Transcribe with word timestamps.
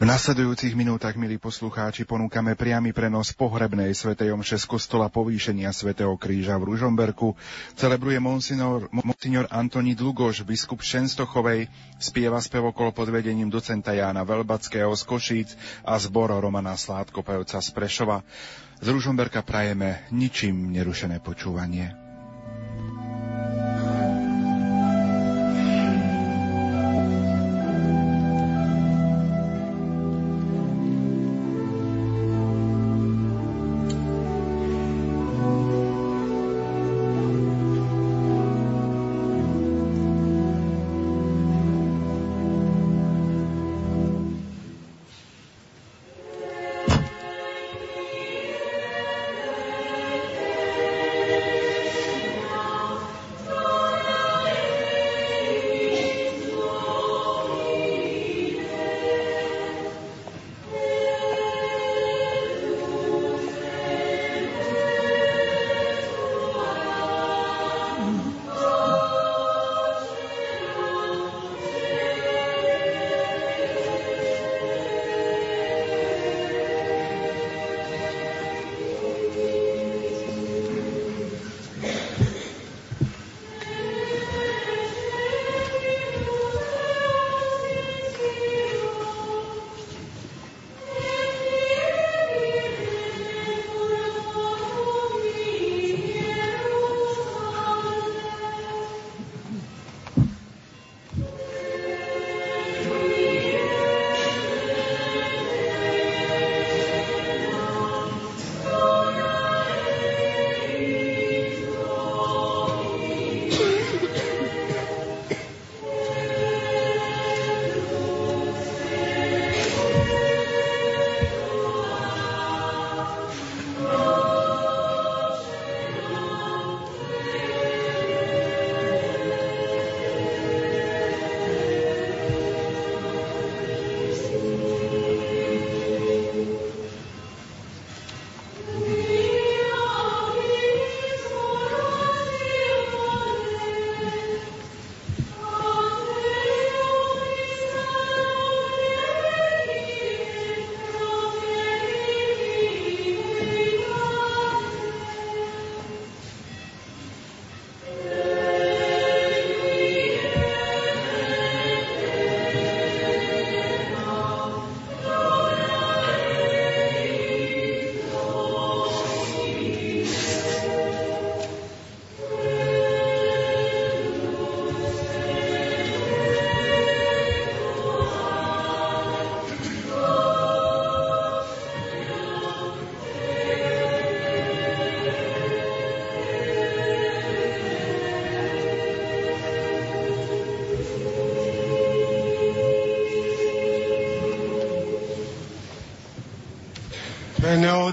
V 0.00 0.08
nasledujúcich 0.08 0.72
minútach, 0.80 1.12
milí 1.12 1.36
poslucháči, 1.36 2.08
ponúkame 2.08 2.56
priamy 2.56 2.96
prenos 2.96 3.36
pohrebnej 3.36 3.92
svätej 3.92 4.32
omše 4.32 4.56
z 4.56 4.64
kostola 4.64 5.12
povýšenia 5.12 5.68
svätého 5.76 6.16
kríža 6.16 6.56
v 6.56 6.72
Ružomberku. 6.72 7.36
Celebruje 7.76 8.16
monsignor, 8.16 8.88
monsignor 8.96 9.44
Antoni 9.52 9.92
Dlugoš, 9.92 10.40
biskup 10.48 10.80
Šenstochovej, 10.80 11.68
spieva 12.00 12.40
spevokol 12.40 12.96
pod 12.96 13.12
vedením 13.12 13.52
docenta 13.52 13.92
Jána 13.92 14.24
Velbackého 14.24 14.96
z 14.96 15.04
Košíc 15.04 15.48
a 15.84 16.00
zbor 16.00 16.32
Romana 16.32 16.80
Sládkopevca 16.80 17.60
z 17.60 17.68
Prešova. 17.68 18.24
Z 18.80 18.88
Ružomberka 18.88 19.44
prajeme 19.44 20.08
ničím 20.08 20.72
nerušené 20.72 21.20
počúvanie. 21.20 22.09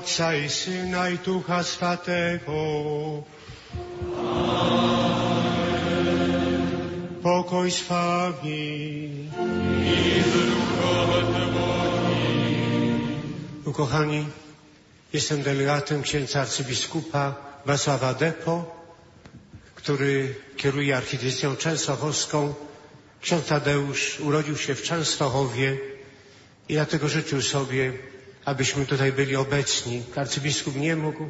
Otca 0.07 0.35
i 0.35 0.50
Syna 0.50 1.09
i 1.09 1.18
Ducha. 1.18 1.63
Amen. 1.81 2.40
Pokoj 7.23 7.72
z 7.72 7.81
Wami. 7.88 9.29
Ukochani, 13.66 14.25
jestem 15.13 15.44
delegatem 15.44 16.01
księdza 16.01 16.41
arcybiskupa 16.41 17.35
Wacława 17.66 18.13
Depo, 18.13 18.63
który 19.75 20.35
kieruje 20.57 20.97
archidiecją 20.97 21.56
częstochowską. 21.56 22.53
Ksiądz 23.22 23.46
Tadeusz 23.46 24.19
urodził 24.19 24.57
się 24.57 24.75
w 24.75 24.84
Częstochowie 24.84 25.78
i 26.69 26.73
dlatego 26.73 27.07
życzył 27.07 27.41
sobie 27.41 28.16
abyśmy 28.47 28.85
tutaj 28.85 29.12
byli 29.12 29.35
obecni. 29.35 30.03
Arcybiskup 30.16 30.75
nie 30.75 30.96
mógł 30.96 31.30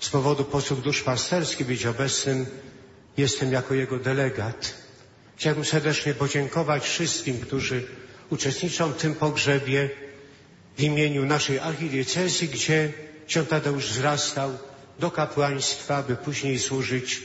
z 0.00 0.08
powodu 0.08 0.44
posług 0.44 0.80
duszpasterskich 0.80 1.66
być 1.66 1.86
obecnym. 1.86 2.46
Jestem 3.16 3.52
jako 3.52 3.74
jego 3.74 3.98
delegat. 3.98 4.74
Chciałbym 5.36 5.64
serdecznie 5.64 6.14
podziękować 6.14 6.84
wszystkim, 6.84 7.40
którzy 7.40 7.86
uczestniczą 8.30 8.92
w 8.92 8.96
tym 8.96 9.14
pogrzebie 9.14 9.90
w 10.76 10.82
imieniu 10.82 11.24
naszej 11.26 11.58
archidiecezji, 11.58 12.48
gdzie 12.48 12.92
ksiądz 13.26 13.48
Tadeusz 13.48 13.86
wzrastał 13.86 14.58
do 14.98 15.10
kapłaństwa, 15.10 15.96
aby 15.96 16.16
później 16.16 16.58
służyć 16.58 17.22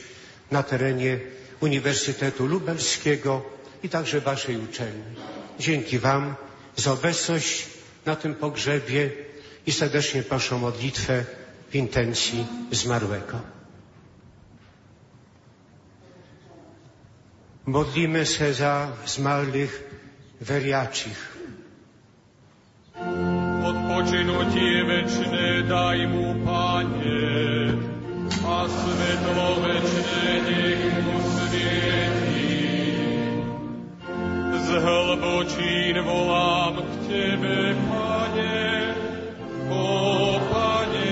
na 0.50 0.62
terenie 0.62 1.20
Uniwersytetu 1.60 2.46
Lubelskiego 2.46 3.42
i 3.82 3.88
także 3.88 4.20
waszej 4.20 4.56
uczelni. 4.56 5.14
Dzięki 5.60 5.98
wam 5.98 6.34
za 6.76 6.92
obecność 6.92 7.66
na 8.06 8.16
tym 8.16 8.34
pogrzebie 8.34 9.23
i 9.66 9.72
serdecznie 9.72 10.22
proszę 10.22 10.56
o 10.56 10.58
modlitwę 10.58 11.24
w 11.70 11.74
intencji 11.74 12.46
zmarłego. 12.70 13.40
Modlimy 17.66 18.26
się 18.26 18.54
za 18.54 18.88
zmarłych 19.06 19.90
weriacich. 20.40 21.34
Odpoczynucie 23.64 24.84
wieczne 24.84 25.62
daj 25.68 26.06
mu, 26.08 26.34
Panie, 26.44 27.72
a 28.46 28.68
svetlo 28.68 29.48
wieczne 29.64 30.40
niech 30.48 30.84
mu 31.04 31.16
svieti. 31.34 32.54
Z 34.66 34.68
hlbočín 34.84 36.04
volám 36.04 36.76
k 36.76 37.08
Tebe, 37.08 37.74
Panie, 37.88 38.83
O 39.70 40.40
Panie, 40.50 41.03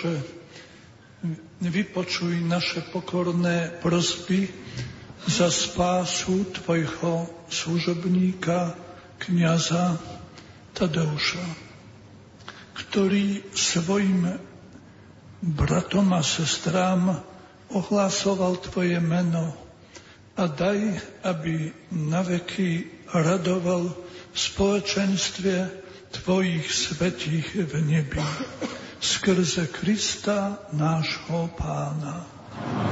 Bože, 0.00 0.24
vypočuj 1.60 2.40
naše 2.40 2.80
pokorné 2.88 3.68
prosby 3.84 4.48
za 5.28 5.52
spásu 5.52 6.48
Tvojho 6.56 7.28
služobníka, 7.52 8.80
kniaza 9.20 10.00
Tadeuša, 10.72 11.44
ktorý 12.80 13.44
svojim 13.52 14.40
bratom 15.44 16.16
a 16.16 16.24
sestrám 16.24 17.20
ohlasoval 17.68 18.56
Tvoje 18.56 19.04
meno 19.04 19.52
a 20.32 20.48
daj, 20.48 20.96
aby 21.28 21.76
naveky 21.92 22.88
radoval 23.12 23.92
v 24.32 24.36
spoločenstve 24.48 25.52
Tvojich 26.24 26.72
svetých 26.72 27.68
v 27.68 27.72
nebi. 27.84 28.24
Skrze 29.00 29.66
Krista 29.66 30.58
nášho 30.72 31.50
Pána. 31.56 32.26
Kriste, 32.52 32.89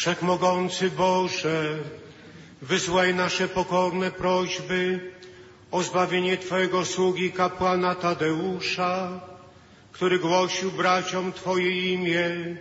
Wszechmogący 0.00 0.90
Boże, 0.90 1.78
wysłaj 2.62 3.14
nasze 3.14 3.48
pokorne 3.48 4.10
prośby 4.10 5.00
o 5.70 5.82
zbawienie 5.82 6.36
Twojego 6.38 6.84
sługi 6.84 7.32
kapłana 7.32 7.94
Tadeusza, 7.94 9.20
który 9.92 10.18
głosił 10.18 10.72
braciom 10.72 11.32
Twoje 11.32 11.92
imię 11.92 12.56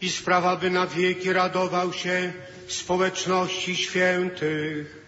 i 0.00 0.10
sprawa, 0.10 0.56
by 0.56 0.70
na 0.70 0.86
wieki 0.86 1.32
radował 1.32 1.92
się 1.92 2.32
społeczności 2.68 3.76
świętych. 3.76 5.06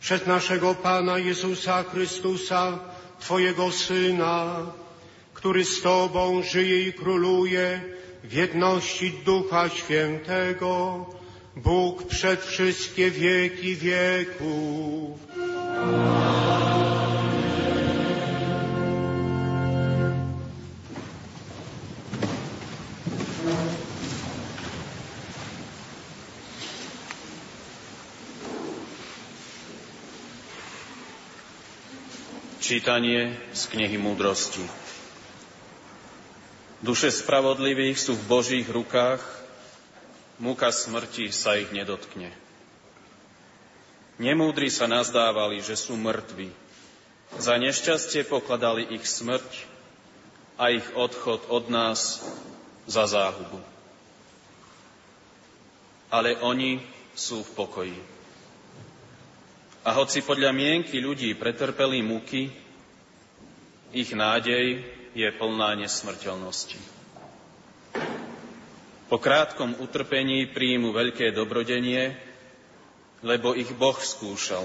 Przez 0.00 0.26
naszego 0.26 0.74
Pana 0.74 1.18
Jezusa 1.18 1.82
Chrystusa, 1.82 2.78
Twojego 3.20 3.70
Syna, 3.70 4.66
który 5.34 5.64
z 5.64 5.82
Tobą 5.82 6.42
żyje 6.42 6.82
i 6.82 6.92
króluje 6.92 7.80
w 8.24 8.32
jedności 8.32 9.12
Ducha 9.24 9.68
Świętego, 9.68 11.06
Bóg 11.56 12.06
przed 12.06 12.44
wszystkie 12.44 13.10
wieki 13.10 13.76
wieków. 13.76 15.18
Čítanie 32.60 33.36
z 33.52 33.66
knihy 33.66 33.98
múdrosti. 33.98 34.60
Duše 36.82 37.14
spravodlivých 37.14 37.94
sú 37.94 38.18
v 38.18 38.26
Božích 38.26 38.66
rukách, 38.66 39.22
múka 40.42 40.66
smrti 40.74 41.30
sa 41.30 41.54
ich 41.54 41.70
nedotkne. 41.70 42.34
Nemúdri 44.18 44.66
sa 44.66 44.90
nazdávali, 44.90 45.62
že 45.62 45.78
sú 45.78 45.94
mŕtvi. 45.94 46.50
Za 47.38 47.54
nešťastie 47.54 48.26
pokladali 48.26 48.98
ich 48.98 49.06
smrť 49.06 49.62
a 50.58 50.74
ich 50.74 50.82
odchod 50.98 51.46
od 51.54 51.70
nás 51.70 52.18
za 52.90 53.06
záhubu. 53.06 53.62
Ale 56.10 56.34
oni 56.42 56.82
sú 57.14 57.46
v 57.46 57.50
pokoji. 57.62 57.98
A 59.86 59.94
hoci 59.94 60.18
podľa 60.18 60.50
mienky 60.50 60.98
ľudí 60.98 61.30
pretrpeli 61.38 62.02
múky, 62.02 62.50
ich 63.94 64.10
nádej 64.10 64.82
je 65.12 65.28
plná 65.28 65.76
nesmrteľnosti. 65.76 66.80
Po 69.12 69.20
krátkom 69.20 69.76
utrpení 69.76 70.48
príjmu 70.48 70.96
veľké 70.96 71.36
dobrodenie, 71.36 72.16
lebo 73.20 73.52
ich 73.52 73.68
Boh 73.76 73.96
skúšal 74.00 74.64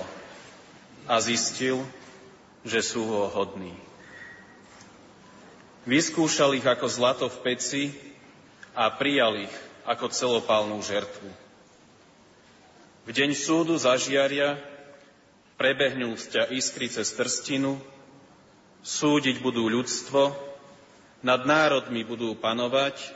a 1.04 1.20
zistil, 1.20 1.84
že 2.64 2.80
sú 2.80 3.04
ho 3.04 3.28
hodní. 3.28 3.76
Vyskúšal 5.88 6.56
ich 6.56 6.68
ako 6.68 6.88
zlato 6.88 7.26
v 7.28 7.38
peci 7.44 7.84
a 8.72 8.92
prijal 8.92 9.48
ich 9.48 9.56
ako 9.88 10.12
celopálnu 10.12 10.80
žertvu. 10.84 11.32
V 13.08 13.10
deň 13.16 13.32
súdu 13.32 13.80
zažiaria, 13.80 14.60
prebehnú 15.56 16.20
ťa 16.20 16.52
iskry 16.52 16.92
cez 16.92 17.08
trstinu, 17.16 17.80
súdiť 18.82 19.42
budú 19.42 19.70
ľudstvo, 19.70 20.34
nad 21.26 21.42
národmi 21.44 22.06
budú 22.06 22.38
panovať 22.38 23.14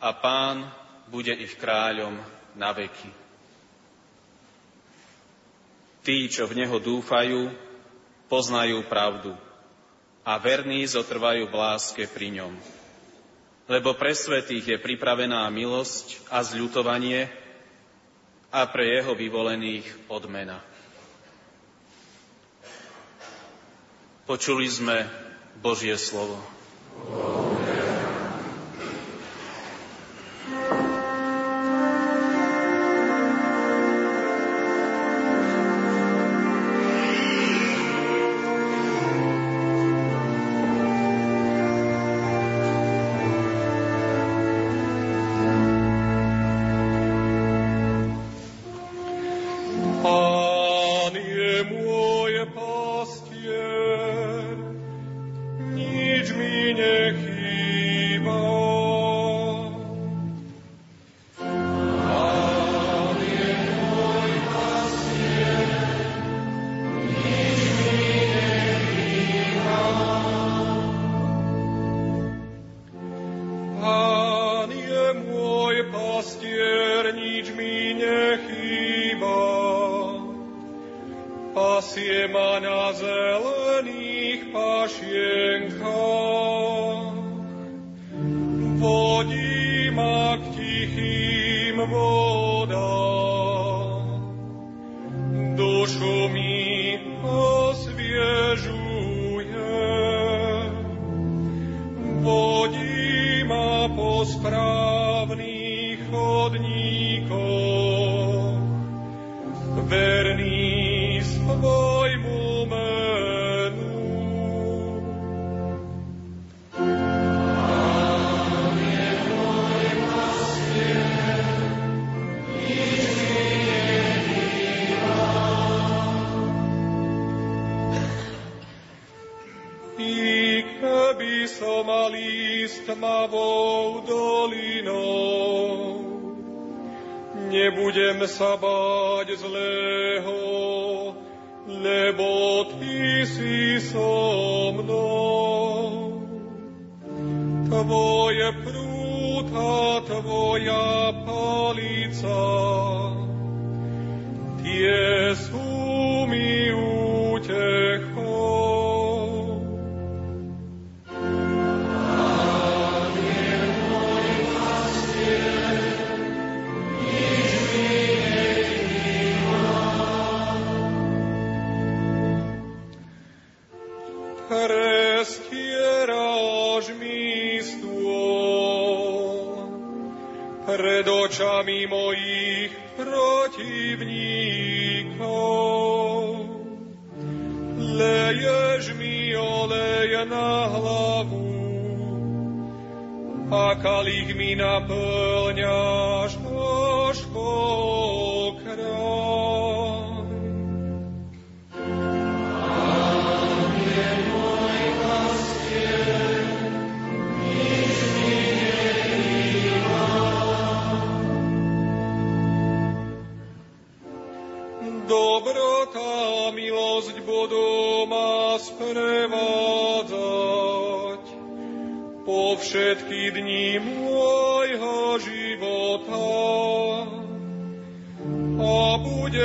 a 0.00 0.12
pán 0.12 0.68
bude 1.08 1.32
ich 1.32 1.56
kráľom 1.56 2.20
na 2.54 2.70
veky. 2.76 3.10
Tí, 6.04 6.28
čo 6.28 6.44
v 6.44 6.60
neho 6.60 6.76
dúfajú, 6.76 7.48
poznajú 8.28 8.84
pravdu 8.84 9.32
a 10.24 10.36
verní 10.40 10.84
zotrvajú 10.84 11.48
v 11.48 11.54
láske 11.54 12.04
pri 12.08 12.40
ňom. 12.40 12.52
Lebo 13.64 13.96
pre 13.96 14.12
svetých 14.12 14.76
je 14.76 14.78
pripravená 14.80 15.48
milosť 15.48 16.28
a 16.28 16.44
zľutovanie 16.44 17.32
a 18.52 18.68
pre 18.68 19.00
jeho 19.00 19.16
vyvolených 19.16 19.88
odmena. 20.12 20.60
Počuli 24.24 24.72
sme 24.72 25.04
Božie 25.60 26.00
slovo. 26.00 26.40
Pán 27.12 27.83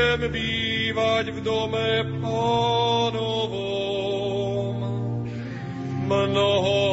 budem 0.10 0.34
bývať 0.34 1.30
v 1.38 1.40
dome 1.46 2.02
pánovom. 2.18 3.54
Mnoho, 6.10 6.89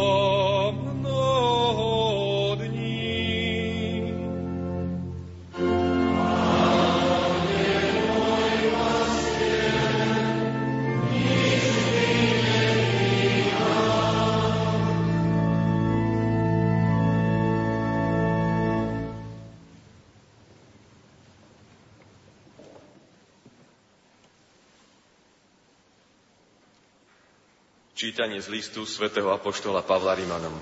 Čítanie 28.16 28.40
z 28.40 28.49
listu 28.49 28.88
svätého 28.88 29.28
Apoštola 29.28 29.85
Pavla 29.85 30.16
Rimanom. 30.16 30.56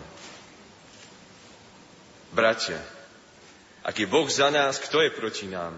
Bratia, 2.35 2.83
ak 3.87 3.95
je 3.95 4.11
Boh 4.11 4.27
za 4.27 4.51
nás, 4.51 4.83
kto 4.83 4.99
je 4.99 5.15
proti 5.15 5.47
nám? 5.47 5.71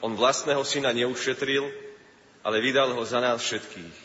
On 0.00 0.16
vlastného 0.16 0.64
syna 0.64 0.96
neušetril, 0.96 1.68
ale 2.40 2.64
vydal 2.64 2.96
ho 2.96 3.04
za 3.04 3.20
nás 3.20 3.44
všetkých. 3.44 3.96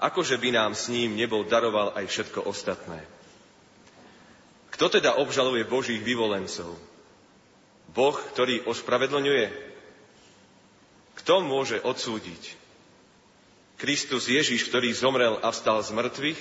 Akože 0.00 0.40
by 0.40 0.56
nám 0.56 0.72
s 0.72 0.88
ním 0.88 1.12
nebol 1.12 1.44
daroval 1.44 1.92
aj 2.00 2.08
všetko 2.08 2.48
ostatné? 2.48 3.04
Kto 4.72 4.88
teda 4.88 5.20
obžaluje 5.20 5.68
Božích 5.68 6.00
vyvolencov? 6.00 6.80
Boh, 7.92 8.16
ktorý 8.32 8.64
ospravedlňuje? 8.64 9.52
Kto 11.20 11.44
môže 11.44 11.76
odsúdiť? 11.84 12.59
Kristus 13.80 14.28
Ježiš, 14.28 14.68
ktorý 14.68 14.92
zomrel 14.92 15.40
a 15.40 15.48
vstal 15.48 15.80
z 15.80 15.96
mŕtvych, 15.96 16.40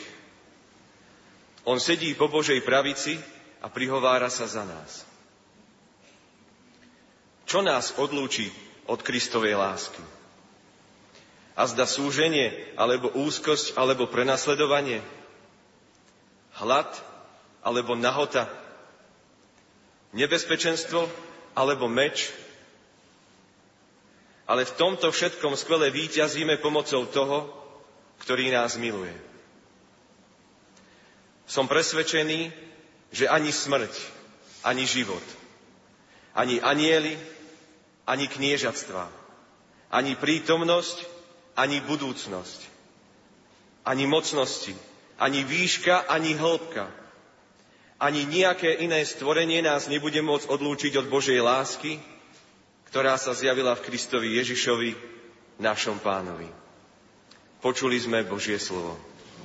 on 1.63 1.79
sedí 1.79 2.12
po 2.12 2.27
Božej 2.27 2.60
pravici 2.67 3.15
a 3.63 3.72
prihovára 3.72 4.27
sa 4.27 4.43
za 4.43 4.67
nás. 4.67 5.08
Čo 7.48 7.63
nás 7.63 7.96
odlúči 7.96 8.51
od 8.91 9.00
Kristovej 9.00 9.55
lásky? 9.55 10.03
A 11.55 11.63
zda 11.63 11.88
súženie, 11.88 12.75
alebo 12.75 13.12
úzkosť, 13.15 13.79
alebo 13.79 14.08
prenasledovanie? 14.08 15.00
Hlad, 16.60 16.91
alebo 17.63 17.96
nahota? 17.96 18.51
Nebezpečenstvo, 20.12 21.07
alebo 21.55 21.87
meč? 21.87 22.31
Ale 24.50 24.66
v 24.66 24.75
tomto 24.81 25.14
všetkom 25.14 25.53
skvele 25.53 25.94
výťazíme 25.94 26.57
pomocou 26.57 27.05
toho, 27.05 27.53
ktorý 28.25 28.50
nás 28.50 28.81
miluje. 28.81 29.14
Som 31.46 31.70
presvedčený, 31.70 32.50
že 33.14 33.29
ani 33.29 33.53
smrť, 33.53 33.94
ani 34.66 34.90
život, 34.90 35.22
ani 36.33 36.57
anieli, 36.66 37.14
ani 38.09 38.25
kniežatstva, 38.25 39.05
ani 39.94 40.18
prítomnosť, 40.18 41.05
ani 41.53 41.77
budúcnosť, 41.85 42.59
ani 43.85 44.09
mocnosti, 44.09 44.74
ani 45.22 45.46
výška, 45.46 46.09
ani 46.09 46.33
hĺbka, 46.33 46.90
ani 48.01 48.25
nejaké 48.25 48.81
iné 48.81 49.05
stvorenie 49.05 49.62
nás 49.62 49.85
nebude 49.85 50.18
môcť 50.25 50.50
odlúčiť 50.50 50.98
od 50.98 51.05
Božej 51.05 51.38
lásky, 51.38 52.01
ktorá 52.90 53.16
sa 53.22 53.38
zjavila 53.38 53.78
v 53.78 53.86
Kristovi 53.86 54.34
Ježišovi, 54.42 54.92
našom 55.62 56.02
pánovi. 56.02 56.50
Počuli 57.62 58.02
sme 58.02 58.25
Božie 58.25 58.58
slovo. 58.58 58.98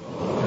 očakávame 0.05 0.44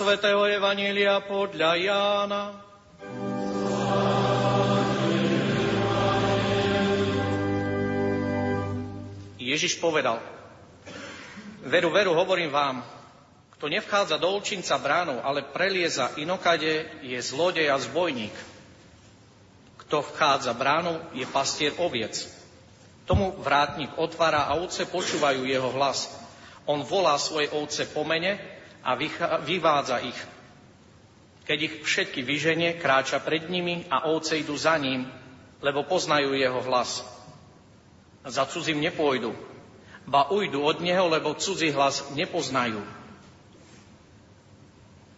svätého 0.00 0.40
Evanília 0.48 1.20
podľa 1.20 1.76
Jána. 1.76 2.56
Ježiš 9.36 9.76
povedal, 9.76 10.24
veru, 11.68 11.92
veru, 11.92 12.16
hovorím 12.16 12.48
vám, 12.48 12.80
kto 13.52 13.68
nevchádza 13.68 14.16
do 14.16 14.32
ulčinca 14.40 14.80
bránou, 14.80 15.20
ale 15.20 15.44
prelieza 15.44 16.16
inokade, 16.16 17.04
je 17.04 17.20
zlodej 17.20 17.68
a 17.68 17.76
zbojník. 17.76 18.32
Kto 19.84 20.00
vchádza 20.00 20.56
bránou, 20.56 20.96
je 21.12 21.28
pastier 21.28 21.76
oviec. 21.76 22.24
Tomu 23.04 23.36
vrátnik 23.36 23.92
otvára 24.00 24.48
a 24.48 24.56
ovce 24.56 24.88
počúvajú 24.88 25.44
jeho 25.44 25.68
hlas. 25.76 26.08
On 26.64 26.80
volá 26.88 27.20
svoje 27.20 27.52
ovce 27.52 27.84
po 27.84 28.00
mene 28.00 28.59
a 28.84 28.96
vyvádza 29.44 30.00
ich. 30.04 30.20
Keď 31.44 31.58
ich 31.58 31.74
všetky 31.82 32.20
vyženie, 32.22 32.78
kráča 32.78 33.18
pred 33.20 33.50
nimi 33.50 33.84
a 33.90 34.06
ovce 34.06 34.38
idú 34.38 34.54
za 34.54 34.78
ním, 34.78 35.08
lebo 35.60 35.84
poznajú 35.84 36.32
jeho 36.32 36.60
hlas. 36.64 37.02
Za 38.24 38.46
cudzím 38.46 38.80
nepôjdu, 38.80 39.32
ba 40.06 40.28
ujdu 40.30 40.60
od 40.60 40.80
neho, 40.80 41.08
lebo 41.08 41.36
cudzí 41.36 41.72
hlas 41.72 42.12
nepoznajú. 42.16 42.80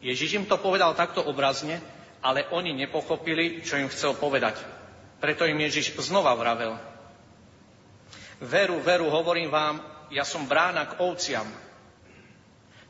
Ježiš 0.03 0.43
im 0.43 0.47
to 0.51 0.59
povedal 0.59 0.99
takto 0.99 1.23
obrazne, 1.23 1.79
ale 2.23 2.47
oni 2.51 2.75
nepochopili, 2.75 3.63
čo 3.63 3.79
im 3.79 3.91
chcel 3.91 4.19
povedať. 4.19 4.59
Preto 5.23 5.47
im 5.47 5.59
Ježiš 5.63 5.95
znova 6.03 6.35
vravel. 6.35 6.75
Veru, 8.43 8.83
veru, 8.83 9.07
hovorím 9.07 9.55
vám, 9.55 9.79
ja 10.11 10.27
som 10.27 10.51
brána 10.51 10.91
k 10.91 10.99
ovciam. 10.99 11.47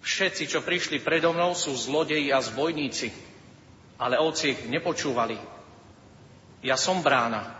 Všetci, 0.02 0.50
čo 0.50 0.66
prišli 0.66 0.98
predo 0.98 1.30
mnou, 1.30 1.54
sú 1.54 1.70
zlodeji 1.78 2.34
a 2.34 2.42
zbojníci, 2.42 3.14
ale 4.02 4.18
ovci 4.18 4.58
ich 4.58 4.60
nepočúvali. 4.66 5.38
Ja 6.66 6.74
som 6.74 7.06
brána. 7.06 7.54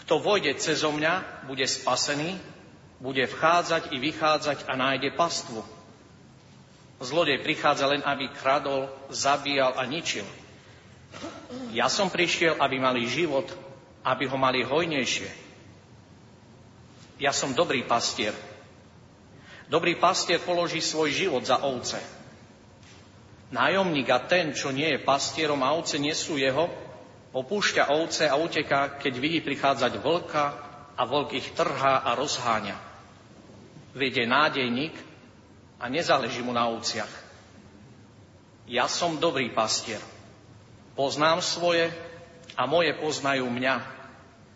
Kto 0.00 0.24
vojde 0.24 0.56
cezo 0.56 0.88
mňa, 0.88 1.44
bude 1.44 1.68
spasený, 1.68 2.40
bude 2.96 3.28
vchádzať 3.28 3.92
i 3.92 4.00
vychádzať 4.00 4.58
a 4.64 4.72
nájde 4.72 5.12
pastvu. 5.12 5.60
Zlodej 6.98 7.44
prichádza 7.44 7.86
len, 7.86 8.02
aby 8.02 8.32
kradol, 8.32 8.88
zabíjal 9.12 9.76
a 9.76 9.84
ničil. 9.84 10.24
Ja 11.70 11.92
som 11.92 12.10
prišiel, 12.10 12.56
aby 12.58 12.80
mali 12.80 13.04
život, 13.06 13.46
aby 14.02 14.24
ho 14.26 14.36
mali 14.40 14.64
hojnejšie. 14.64 15.28
Ja 17.20 17.30
som 17.36 17.52
dobrý 17.52 17.84
pastier. 17.84 18.34
Dobrý 19.68 20.00
pastier 20.00 20.40
položí 20.40 20.80
svoj 20.80 21.12
život 21.12 21.44
za 21.44 21.60
ovce. 21.60 22.00
Nájomník 23.52 24.08
a 24.08 24.24
ten, 24.24 24.56
čo 24.56 24.72
nie 24.72 24.96
je 24.96 25.04
pastierom 25.04 25.60
a 25.64 25.72
ovce 25.76 26.00
nie 26.00 26.12
sú 26.12 26.40
jeho, 26.40 26.68
Opúšťa 27.28 27.92
ovce 27.92 28.24
a 28.24 28.40
uteká, 28.40 28.96
keď 28.96 29.14
vidí 29.20 29.44
prichádzať 29.44 30.00
vlka 30.00 30.44
a 30.96 31.02
vlk 31.04 31.30
ich 31.36 31.48
trhá 31.52 32.00
a 32.00 32.16
rozháňa. 32.16 32.76
Veď 33.92 34.24
je 34.24 34.26
nádejník 34.26 34.94
a 35.76 35.92
nezáleží 35.92 36.40
mu 36.40 36.56
na 36.56 36.64
ovciach. 36.72 37.10
Ja 38.64 38.88
som 38.88 39.20
dobrý 39.20 39.52
pastier. 39.52 40.00
Poznám 40.96 41.44
svoje 41.44 41.92
a 42.56 42.64
moje 42.64 42.96
poznajú 42.96 43.44
mňa. 43.44 43.76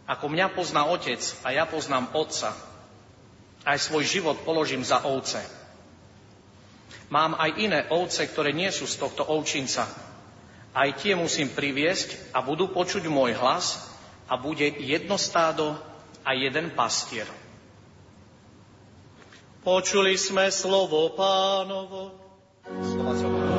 Ako 0.08 0.32
mňa 0.32 0.56
pozná 0.56 0.88
otec 0.88 1.20
a 1.44 1.52
ja 1.52 1.68
poznám 1.68 2.08
otca. 2.16 2.56
Aj 3.62 3.78
svoj 3.78 4.02
život 4.02 4.42
položím 4.42 4.82
za 4.82 5.06
ovce. 5.06 5.38
Mám 7.12 7.36
aj 7.36 7.50
iné 7.60 7.80
ovce, 7.92 8.26
ktoré 8.26 8.56
nie 8.56 8.72
sú 8.72 8.88
z 8.88 8.96
tohto 8.98 9.22
ovčinca, 9.28 9.84
aj 10.72 11.04
tie 11.04 11.12
musím 11.12 11.52
priviesť 11.52 12.32
a 12.32 12.40
budú 12.40 12.72
počuť 12.72 13.04
môj 13.04 13.36
hlas 13.36 13.84
a 14.24 14.40
bude 14.40 14.64
jedno 14.80 15.20
stádo 15.20 15.76
a 16.24 16.32
jeden 16.32 16.72
pastier. 16.72 17.28
Počuli 19.60 20.16
sme 20.16 20.48
slovo 20.48 21.12
pánovo. 21.12 22.16
Slova 22.64 23.51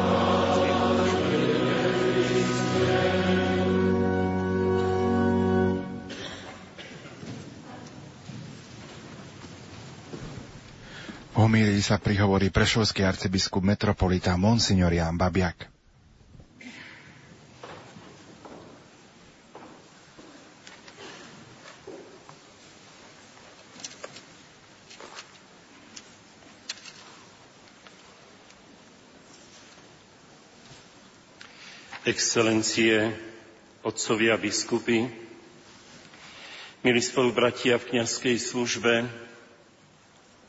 homílii 11.33 11.81
sa 11.81 11.97
prihovorí 11.97 12.53
prešovský 12.53 13.01
arcibiskup 13.03 13.65
metropolita 13.65 14.37
Monsignor 14.37 14.93
Jan 14.93 15.17
Babiak. 15.17 15.73
excelencie, 32.03 33.15
otcovia 33.79 34.35
biskupy, 34.35 35.07
milí 36.83 36.99
spolubratia 36.99 37.79
v 37.79 37.95
kniazkej 37.95 38.35
službe, 38.37 39.07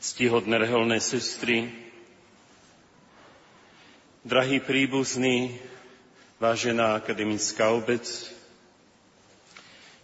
ctihodné 0.05 0.61
reholné 0.61 1.01
sestry, 1.01 1.65
drahí 4.21 4.61
príbuzní, 4.61 5.57
vážená 6.37 7.01
akademická 7.01 7.73
obec, 7.73 8.05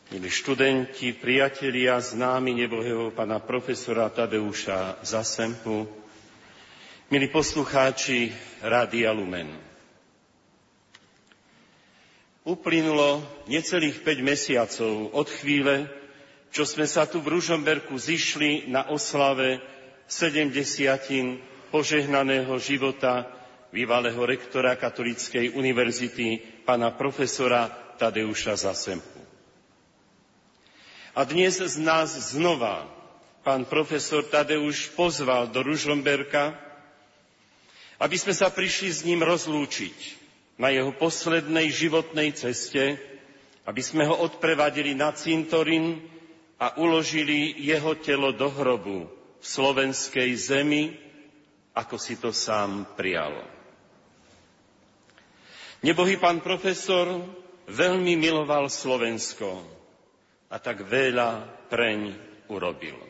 milí 0.09 0.25
študenti, 0.25 1.13
priatelia, 1.13 2.01
známi 2.01 2.49
nebohého 2.49 3.13
pana 3.13 3.37
profesora 3.37 4.09
Tadeuša 4.09 5.05
Zasempu, 5.05 5.85
milí 7.13 7.29
poslucháči 7.29 8.33
Rádia 8.65 9.13
Lumen. 9.13 9.53
Uplynulo 12.41 13.21
necelých 13.45 14.01
5 14.01 14.17
mesiacov 14.25 15.13
od 15.13 15.29
chvíle, 15.29 15.85
čo 16.49 16.65
sme 16.65 16.89
sa 16.89 17.05
tu 17.05 17.21
v 17.21 17.37
Ružomberku 17.37 17.93
zišli 17.93 18.65
na 18.65 18.89
oslave 18.89 19.61
70 20.11 21.71
požehnaného 21.71 22.51
života 22.59 23.31
bývalého 23.71 24.19
rektora 24.27 24.75
Katolíckej 24.75 25.55
univerzity, 25.55 26.43
pána 26.67 26.91
profesora 26.91 27.71
Tadeuša 27.95 28.59
Zasempu. 28.59 29.23
A 31.15 31.23
dnes 31.23 31.63
z 31.63 31.79
nás 31.79 32.11
znova 32.35 32.91
pán 33.47 33.63
profesor 33.63 34.27
Tadeuš 34.27 34.91
pozval 34.99 35.47
do 35.47 35.63
Ružomberka, 35.63 36.59
aby 37.95 38.15
sme 38.19 38.35
sa 38.35 38.51
prišli 38.51 38.89
s 38.91 39.07
ním 39.07 39.23
rozlúčiť 39.23 39.95
na 40.59 40.75
jeho 40.75 40.91
poslednej 40.91 41.71
životnej 41.71 42.35
ceste, 42.35 42.99
aby 43.63 43.79
sme 43.79 44.03
ho 44.11 44.19
odprevadili 44.27 44.91
na 44.91 45.15
cintorín 45.15 46.03
a 46.59 46.75
uložili 46.75 47.55
jeho 47.63 47.95
telo 47.95 48.35
do 48.35 48.51
hrobu 48.51 49.20
v 49.41 49.45
slovenskej 49.45 50.29
zemi, 50.37 50.93
ako 51.73 51.97
si 51.97 52.21
to 52.21 52.29
sám 52.29 52.85
prijal. 52.93 53.33
Nebohý 55.81 56.21
pán 56.21 56.45
profesor 56.45 57.09
veľmi 57.65 58.13
miloval 58.13 58.69
Slovensko 58.69 59.65
a 60.45 60.61
tak 60.61 60.85
veľa 60.85 61.41
preň 61.73 62.13
urobil. 62.53 63.01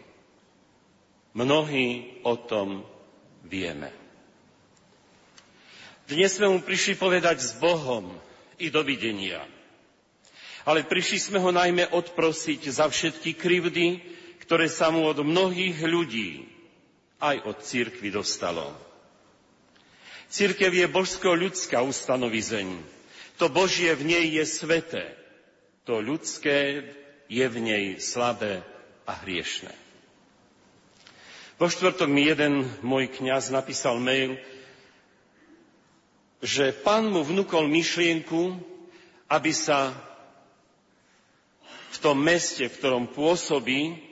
Mnohí 1.36 2.20
o 2.24 2.40
tom 2.40 2.88
vieme. 3.44 3.92
Dnes 6.08 6.36
sme 6.36 6.48
mu 6.52 6.60
prišli 6.64 6.96
povedať 6.96 7.40
s 7.40 7.52
Bohom 7.60 8.12
i 8.60 8.68
dovidenia. 8.72 9.44
Ale 10.68 10.86
prišli 10.86 11.18
sme 11.18 11.40
ho 11.42 11.50
najmä 11.50 11.90
odprosiť 11.90 12.62
za 12.70 12.86
všetky 12.86 13.34
krivdy, 13.34 13.98
ktoré 14.52 14.68
sa 14.68 14.92
mu 14.92 15.08
od 15.08 15.24
mnohých 15.24 15.80
ľudí, 15.80 16.44
aj 17.24 17.40
od 17.48 17.64
církvy 17.64 18.12
dostalo. 18.12 18.76
Církev 20.28 20.76
je 20.76 20.92
božsko-ľudská 20.92 21.80
ustanovizeň. 21.80 22.68
To 23.40 23.48
Božie 23.48 23.96
v 23.96 24.12
nej 24.12 24.28
je 24.28 24.44
sveté. 24.44 25.16
To 25.88 26.04
ľudské 26.04 26.84
je 27.32 27.48
v 27.48 27.58
nej 27.64 27.96
slabé 28.04 28.60
a 29.08 29.16
hriešne. 29.24 29.72
Vo 31.56 31.72
štvrtok 31.72 32.12
mi 32.12 32.28
jeden 32.28 32.68
môj 32.84 33.08
kňaz 33.08 33.56
napísal 33.56 34.04
mail, 34.04 34.36
že 36.44 36.76
pán 36.76 37.08
mu 37.08 37.24
vnúkol 37.24 37.72
myšlienku, 37.72 38.60
aby 39.32 39.56
sa 39.56 39.96
v 41.96 41.98
tom 42.04 42.20
meste, 42.20 42.68
v 42.68 42.76
ktorom 42.76 43.08
pôsobí, 43.16 44.11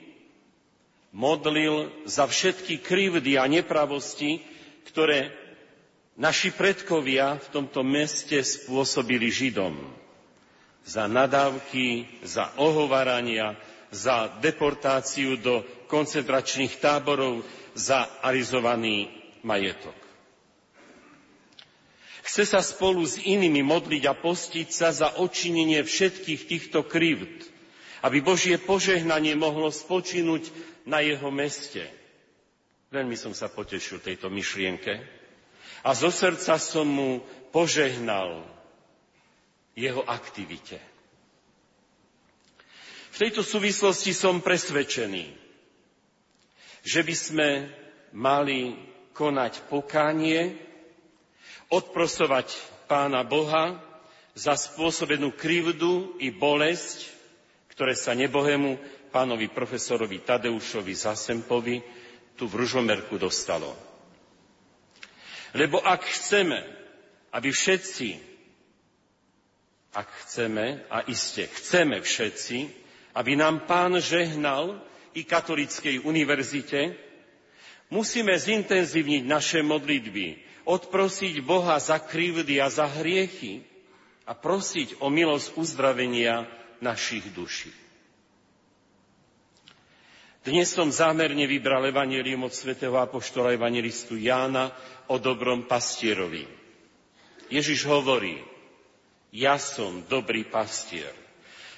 modlil 1.10 1.90
za 2.06 2.26
všetky 2.26 2.78
krivdy 2.78 3.34
a 3.38 3.46
nepravosti, 3.50 4.42
ktoré 4.86 5.30
naši 6.14 6.54
predkovia 6.54 7.38
v 7.38 7.46
tomto 7.50 7.82
meste 7.82 8.38
spôsobili 8.42 9.30
Židom. 9.30 9.74
Za 10.86 11.06
nadávky, 11.10 12.08
za 12.24 12.50
ohovarania, 12.56 13.54
za 13.90 14.30
deportáciu 14.40 15.36
do 15.38 15.62
koncentračných 15.90 16.78
táborov, 16.78 17.42
za 17.74 18.06
arizovaný 18.22 19.10
majetok. 19.42 19.94
Chce 22.30 22.46
sa 22.46 22.60
spolu 22.62 23.02
s 23.02 23.18
inými 23.18 23.66
modliť 23.66 24.06
a 24.06 24.14
postiť 24.14 24.68
sa 24.70 24.94
za 24.94 25.18
odčinenie 25.18 25.82
všetkých 25.82 26.46
týchto 26.46 26.86
krivd, 26.86 27.42
aby 28.06 28.22
Božie 28.22 28.54
požehnanie 28.54 29.34
mohlo 29.34 29.74
spočinúť 29.74 30.46
na 30.90 30.98
jeho 30.98 31.30
meste. 31.30 31.86
Veľmi 32.90 33.14
som 33.14 33.30
sa 33.30 33.46
potešil 33.46 34.02
tejto 34.02 34.26
myšlienke 34.26 34.98
a 35.86 35.94
zo 35.94 36.10
srdca 36.10 36.58
som 36.58 36.90
mu 36.90 37.22
požehnal 37.54 38.42
jeho 39.78 40.02
aktivite. 40.02 40.82
V 43.14 43.16
tejto 43.22 43.46
súvislosti 43.46 44.10
som 44.10 44.42
presvedčený, 44.42 45.30
že 46.82 47.00
by 47.06 47.14
sme 47.14 47.48
mali 48.10 48.74
konať 49.14 49.70
pokánie 49.70 50.58
odprosovať 51.70 52.58
pána 52.90 53.22
Boha 53.22 53.78
za 54.34 54.58
spôsobenú 54.58 55.30
krivdu 55.30 56.18
i 56.18 56.34
bolesť, 56.34 57.06
ktoré 57.70 57.94
sa 57.94 58.18
nebohému 58.18 58.78
pánovi 59.10 59.50
profesorovi 59.50 60.22
Tadeušovi 60.22 60.94
Zasempovi 60.94 61.76
tu 62.38 62.46
v 62.48 62.64
Ružomerku 62.64 63.18
dostalo. 63.18 63.74
Lebo 65.52 65.82
ak 65.82 66.06
chceme, 66.06 66.62
aby 67.34 67.50
všetci, 67.50 68.08
ak 69.98 70.08
chceme, 70.24 70.86
a 70.86 71.02
iste 71.10 71.50
chceme 71.50 71.98
všetci, 71.98 72.58
aby 73.18 73.34
nám 73.34 73.66
pán 73.66 73.98
žehnal 73.98 74.78
i 75.18 75.26
katolíckej 75.26 76.06
univerzite, 76.06 76.94
musíme 77.90 78.30
zintenzívniť 78.38 79.22
naše 79.26 79.60
modlitby 79.66 80.38
odprosiť 80.70 81.42
Boha 81.42 81.74
za 81.82 81.98
krivdy 81.98 82.62
a 82.62 82.70
za 82.70 82.86
hriechy 82.86 83.66
a 84.22 84.38
prosiť 84.38 85.02
o 85.02 85.10
milosť 85.10 85.58
uzdravenia 85.58 86.46
našich 86.78 87.26
duší. 87.34 87.74
Dnes 90.40 90.72
som 90.72 90.88
zámerne 90.88 91.44
vybral 91.44 91.92
evanelium 91.92 92.48
od 92.48 92.54
svätého 92.56 92.96
apoštola 92.96 93.52
evangelistu 93.52 94.16
Jána 94.16 94.72
o 95.12 95.20
dobrom 95.20 95.68
pastierovi. 95.68 96.48
Ježiš 97.52 97.84
hovorí, 97.84 98.40
ja 99.36 99.60
som 99.60 100.00
dobrý 100.08 100.48
pastier. 100.48 101.12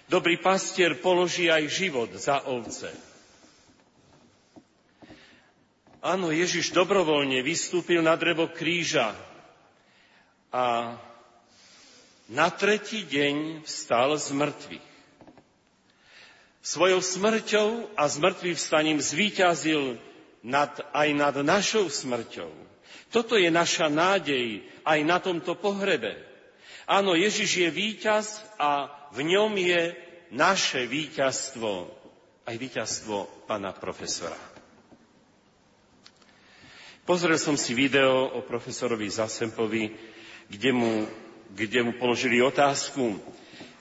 Dobrý 0.07 0.39
pastier 0.39 0.95
položí 1.03 1.51
aj 1.51 1.75
život 1.75 2.15
za 2.15 2.47
ovce. 2.47 2.95
Áno, 5.99 6.31
Ježiš 6.31 6.71
dobrovoľne 6.71 7.43
vystúpil 7.43 7.99
na 7.99 8.15
drevo 8.15 8.47
kríža 8.47 9.11
a 10.55 10.95
na 12.31 12.47
tretí 12.55 13.03
deň 13.11 13.67
vstal 13.67 14.15
z 14.23 14.31
mŕtvych. 14.39 14.92
Svojou 16.63 17.03
smrťou 17.03 17.99
a 17.99 18.07
zmrtvých 18.07 18.55
vstaním 18.55 19.03
zvíťazil 19.03 19.99
nad, 20.47 20.71
aj 20.95 21.09
nad 21.11 21.35
našou 21.43 21.91
smrťou. 21.91 22.51
Toto 23.11 23.35
je 23.35 23.51
naša 23.51 23.91
nádej 23.91 24.63
aj 24.87 24.99
na 25.03 25.19
tomto 25.19 25.59
pohrebe. 25.59 26.15
Áno, 26.87 27.19
Ježiš 27.19 27.67
je 27.67 27.69
víťaz 27.69 28.47
a 28.63 28.91
v 29.11 29.27
ňom 29.35 29.53
je 29.59 29.95
naše 30.31 30.87
víťazstvo, 30.87 31.91
aj 32.47 32.57
víťazstvo 32.57 33.47
pána 33.51 33.75
profesora. 33.75 34.39
Pozrel 37.03 37.35
som 37.43 37.59
si 37.59 37.75
video 37.75 38.31
o 38.39 38.47
profesorovi 38.47 39.11
Zasempovi, 39.11 39.91
kde 40.47 40.71
mu, 40.71 41.03
kde 41.51 41.83
mu 41.83 41.93
položili 41.99 42.39
otázku. 42.39 43.19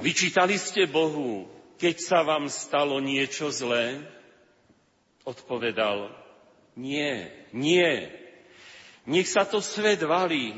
Vyčítali 0.02 0.58
ste 0.58 0.90
Bohu, 0.90 1.46
keď 1.82 1.98
sa 1.98 2.22
vám 2.22 2.46
stalo 2.46 3.02
niečo 3.02 3.50
zlé? 3.50 4.06
Odpovedal, 5.26 6.14
Nie, 6.78 7.34
nie. 7.52 8.08
Nech 9.10 9.28
sa 9.28 9.44
to 9.44 9.60
svet 9.60 10.00
valí, 10.06 10.56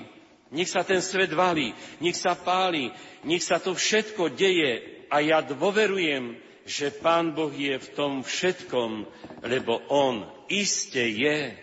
nech 0.54 0.70
sa 0.70 0.84
ten 0.86 1.02
svet 1.02 1.32
valí, 1.34 1.74
nech 2.04 2.14
sa 2.14 2.38
páli, 2.38 2.94
nech 3.26 3.42
sa 3.42 3.58
to 3.58 3.74
všetko 3.74 4.36
deje 4.36 5.08
a 5.10 5.24
ja 5.24 5.40
dôverujem, 5.42 6.38
že 6.68 6.94
Pán 6.94 7.34
Boh 7.34 7.50
je 7.50 7.76
v 7.76 7.88
tom 7.98 8.22
všetkom, 8.22 9.08
lebo 9.48 9.82
On 9.90 10.28
iste 10.52 11.02
je. 11.02 11.56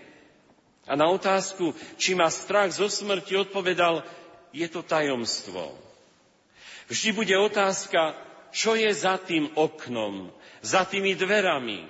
A 0.89 0.93
na 0.99 1.07
otázku, 1.07 1.77
či 2.01 2.19
má 2.19 2.27
strach 2.33 2.75
zo 2.75 2.91
smrti, 2.91 3.39
odpovedal, 3.39 4.03
je 4.51 4.67
to 4.67 4.83
tajomstvo. 4.83 5.71
Vždy 6.91 7.15
bude 7.15 7.35
otázka, 7.39 8.19
čo 8.51 8.75
je 8.75 8.91
za 8.91 9.19
tým 9.19 9.51
oknom, 9.55 10.31
za 10.63 10.87
tými 10.87 11.15
dverami. 11.15 11.87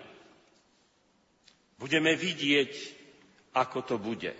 Budeme 1.81 2.13
vidieť, 2.17 2.73
ako 3.57 3.79
to 3.85 3.97
bude. 3.97 4.33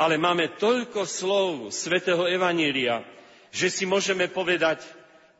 Ale 0.00 0.18
máme 0.18 0.56
toľko 0.58 1.04
slov 1.04 1.70
svätého 1.70 2.24
Evanília, 2.26 3.04
že 3.54 3.70
si 3.70 3.84
môžeme 3.86 4.26
povedať, 4.26 4.82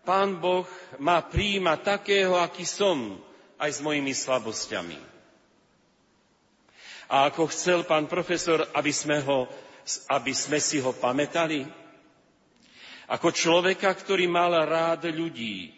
Pán 0.04 0.36
Boh 0.36 0.68
ma 1.00 1.24
príjima 1.24 1.80
takého, 1.80 2.36
aký 2.36 2.68
som, 2.68 3.16
aj 3.56 3.70
s 3.72 3.80
mojimi 3.80 4.12
slabosťami. 4.12 5.00
A 7.08 7.32
ako 7.32 7.48
chcel 7.48 7.88
pán 7.88 8.04
profesor, 8.04 8.68
aby 8.76 8.92
sme, 8.92 9.24
ho, 9.24 9.48
aby 10.12 10.32
sme 10.36 10.60
si 10.60 10.76
ho 10.84 10.92
pamätali, 10.92 11.64
ako 13.08 13.32
človeka, 13.32 13.92
ktorý 13.96 14.28
mal 14.28 14.52
rád 14.68 15.08
ľudí, 15.08 15.72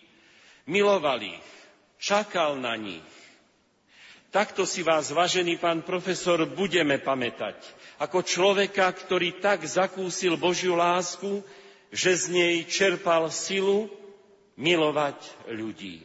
miloval 0.67 1.23
ich, 1.23 1.47
čakal 1.97 2.59
na 2.59 2.75
nich. 2.77 3.07
Takto 4.35 4.69
si 4.69 4.85
vás, 4.85 5.09
vážený 5.15 5.57
pán 5.57 5.81
profesor, 5.81 6.45
budeme 6.45 7.01
pamätať. 7.01 7.57
Ako 7.97 8.21
človeka, 8.21 8.91
ktorý 8.93 9.41
tak 9.41 9.65
zakúsil 9.65 10.37
Božiu 10.37 10.77
lásku, 10.77 11.41
že 11.89 12.13
z 12.13 12.25
nej 12.35 12.55
čerpal 12.69 13.33
silu 13.33 13.89
milovať 14.61 15.17
ľudí. 15.49 16.05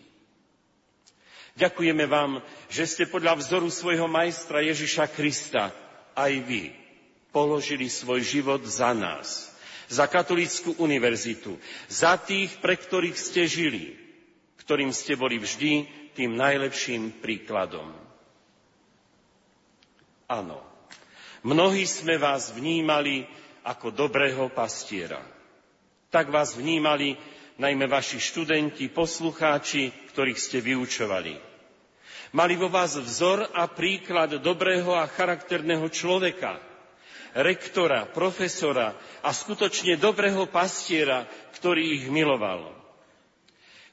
Ďakujeme 1.60 2.08
vám, 2.08 2.40
že 2.72 2.88
ste 2.88 3.04
podľa 3.04 3.36
vzoru 3.44 3.68
svojho 3.68 4.08
majstra 4.08 4.64
Ježiša 4.64 5.12
Krista 5.12 5.76
aj 6.16 6.32
vy 6.48 6.72
položili 7.36 7.92
svoj 7.92 8.24
život 8.24 8.64
za 8.64 8.96
nás, 8.96 9.52
za 9.92 10.08
katolícku 10.08 10.80
univerzitu, 10.80 11.60
za 11.92 12.16
tých, 12.16 12.56
pre 12.64 12.80
ktorých 12.80 13.18
ste 13.20 13.44
žili, 13.48 14.00
ktorým 14.66 14.94
ste 14.94 15.18
boli 15.18 15.42
vždy 15.42 15.90
tým 16.14 16.38
najlepším 16.38 17.24
príkladom. 17.24 17.90
Áno, 20.32 20.64
mnohí 21.44 21.84
sme 21.84 22.16
vás 22.16 22.56
vnímali 22.56 23.28
ako 23.68 23.92
dobrého 23.92 24.48
pastiera. 24.54 25.20
Tak 26.12 26.32
vás 26.32 26.56
vnímali 26.56 27.16
najmä 27.60 27.86
vaši 27.88 28.20
študenti, 28.20 28.90
poslucháči, 28.90 29.92
ktorých 30.12 30.40
ste 30.40 30.60
vyučovali. 30.64 31.36
Mali 32.32 32.56
vo 32.56 32.72
vás 32.72 32.96
vzor 32.96 33.52
a 33.52 33.68
príklad 33.68 34.40
dobrého 34.40 34.96
a 34.96 35.04
charakterného 35.04 35.84
človeka, 35.92 36.64
rektora, 37.36 38.08
profesora 38.08 38.96
a 39.20 39.36
skutočne 39.36 40.00
dobrého 40.00 40.48
pastiera, 40.48 41.28
ktorý 41.60 42.02
ich 42.02 42.06
miloval. 42.08 42.81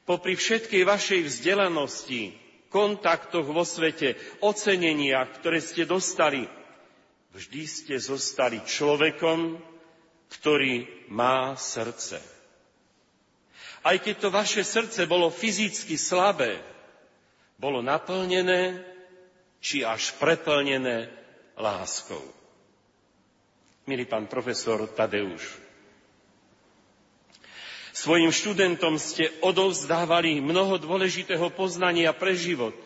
Popri 0.08 0.32
všetkej 0.40 0.88
vašej 0.88 1.20
vzdelanosti, 1.28 2.32
kontaktoch 2.72 3.44
vo 3.44 3.60
svete, 3.68 4.16
oceneniach, 4.40 5.36
ktoré 5.36 5.60
ste 5.60 5.84
dostali, 5.84 6.48
vždy 7.36 7.62
ste 7.68 7.94
zostali 8.00 8.64
človekom, 8.64 9.60
ktorý 10.32 10.88
má 11.12 11.52
srdce 11.60 12.38
aj 13.88 13.96
keď 14.02 14.16
to 14.18 14.28
vaše 14.28 14.62
srdce 14.66 15.06
bolo 15.06 15.30
fyzicky 15.30 15.94
slabé, 15.94 16.58
bolo 17.58 17.82
naplnené 17.82 18.82
či 19.62 19.82
až 19.82 20.14
preplnené 20.18 21.10
láskou. 21.58 22.22
Milý 23.88 24.04
pán 24.04 24.28
profesor 24.28 24.84
Tadeuš, 24.86 25.42
svojim 27.98 28.30
študentom 28.30 28.94
ste 28.94 29.34
odovzdávali 29.42 30.38
mnoho 30.38 30.78
dôležitého 30.78 31.50
poznania 31.50 32.14
pre 32.14 32.38
život, 32.38 32.78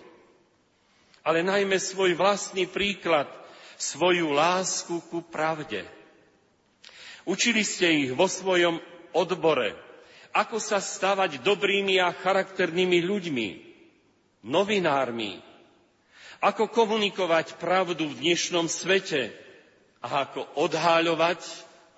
ale 1.20 1.44
najmä 1.44 1.76
svoj 1.76 2.16
vlastný 2.16 2.64
príklad, 2.64 3.28
svoju 3.76 4.32
lásku 4.32 5.04
ku 5.12 5.20
pravde. 5.20 5.84
Učili 7.28 7.60
ste 7.60 8.08
ich 8.08 8.10
vo 8.16 8.24
svojom 8.24 8.80
odbore, 9.12 9.76
ako 10.32 10.56
sa 10.56 10.80
stávať 10.80 11.44
dobrými 11.44 12.00
a 12.00 12.08
charakternými 12.16 13.04
ľuďmi, 13.04 13.48
novinármi, 14.48 15.44
ako 16.40 16.72
komunikovať 16.72 17.60
pravdu 17.60 18.08
v 18.08 18.18
dnešnom 18.18 18.64
svete 18.64 19.28
a 20.00 20.24
ako 20.24 20.48
odháľovať 20.56 21.40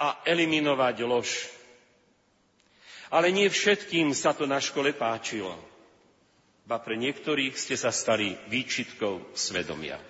a 0.03 0.21
eliminovať 0.27 0.97
lož. 1.07 1.55
Ale 3.15 3.31
nie 3.31 3.47
všetkým 3.47 4.11
sa 4.11 4.35
to 4.35 4.43
na 4.51 4.59
škole 4.59 4.91
páčilo. 4.91 5.55
Ba 6.67 6.83
pre 6.83 6.99
niektorých 6.99 7.55
ste 7.55 7.79
sa 7.79 7.95
stali 7.95 8.35
výčitkou 8.51 9.31
svedomia. 9.39 10.03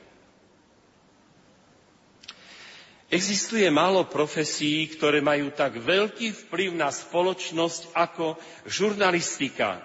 Existuje 3.12 3.68
málo 3.68 4.08
profesí, 4.08 4.88
ktoré 4.88 5.20
majú 5.20 5.52
tak 5.52 5.76
veľký 5.76 6.48
vplyv 6.48 6.74
na 6.74 6.88
spoločnosť 6.88 7.92
ako 7.92 8.40
žurnalistika. 8.64 9.84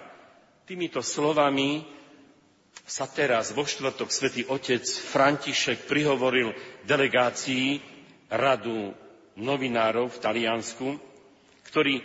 Týmito 0.64 1.04
slovami 1.04 1.84
sa 2.88 3.06
teraz 3.06 3.54
vo 3.54 3.62
štvrtok 3.68 4.08
svätý 4.10 4.42
otec 4.48 4.82
František 4.82 5.86
prihovoril 5.86 6.56
delegácii 6.88 7.78
radu 8.32 8.96
novinárov 9.38 10.10
v 10.10 10.18
Taliansku, 10.18 10.88
ktorý, 11.70 12.02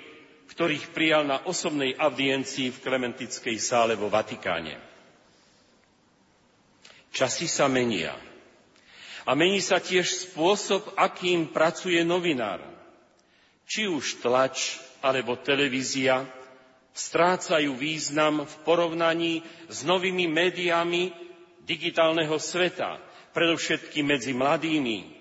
ktorých 0.56 0.96
prijal 0.96 1.28
na 1.28 1.44
osobnej 1.44 2.00
audiencii 2.00 2.72
v 2.72 2.80
Klementickej 2.80 3.60
sále 3.60 4.00
vo 4.00 4.08
Vatikáne. 4.08 4.80
Časy 7.12 7.52
sa 7.52 7.68
menia 7.68 8.16
a 9.28 9.36
mení 9.36 9.60
sa 9.60 9.84
tiež 9.84 10.32
spôsob, 10.32 10.96
akým 10.96 11.52
pracuje 11.52 12.00
novinár. 12.08 12.64
Či 13.68 13.92
už 13.92 14.24
tlač 14.24 14.80
alebo 15.04 15.36
televízia 15.36 16.24
strácajú 16.96 17.76
význam 17.76 18.48
v 18.48 18.56
porovnaní 18.64 19.34
s 19.68 19.84
novými 19.84 20.32
médiami 20.32 21.12
digitálneho 21.68 22.40
sveta, 22.40 23.02
predovšetkým 23.36 24.08
medzi 24.08 24.32
mladými. 24.32 25.12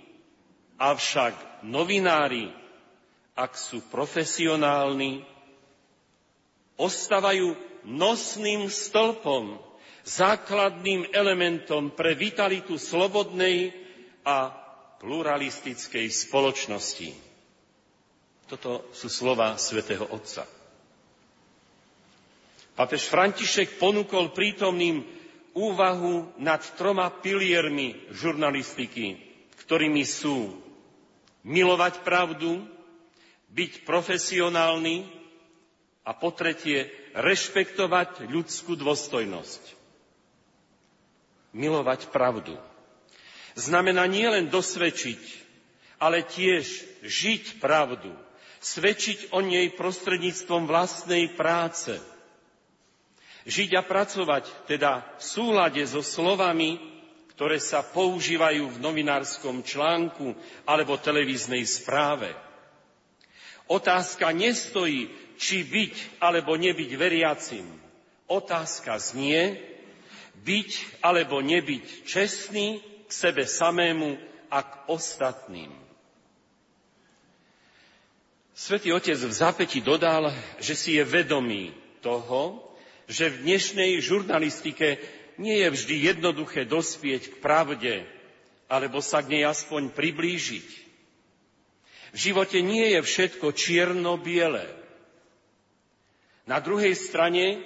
Avšak 0.79 1.67
novinári, 1.67 2.64
ak 3.35 3.59
sú 3.59 3.83
profesionálni, 3.91 5.27
ostávajú 6.79 7.55
nosným 7.87 8.67
stĺpom, 8.71 9.59
základným 10.05 11.11
elementom 11.11 11.91
pre 11.95 12.13
vitalitu 12.15 12.77
slobodnej 12.77 13.73
a 14.23 14.53
pluralistickej 15.01 16.07
spoločnosti. 16.13 17.11
Toto 18.45 18.89
sú 18.93 19.09
slova 19.09 19.57
svätého 19.57 20.05
Otca. 20.13 20.45
Papež 22.75 23.07
František 23.09 23.81
ponúkol 23.81 24.35
prítomným 24.35 25.07
úvahu 25.55 26.35
nad 26.43 26.61
troma 26.75 27.09
piliermi 27.09 28.11
žurnalistiky, 28.13 29.17
ktorými 29.65 30.03
sú 30.03 30.53
milovať 31.47 32.03
pravdu, 32.03 32.67
byť 33.55 33.87
profesionálny 33.87 35.07
a 36.05 36.11
po 36.13 36.35
tretie 36.35 36.91
rešpektovať 37.15 38.27
ľudskú 38.27 38.75
dôstojnosť. 38.75 39.63
Milovať 41.55 42.11
pravdu 42.11 42.59
znamená 43.55 44.11
nielen 44.11 44.51
dosvedčiť, 44.51 45.23
ale 46.03 46.27
tiež 46.27 46.67
žiť 47.07 47.63
pravdu, 47.63 48.11
svedčiť 48.59 49.31
o 49.31 49.39
nej 49.39 49.71
prostredníctvom 49.73 50.67
vlastnej 50.67 51.31
práce. 51.39 51.95
Žiť 53.47 53.71
a 53.79 53.83
pracovať 53.87 54.45
teda 54.67 55.07
v 55.17 55.23
súlade 55.23 55.83
so 55.87 56.03
slovami, 56.03 56.81
ktoré 57.39 57.63
sa 57.63 57.87
používajú 57.87 58.67
v 58.67 58.83
novinárskom 58.83 59.63
článku 59.63 60.35
alebo 60.67 60.99
televíznej 60.99 61.63
správe. 61.69 62.35
Otázka 63.67 64.29
nestojí, 64.31 65.09
či 65.41 65.65
byť 65.65 66.21
alebo 66.21 66.55
nebyť 66.55 66.91
veriacim. 66.95 67.67
Otázka 68.29 68.97
znie, 69.01 69.57
byť 70.45 71.01
alebo 71.01 71.41
nebyť 71.41 72.05
čestný 72.05 72.81
k 73.09 73.11
sebe 73.11 73.49
samému 73.49 74.17
a 74.53 74.59
k 74.63 74.73
ostatným. 74.93 75.73
Svetý 78.55 78.95
Otec 78.95 79.19
v 79.19 79.35
zápäti 79.35 79.83
dodal, 79.83 80.31
že 80.63 80.79
si 80.79 80.95
je 80.95 81.03
vedomý 81.03 81.75
toho, 82.05 82.63
že 83.11 83.27
v 83.33 83.43
dnešnej 83.51 83.99
žurnalistike 83.99 85.03
nie 85.43 85.59
je 85.59 85.69
vždy 85.75 85.97
jednoduché 86.15 86.63
dospieť 86.63 87.35
k 87.35 87.37
pravde, 87.43 87.95
alebo 88.71 89.03
sa 89.03 89.21
k 89.27 89.35
nej 89.41 89.45
aspoň 89.45 89.91
priblížiť. 89.91 90.84
V 92.15 92.31
živote 92.31 92.63
nie 92.63 92.95
je 92.95 93.01
všetko 93.03 93.51
čierno-biele. 93.51 94.63
Na 96.47 96.63
druhej 96.63 96.95
strane, 96.95 97.59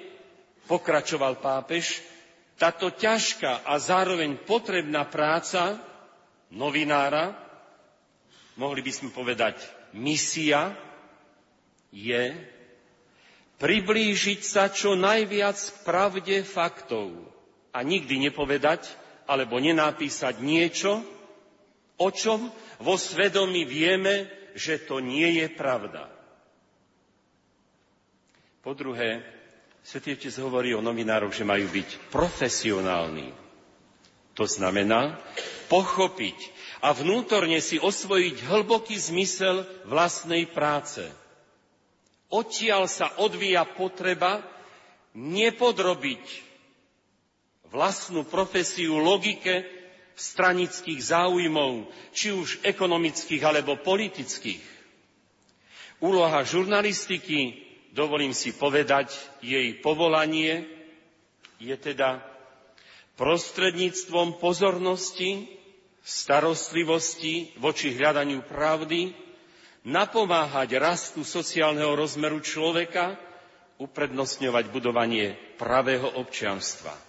pokračoval 0.64 1.36
pápež, 1.36 2.00
táto 2.56 2.88
ťažká 2.88 3.68
a 3.68 3.76
zároveň 3.76 4.40
potrebná 4.48 5.04
práca 5.04 5.76
novinára, 6.48 7.36
mohli 8.56 8.80
by 8.80 8.90
sme 8.90 9.10
povedať 9.12 9.60
misia, 9.92 10.72
je 11.92 12.32
priblížiť 13.58 14.40
sa 14.44 14.72
čo 14.72 14.96
najviac 14.96 15.56
k 15.56 15.76
pravde 15.84 16.36
faktov 16.40 17.12
a 17.74 17.84
nikdy 17.84 18.28
nepovedať 18.28 18.86
alebo 19.28 19.60
nenapísať 19.60 20.40
niečo, 20.40 21.04
o 21.98 22.08
čom 22.14 22.50
vo 22.78 22.94
svedomí 22.94 23.66
vieme, 23.66 24.30
že 24.54 24.78
to 24.82 24.98
nie 25.02 25.42
je 25.42 25.46
pravda. 25.52 26.10
Po 28.62 28.74
druhé, 28.74 29.22
Svetý 29.82 30.18
Otec 30.18 30.34
hovorí 30.42 30.74
o 30.74 30.84
novinároch, 30.84 31.32
že 31.32 31.46
majú 31.46 31.70
byť 31.70 32.10
profesionálni. 32.12 33.32
To 34.36 34.44
znamená 34.46 35.18
pochopiť 35.66 36.36
a 36.84 36.94
vnútorne 36.94 37.58
si 37.58 37.80
osvojiť 37.82 38.46
hlboký 38.46 38.94
zmysel 38.94 39.66
vlastnej 39.86 40.46
práce– 40.48 41.04
Odtiaľ 42.28 42.84
sa 42.92 43.08
odvíja 43.16 43.64
potreba 43.64 44.44
nepodrobiť 45.16 46.20
vlastnú 47.72 48.28
profesiu 48.28 49.00
logike 49.00 49.64
stranických 50.18 50.98
záujmov, 50.98 51.86
či 52.10 52.34
už 52.34 52.58
ekonomických 52.66 53.42
alebo 53.46 53.78
politických. 53.78 54.60
Úloha 56.02 56.42
žurnalistiky, 56.42 57.54
dovolím 57.94 58.34
si 58.34 58.50
povedať, 58.50 59.14
jej 59.38 59.78
povolanie 59.78 60.66
je 61.62 61.74
teda 61.74 62.22
prostredníctvom 63.18 64.38
pozornosti, 64.38 65.46
starostlivosti 66.02 67.54
voči 67.58 67.94
hľadaniu 67.94 68.42
pravdy, 68.46 69.10
napomáhať 69.86 70.78
rastu 70.78 71.22
sociálneho 71.26 71.94
rozmeru 71.94 72.38
človeka, 72.42 73.18
uprednostňovať 73.78 74.64
budovanie 74.74 75.38
pravého 75.58 76.18
občianstva. 76.18 77.07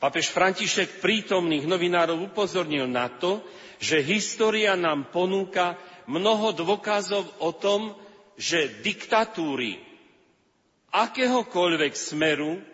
Papež 0.00 0.32
František 0.32 1.04
prítomných 1.04 1.68
novinárov 1.68 2.32
upozornil 2.32 2.88
na 2.88 3.12
to, 3.12 3.44
že 3.76 4.00
história 4.00 4.72
nám 4.72 5.12
ponúka 5.12 5.76
mnoho 6.08 6.56
dôkazov 6.56 7.28
o 7.44 7.52
tom, 7.52 7.92
že 8.40 8.80
diktatúry 8.80 9.76
akéhokoľvek 10.88 11.92
smeru 11.92 12.64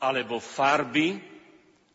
alebo 0.00 0.40
farby 0.40 1.20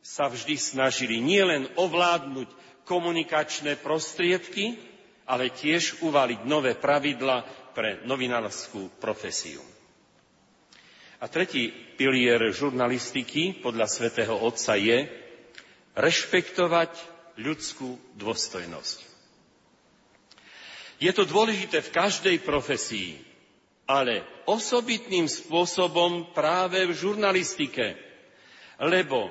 sa 0.01 0.29
vždy 0.29 0.55
snažili 0.57 1.17
nielen 1.17 1.65
ovládnuť 1.77 2.49
komunikačné 2.85 3.81
prostriedky, 3.81 4.77
ale 5.25 5.53
tiež 5.53 6.01
uvaliť 6.05 6.45
nové 6.45 6.73
pravidla 6.77 7.45
pre 7.73 8.01
novinárskú 8.05 8.93
profesiu. 8.97 9.70
A 11.21 11.29
tretí 11.29 11.69
pilier 12.01 12.41
žurnalistiky 12.49 13.61
podľa 13.61 13.85
svätého 13.85 14.33
Otca 14.33 14.73
je 14.73 15.05
rešpektovať 15.93 16.89
ľudskú 17.37 18.01
dôstojnosť. 18.17 19.05
Je 21.01 21.09
to 21.13 21.25
dôležité 21.25 21.81
v 21.81 21.93
každej 21.93 22.37
profesii, 22.41 23.21
ale 23.89 24.21
osobitným 24.45 25.25
spôsobom 25.25 26.29
práve 26.33 26.85
v 26.85 26.93
žurnalistike, 26.93 27.97
lebo 28.77 29.29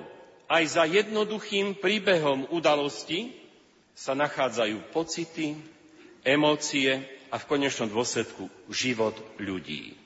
aj 0.50 0.62
za 0.66 0.84
jednoduchým 0.86 1.78
príbehom 1.78 2.50
udalosti 2.50 3.34
sa 3.94 4.18
nachádzajú 4.18 4.90
pocity, 4.90 5.54
emócie 6.26 7.06
a 7.30 7.38
v 7.38 7.48
konečnom 7.50 7.86
dôsledku 7.86 8.50
život 8.66 9.14
ľudí. 9.38 9.99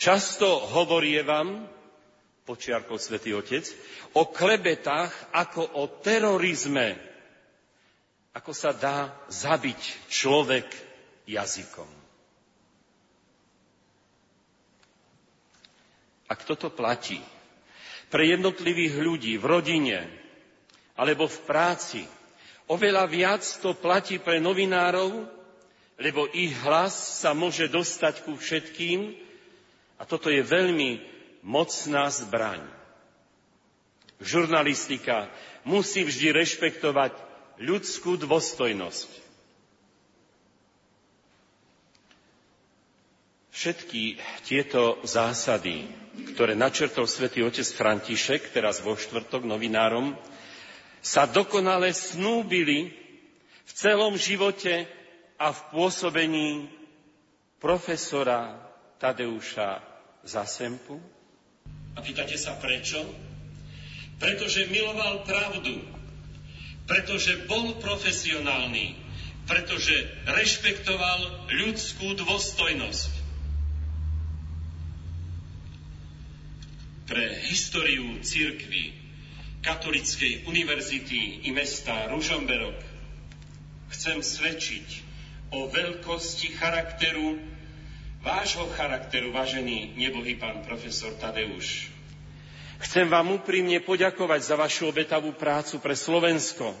Často 0.00 0.46
hovorievam, 0.74 1.66
počiarkol 2.44 2.98
svätý 3.00 3.32
Otec, 3.32 3.64
o 4.18 4.28
klebetách 4.28 5.12
ako 5.32 5.80
o 5.80 5.84
terorizme, 6.02 6.98
ako 8.34 8.52
sa 8.52 8.74
dá 8.74 9.14
zabiť 9.30 10.10
človek 10.10 10.66
jazykom. 11.24 11.88
Ak 16.28 16.42
toto 16.42 16.72
platí 16.72 17.20
pre 18.10 18.26
jednotlivých 18.26 18.94
ľudí 18.98 19.34
v 19.38 19.44
rodine 19.44 19.98
alebo 20.98 21.30
v 21.30 21.38
práci, 21.46 22.02
Oveľa 22.64 23.04
viac 23.04 23.44
to 23.60 23.76
platí 23.76 24.16
pre 24.16 24.40
novinárov, 24.40 25.28
lebo 26.00 26.24
ich 26.32 26.56
hlas 26.64 27.20
sa 27.20 27.36
môže 27.36 27.68
dostať 27.68 28.24
ku 28.24 28.40
všetkým 28.40 29.12
a 29.98 30.02
toto 30.04 30.28
je 30.28 30.42
veľmi 30.42 30.98
mocná 31.44 32.08
zbraň. 32.10 32.64
Žurnalistika 34.18 35.28
musí 35.68 36.02
vždy 36.02 36.32
rešpektovať 36.32 37.12
ľudskú 37.60 38.16
dôstojnosť. 38.16 39.10
Všetky 43.54 44.18
tieto 44.42 44.98
zásady, 45.06 45.86
ktoré 46.34 46.58
načrtol 46.58 47.06
svätý 47.06 47.46
otec 47.46 47.62
František, 47.64 48.50
teraz 48.50 48.82
vo 48.82 48.98
štvrtok 48.98 49.46
novinárom, 49.46 50.18
sa 50.98 51.28
dokonale 51.30 51.94
snúbili 51.94 52.90
v 53.62 53.70
celom 53.70 54.18
živote 54.18 54.90
a 55.38 55.54
v 55.54 55.60
pôsobení 55.70 56.66
profesora 57.62 58.58
Tadeuša 59.04 59.84
Zasempu? 60.24 60.96
A 61.92 62.00
pýtate 62.00 62.40
sa 62.40 62.56
prečo? 62.56 63.04
Pretože 64.16 64.64
miloval 64.72 65.28
pravdu, 65.28 65.76
pretože 66.88 67.44
bol 67.44 67.76
profesionálny, 67.84 68.96
pretože 69.44 69.92
rešpektoval 70.24 71.52
ľudskú 71.52 72.16
dôstojnosť. 72.16 73.12
Pre 77.04 77.24
históriu 77.44 78.24
církvy 78.24 78.96
Katolíckej 79.60 80.48
univerzity 80.48 81.44
i 81.44 81.52
mesta 81.52 82.08
Ružomberok 82.08 82.80
chcem 83.92 84.24
svedčiť 84.24 84.88
o 85.52 85.68
veľkosti 85.68 86.56
charakteru, 86.56 87.53
vášho 88.24 88.64
charakteru, 88.72 89.28
vážený 89.36 90.00
nebohý 90.00 90.40
pán 90.40 90.64
profesor 90.64 91.12
Tadeuš. 91.20 91.92
Chcem 92.80 93.04
vám 93.04 93.36
úprimne 93.36 93.76
poďakovať 93.84 94.40
za 94.40 94.56
vašu 94.56 94.88
obetavú 94.88 95.36
prácu 95.36 95.78
pre 95.78 95.92
Slovensko, 95.92 96.72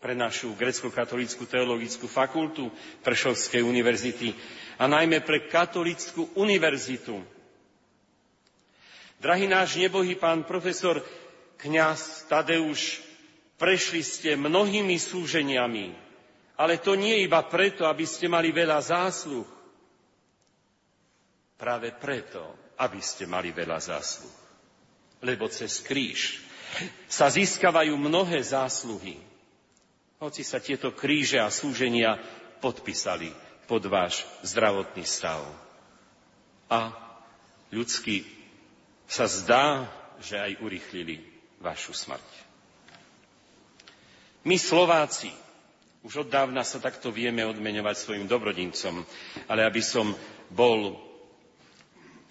pre 0.00 0.16
našu 0.16 0.56
grecko-katolícku 0.56 1.46
teologickú 1.46 2.08
fakultu 2.08 2.72
Prešovskej 3.04 3.62
univerzity 3.62 4.34
a 4.80 4.88
najmä 4.88 5.22
pre 5.22 5.46
katolícku 5.46 6.32
univerzitu. 6.40 7.22
Drahý 9.22 9.46
náš 9.46 9.78
nebohý 9.78 10.18
pán 10.18 10.42
profesor, 10.42 11.04
kňaz 11.60 12.26
Tadeuš, 12.26 12.98
prešli 13.60 14.02
ste 14.02 14.34
mnohými 14.34 14.98
súženiami, 14.98 15.94
ale 16.58 16.82
to 16.82 16.98
nie 16.98 17.22
iba 17.22 17.38
preto, 17.46 17.86
aby 17.86 18.02
ste 18.02 18.26
mali 18.26 18.50
veľa 18.50 18.82
zásluh. 18.82 19.61
Práve 21.62 21.94
preto, 21.94 22.42
aby 22.82 22.98
ste 22.98 23.30
mali 23.30 23.54
veľa 23.54 23.78
zásluh. 23.78 24.34
Lebo 25.22 25.46
cez 25.46 25.78
kríž 25.78 26.42
sa 27.06 27.30
získavajú 27.30 27.94
mnohé 27.94 28.42
zásluhy, 28.42 29.22
hoci 30.18 30.42
sa 30.42 30.58
tieto 30.58 30.90
kríže 30.90 31.38
a 31.38 31.54
súženia 31.54 32.18
podpísali 32.58 33.30
pod 33.70 33.86
váš 33.86 34.26
zdravotný 34.42 35.06
stav. 35.06 35.38
A 36.66 36.90
ľudsky 37.70 38.26
sa 39.06 39.30
zdá, 39.30 39.86
že 40.18 40.42
aj 40.42 40.58
urychlili 40.66 41.22
vašu 41.62 41.94
smrť. 41.94 42.26
My 44.42 44.58
Slováci 44.58 45.30
už 46.02 46.26
od 46.26 46.28
dávna 46.34 46.66
sa 46.66 46.82
takto 46.82 47.14
vieme 47.14 47.46
odmeňovať 47.46 47.94
svojim 47.94 48.26
dobrodincom, 48.26 49.06
ale 49.46 49.62
aby 49.62 49.78
som 49.78 50.10
bol 50.50 51.11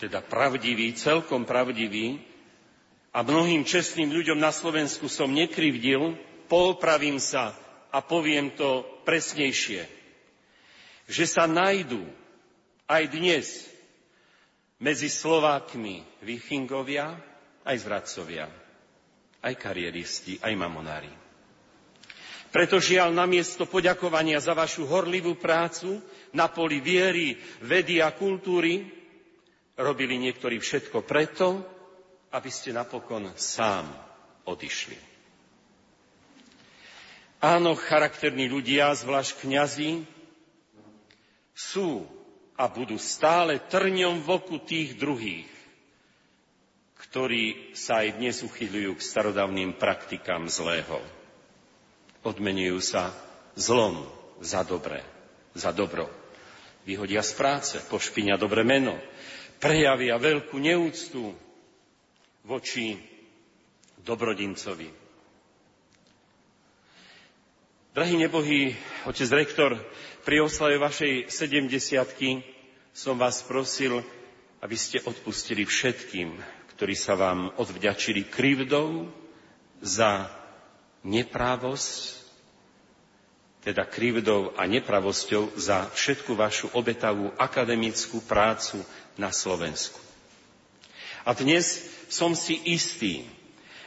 teda 0.02 0.26
pravdivý, 0.26 0.98
celkom 0.98 1.46
pravdivý 1.46 2.18
a 3.14 3.22
mnohým 3.22 3.62
čestným 3.62 4.10
ľuďom 4.10 4.42
na 4.42 4.50
Slovensku 4.50 5.06
som 5.06 5.30
nekrivdil, 5.30 6.18
poopravím 6.50 7.22
sa 7.22 7.54
a 7.94 8.02
poviem 8.02 8.50
to 8.58 8.82
presnejšie. 9.06 9.86
Že 11.06 11.26
sa 11.30 11.46
nájdú 11.46 12.02
aj 12.90 13.04
dnes 13.14 13.46
medzi 14.82 15.06
Slovákmi 15.06 16.02
vichingovia, 16.26 17.14
aj 17.62 17.78
zradcovia, 17.86 18.50
aj 19.46 19.54
kariéristi, 19.54 20.42
aj 20.42 20.54
mamonári. 20.58 21.14
Preto 22.52 22.82
žiaľ 22.84 23.16
namiesto 23.16 23.64
poďakovania 23.70 24.42
za 24.42 24.52
vašu 24.52 24.84
horlivú 24.90 25.38
prácu 25.40 26.04
na 26.36 26.52
poli 26.52 26.84
viery, 26.84 27.40
vedy 27.64 28.04
a 28.04 28.12
kultúry 28.12 29.01
robili 29.82 30.22
niektorí 30.22 30.62
všetko 30.62 31.04
preto, 31.04 31.66
aby 32.32 32.50
ste 32.54 32.72
napokon 32.72 33.34
sám 33.36 33.90
odišli. 34.48 34.96
Áno, 37.42 37.74
charakterní 37.74 38.46
ľudia, 38.46 38.94
zvlášť 38.94 39.42
kňazi, 39.42 39.92
sú 41.58 42.06
a 42.54 42.70
budú 42.70 43.02
stále 43.02 43.58
trňom 43.58 44.22
v 44.22 44.30
oku 44.30 44.62
tých 44.62 44.96
druhých, 44.96 45.50
ktorí 47.02 47.74
sa 47.74 48.06
aj 48.06 48.22
dnes 48.22 48.46
uchyľujú 48.46 48.94
k 48.96 49.02
starodávnym 49.02 49.74
praktikám 49.74 50.46
zlého 50.48 51.02
odmenujú 52.22 52.78
sa 52.82 53.10
zlom 53.58 54.06
za 54.42 54.62
dobré, 54.62 55.02
za 55.58 55.74
dobro. 55.74 56.10
Vyhodia 56.86 57.22
z 57.22 57.34
práce, 57.38 57.76
pošpinia 57.90 58.42
dobre 58.42 58.66
meno, 58.66 58.98
prejavia 59.62 60.18
veľkú 60.18 60.58
neúctu 60.58 61.30
voči 62.44 62.98
dobrodincovi. 64.02 64.90
Drahý 67.94 68.16
nebohý 68.18 68.74
otec 69.06 69.30
rektor, 69.30 69.78
pri 70.26 70.42
oslave 70.42 70.82
vašej 70.82 71.30
sedemdesiatky 71.30 72.42
som 72.96 73.20
vás 73.20 73.46
prosil, 73.46 74.02
aby 74.64 74.78
ste 74.80 75.04
odpustili 75.04 75.68
všetkým, 75.68 76.34
ktorí 76.74 76.96
sa 76.98 77.14
vám 77.14 77.54
odvďačili 77.60 78.26
krivdou 78.26 79.12
za 79.84 80.30
neprávosť, 81.04 82.22
teda 83.62 83.86
krivdou 83.86 84.58
a 84.58 84.66
nepravosťou 84.66 85.54
za 85.54 85.86
všetku 85.94 86.34
vašu 86.34 86.74
obetavú 86.74 87.30
akademickú 87.38 88.22
prácu 88.26 88.82
na 89.22 89.30
Slovensku. 89.30 90.02
A 91.22 91.38
dnes 91.38 91.86
som 92.10 92.34
si 92.34 92.58
istý, 92.66 93.22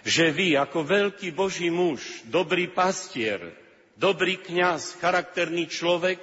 že 0.07 0.30
vy 0.30 0.55
ako 0.55 0.87
veľký 0.87 1.35
Boží 1.35 1.74
muž, 1.74 2.22
dobrý 2.30 2.70
pastier, 2.70 3.43
dobrý 3.99 4.39
kňaz, 4.39 4.95
charakterný 5.03 5.66
človek, 5.66 6.22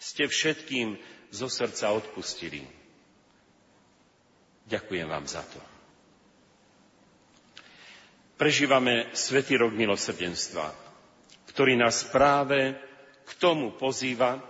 ste 0.00 0.24
všetkým 0.24 0.96
zo 1.28 1.52
srdca 1.52 1.92
odpustili. 1.92 2.64
Ďakujem 4.64 5.04
vám 5.04 5.28
za 5.28 5.44
to. 5.44 5.60
Prežívame 8.40 9.12
Svetý 9.12 9.60
rok 9.60 9.76
milosrdenstva, 9.76 10.72
ktorý 11.52 11.76
nás 11.76 12.08
práve 12.08 12.72
k 13.28 13.30
tomu 13.36 13.76
pozýva, 13.76 14.40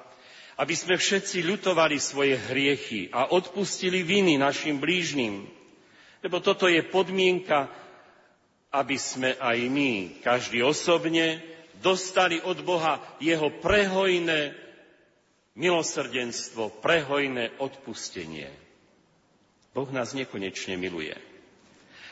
aby 0.60 0.74
sme 0.76 1.00
všetci 1.00 1.40
ľutovali 1.40 1.96
svoje 1.96 2.36
hriechy 2.36 3.08
a 3.08 3.32
odpustili 3.32 4.04
viny 4.04 4.36
našim 4.36 4.76
blížnym. 4.76 5.48
Lebo 6.20 6.44
toto 6.44 6.68
je 6.68 6.84
podmienka, 6.84 7.72
aby 8.68 9.00
sme 9.00 9.40
aj 9.40 9.56
my, 9.72 10.20
každý 10.20 10.60
osobne, 10.60 11.40
dostali 11.80 12.44
od 12.44 12.60
Boha 12.60 13.00
jeho 13.24 13.48
prehojné 13.64 14.52
milosrdenstvo, 15.56 16.84
prehojné 16.84 17.56
odpustenie. 17.56 18.52
Boh 19.72 19.88
nás 19.88 20.12
nekonečne 20.12 20.76
miluje 20.76 21.16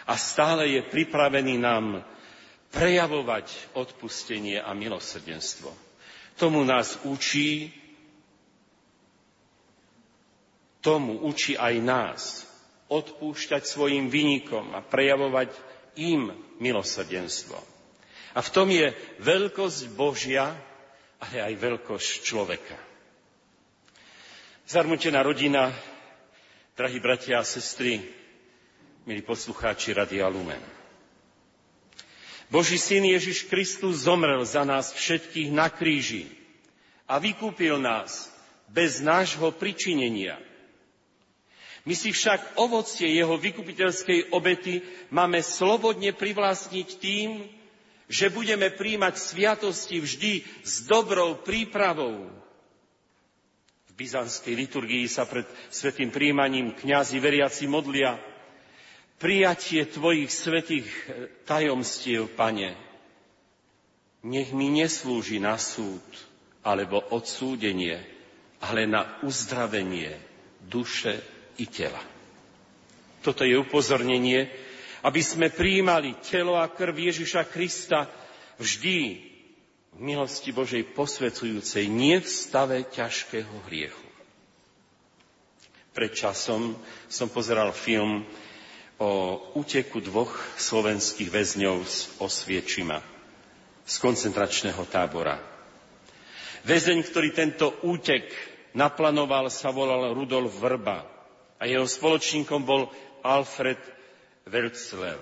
a 0.08 0.16
stále 0.16 0.72
je 0.72 0.80
pripravený 0.88 1.60
nám 1.60 2.00
prejavovať 2.72 3.76
odpustenie 3.76 4.56
a 4.56 4.72
milosrdenstvo. 4.72 5.68
Tomu 6.40 6.64
nás 6.64 6.96
učí, 7.04 7.76
tomu 10.80 11.18
učí 11.26 11.58
aj 11.58 11.74
nás 11.82 12.20
odpúšťať 12.88 13.62
svojim 13.68 14.08
vynikom 14.08 14.72
a 14.72 14.80
prejavovať 14.80 15.52
im 16.00 16.32
milosrdenstvo. 16.62 17.58
A 18.32 18.40
v 18.40 18.52
tom 18.54 18.68
je 18.70 18.94
veľkosť 19.20 19.92
Božia, 19.92 20.54
ale 21.18 21.36
aj 21.42 21.54
veľkosť 21.58 22.10
človeka. 22.22 22.78
Zarmutená 24.68 25.24
rodina, 25.24 25.72
drahí 26.76 27.00
bratia 27.00 27.40
a 27.40 27.44
sestry, 27.44 28.04
milí 29.08 29.24
poslucháči 29.24 29.96
Radia 29.96 30.28
Lumen. 30.28 30.60
Boží 32.48 32.80
syn 32.80 33.04
Ježiš 33.04 33.44
Kristus 33.44 34.08
zomrel 34.08 34.40
za 34.44 34.64
nás 34.64 34.92
všetkých 34.96 35.52
na 35.52 35.68
kríži 35.68 36.28
a 37.04 37.20
vykúpil 37.20 37.76
nás 37.76 38.32
bez 38.68 39.04
nášho 39.04 39.52
pričinenia. 39.52 40.40
My 41.88 41.96
si 41.96 42.12
však 42.12 42.60
ovocie 42.60 43.08
jeho 43.08 43.40
vykupiteľskej 43.40 44.36
obety 44.36 44.84
máme 45.08 45.40
slobodne 45.40 46.12
privlastniť 46.12 46.88
tým, 47.00 47.48
že 48.12 48.28
budeme 48.28 48.68
príjmať 48.68 49.16
sviatosti 49.16 49.96
vždy 49.96 50.44
s 50.68 50.84
dobrou 50.84 51.40
prípravou. 51.40 52.28
V 53.88 53.92
byzantskej 53.96 54.52
liturgii 54.52 55.08
sa 55.08 55.24
pred 55.24 55.48
svetým 55.72 56.12
príjmaním 56.12 56.76
kňazi 56.76 57.16
veriaci 57.24 57.64
modlia 57.64 58.20
prijatie 59.16 59.88
Tvojich 59.88 60.28
svetých 60.28 60.84
eh, 60.84 61.32
tajomstiev, 61.48 62.28
Pane, 62.36 62.76
nech 64.28 64.52
mi 64.52 64.68
neslúži 64.76 65.40
na 65.40 65.56
súd 65.56 66.04
alebo 66.60 67.00
odsúdenie, 67.00 68.04
ale 68.60 68.84
na 68.84 69.08
uzdravenie 69.24 70.20
duše 70.68 71.37
i 71.58 71.66
tela. 71.66 72.00
Toto 73.20 73.42
je 73.42 73.58
upozornenie, 73.58 74.46
aby 75.02 75.20
sme 75.22 75.50
prijímali 75.50 76.14
telo 76.22 76.58
a 76.58 76.70
krv 76.70 77.10
Ježiša 77.10 77.46
Krista 77.50 78.06
vždy 78.58 78.98
v 79.94 79.98
milosti 79.98 80.54
Božej 80.54 80.86
posvecujúcej, 80.94 81.90
nie 81.90 82.22
v 82.22 82.28
stave 82.28 82.86
ťažkého 82.86 83.66
hriechu. 83.66 84.06
Pred 85.90 86.14
časom 86.14 86.78
som 87.10 87.26
pozeral 87.26 87.74
film 87.74 88.22
o 89.02 89.42
úteku 89.58 89.98
dvoch 89.98 90.30
slovenských 90.54 91.30
väzňov 91.30 91.76
z 91.82 91.98
Osviečima, 92.22 93.02
z 93.82 93.94
koncentračného 93.98 94.82
tábora. 94.86 95.42
Väzeň, 96.62 97.02
ktorý 97.02 97.34
tento 97.34 97.82
útek 97.82 98.30
naplanoval, 98.78 99.50
sa 99.50 99.74
volal 99.74 100.14
Rudolf 100.14 100.54
Vrba 100.58 101.17
a 101.58 101.66
jeho 101.66 101.86
spoločníkom 101.86 102.62
bol 102.62 102.90
Alfred 103.26 103.78
Welzler. 104.46 105.18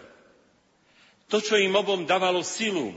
To, 1.32 1.43
čo 1.43 1.59
im 1.59 1.74
obom 1.74 2.07
dávalo 2.07 2.45
silu 2.47 2.95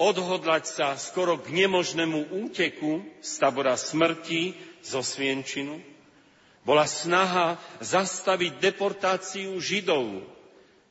odhodlať 0.00 0.64
sa 0.66 0.88
skoro 0.98 1.38
k 1.38 1.54
nemožnému 1.54 2.34
úteku 2.46 3.04
z 3.20 3.30
tábora 3.38 3.76
smrti 3.78 4.56
zo 4.80 5.04
Svienčinu, 5.04 5.78
bola 6.64 6.88
snaha 6.88 7.60
zastaviť 7.84 8.56
deportáciu 8.58 9.60
Židov 9.60 10.24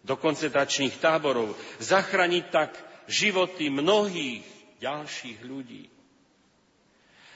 do 0.05 0.13
koncentračných 0.19 0.93
táborov, 1.01 1.57
zachrániť 1.81 2.45
tak 2.53 2.71
životy 3.09 3.73
mnohých 3.73 4.45
ďalších 4.83 5.39
ľudí. 5.41 5.92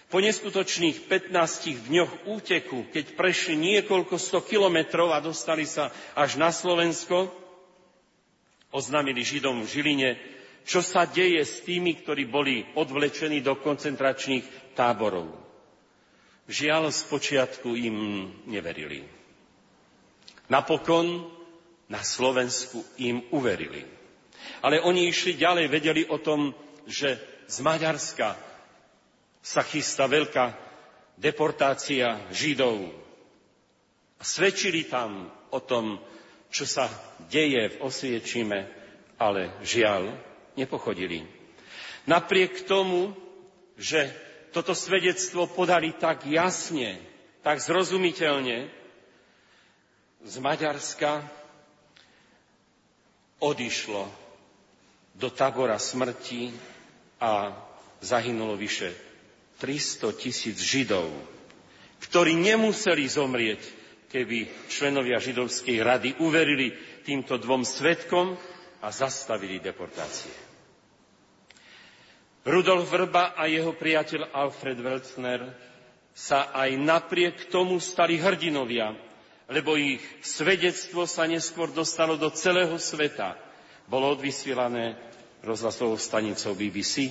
Po 0.07 0.23
neskutočných 0.23 1.11
15 1.11 1.91
dňoch 1.91 2.31
úteku, 2.31 2.87
keď 2.95 3.19
prešli 3.19 3.59
niekoľko 3.59 4.15
sto 4.15 4.39
kilometrov 4.39 5.11
a 5.11 5.19
dostali 5.19 5.67
sa 5.67 5.91
až 6.15 6.39
na 6.39 6.47
Slovensko, 6.47 7.27
oznámili 8.71 9.19
Židom 9.19 9.67
v 9.67 9.71
Žiline, 9.71 10.09
čo 10.63 10.79
sa 10.79 11.03
deje 11.03 11.43
s 11.43 11.59
tými, 11.59 11.99
ktorí 11.99 12.23
boli 12.23 12.63
odvlečení 12.79 13.43
do 13.43 13.59
koncentračných 13.59 14.75
táborov. 14.79 15.27
Žiaľ, 16.47 16.87
z 16.95 17.01
počiatku 17.11 17.75
im 17.75 17.97
neverili. 18.47 19.03
Napokon 20.47 21.27
na 21.91 21.99
Slovensku 21.99 22.79
im 23.03 23.27
uverili. 23.35 23.83
Ale 24.63 24.79
oni 24.79 25.11
išli 25.11 25.35
ďalej, 25.35 25.67
vedeli 25.67 26.07
o 26.07 26.15
tom 26.23 26.55
že 26.87 27.19
z 27.51 27.57
Maďarska 27.59 28.46
sa 29.47 29.63
chystá 29.63 30.11
veľká 30.11 30.51
deportácia 31.15 32.19
Židov. 32.35 32.91
Svedčili 34.19 34.83
tam 34.91 35.31
o 35.55 35.63
tom, 35.63 36.03
čo 36.51 36.67
sa 36.67 36.91
deje 37.31 37.71
v 37.71 37.79
Osviečime, 37.79 38.67
ale 39.15 39.55
žiaľ, 39.63 40.11
nepochodili. 40.59 41.23
Napriek 42.11 42.67
tomu, 42.67 43.15
že 43.79 44.11
toto 44.51 44.75
svedectvo 44.75 45.47
podali 45.47 45.95
tak 45.95 46.27
jasne, 46.27 46.99
tak 47.39 47.63
zrozumiteľne, 47.63 48.67
z 50.27 50.35
Maďarska 50.43 51.23
odišlo 53.39 54.09
do 55.15 55.29
tábora 55.31 55.79
smrti 55.79 56.51
a 57.21 57.53
zahynulo 58.03 58.57
vyše 58.59 59.06
300 59.57 60.13
tisíc 60.15 60.57
Židov, 60.57 61.09
ktorí 62.03 62.37
nemuseli 62.37 63.05
zomrieť, 63.05 63.61
keby 64.07 64.69
členovia 64.71 65.19
židovskej 65.19 65.83
rady 65.83 66.09
uverili 66.23 66.71
týmto 67.03 67.35
dvom 67.35 67.67
svetkom 67.67 68.37
a 68.79 68.87
zastavili 68.93 69.59
deportácie. 69.59 70.31
Rudolf 72.47 72.87
Vrba 72.87 73.35
a 73.35 73.43
jeho 73.51 73.75
priateľ 73.75 74.31
Alfred 74.31 74.79
Weltner 74.79 75.51
sa 76.15 76.53
aj 76.55 76.71
napriek 76.79 77.51
tomu 77.51 77.81
stali 77.83 78.15
hrdinovia 78.15 78.95
lebo 79.47 79.79
ich 79.79 80.03
svedectvo 80.19 81.07
sa 81.07 81.23
neskôr 81.23 81.71
dostalo 81.71 82.19
do 82.19 82.27
celého 82.31 82.75
sveta. 82.75 83.39
Bolo 83.87 84.11
odvysielané 84.11 84.99
rozhlasovou 85.39 85.95
stanicou 85.95 86.51
BBC 86.51 87.07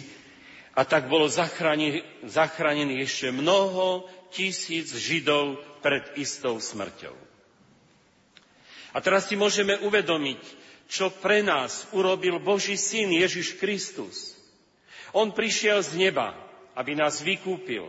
a 0.77 0.85
tak 0.85 1.09
bolo 1.09 1.24
zachránených 1.33 3.01
ešte 3.09 3.33
mnoho 3.33 4.05
tisíc 4.29 4.93
Židov 4.93 5.57
pred 5.81 6.05
istou 6.20 6.61
smrťou. 6.61 7.16
A 8.93 9.01
teraz 9.01 9.29
si 9.29 9.41
môžeme 9.41 9.81
uvedomiť, 9.81 10.41
čo 10.87 11.09
pre 11.09 11.41
nás 11.41 11.89
urobil 11.97 12.37
Boží 12.37 12.77
syn 12.77 13.09
Ježiš 13.09 13.57
Kristus. 13.57 14.37
On 15.16 15.33
prišiel 15.33 15.81
z 15.81 15.97
neba, 15.97 16.37
aby 16.77 16.93
nás 16.93 17.24
vykúpil, 17.24 17.89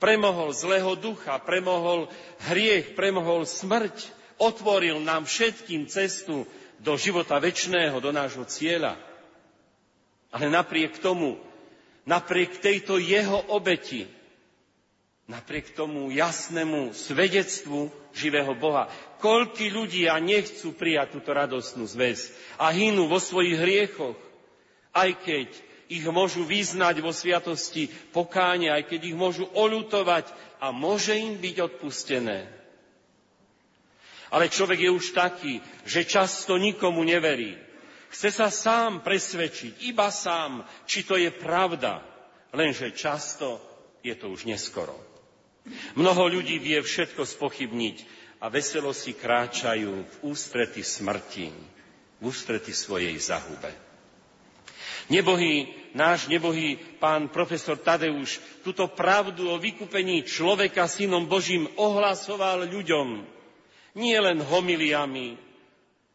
premohol 0.00 0.56
zlého 0.56 0.96
ducha, 0.96 1.36
premohol 1.40 2.08
hriech, 2.48 2.96
premohol 2.96 3.44
smrť, 3.44 4.08
otvoril 4.40 5.04
nám 5.04 5.28
všetkým 5.28 5.84
cestu 5.88 6.48
do 6.80 6.96
života 6.96 7.36
väčšného, 7.36 7.96
do 8.00 8.08
nášho 8.12 8.44
cieľa. 8.48 8.96
Ale 10.32 10.52
napriek 10.52 11.00
tomu, 11.00 11.40
napriek 12.06 12.62
tejto 12.62 12.96
jeho 13.02 13.42
obeti, 13.50 14.06
napriek 15.26 15.74
tomu 15.74 16.08
jasnému 16.14 16.94
svedectvu 16.94 17.90
živého 18.14 18.54
Boha, 18.54 18.86
koľky 19.18 19.68
ľudia 19.74 20.14
nechcú 20.22 20.70
prijať 20.72 21.18
túto 21.18 21.34
radostnú 21.34 21.84
zväz 21.84 22.30
a 22.56 22.70
hynú 22.70 23.10
vo 23.10 23.18
svojich 23.18 23.58
hriechoch, 23.58 24.16
aj 24.94 25.10
keď 25.26 25.48
ich 25.86 26.06
môžu 26.06 26.46
vyznať 26.46 27.02
vo 27.02 27.10
sviatosti 27.14 27.90
pokáne, 28.14 28.70
aj 28.70 28.86
keď 28.90 29.00
ich 29.12 29.16
môžu 29.18 29.46
oľutovať 29.54 30.30
a 30.62 30.70
môže 30.70 31.14
im 31.14 31.38
byť 31.38 31.56
odpustené. 31.62 32.46
Ale 34.30 34.50
človek 34.50 34.82
je 34.82 34.90
už 34.90 35.06
taký, 35.14 35.62
že 35.86 36.02
často 36.02 36.58
nikomu 36.58 37.06
neverí. 37.06 37.65
Chce 38.16 38.32
sa 38.32 38.48
sám 38.48 39.04
presvedčiť, 39.04 39.92
iba 39.92 40.08
sám, 40.08 40.64
či 40.88 41.04
to 41.04 41.20
je 41.20 41.28
pravda. 41.28 42.00
Lenže 42.48 42.96
často 42.96 43.60
je 44.00 44.16
to 44.16 44.32
už 44.32 44.48
neskoro. 44.48 44.96
Mnoho 46.00 46.32
ľudí 46.32 46.56
vie 46.56 46.80
všetko 46.80 47.28
spochybniť 47.28 47.96
a 48.40 48.48
veselo 48.48 48.96
si 48.96 49.12
kráčajú 49.12 49.92
v 50.00 50.14
ústrety 50.32 50.80
smrti, 50.80 51.52
v 52.16 52.22
ústrety 52.24 52.72
svojej 52.72 53.12
zahube. 53.20 53.68
Nebohý, 55.12 55.68
náš 55.92 56.32
nebohý 56.32 56.80
pán 56.96 57.28
profesor 57.28 57.76
Tadeuš 57.76 58.40
túto 58.64 58.88
pravdu 58.96 59.52
o 59.52 59.60
vykúpení 59.60 60.24
človeka 60.24 60.88
synom 60.88 61.28
Božím 61.28 61.68
ohlasoval 61.76 62.64
ľuďom. 62.64 63.28
Nie 63.92 64.24
len 64.24 64.40
homiliami, 64.40 65.36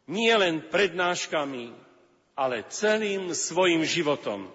nie 0.10 0.34
len 0.34 0.66
prednáškami, 0.66 1.91
ale 2.42 2.66
celým 2.74 3.38
svojim 3.38 3.86
životom. 3.86 4.50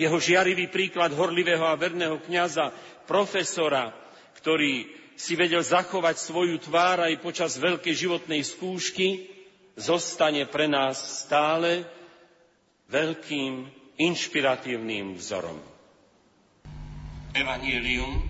Jeho 0.00 0.16
žiarivý 0.16 0.72
príklad 0.72 1.12
horlivého 1.12 1.62
a 1.68 1.76
verného 1.76 2.18
kňaza, 2.24 2.72
profesora, 3.04 3.92
ktorý 4.40 4.88
si 5.14 5.38
vedel 5.38 5.62
zachovať 5.62 6.18
svoju 6.18 6.58
tvár 6.64 7.04
aj 7.06 7.22
počas 7.22 7.54
veľkej 7.60 7.94
životnej 7.94 8.42
skúšky, 8.42 9.30
zostane 9.78 10.48
pre 10.48 10.66
nás 10.66 10.98
stále 11.26 11.86
veľkým 12.90 13.70
inšpiratívnym 14.00 15.14
vzorom. 15.14 15.58
Evangelium 17.34 18.26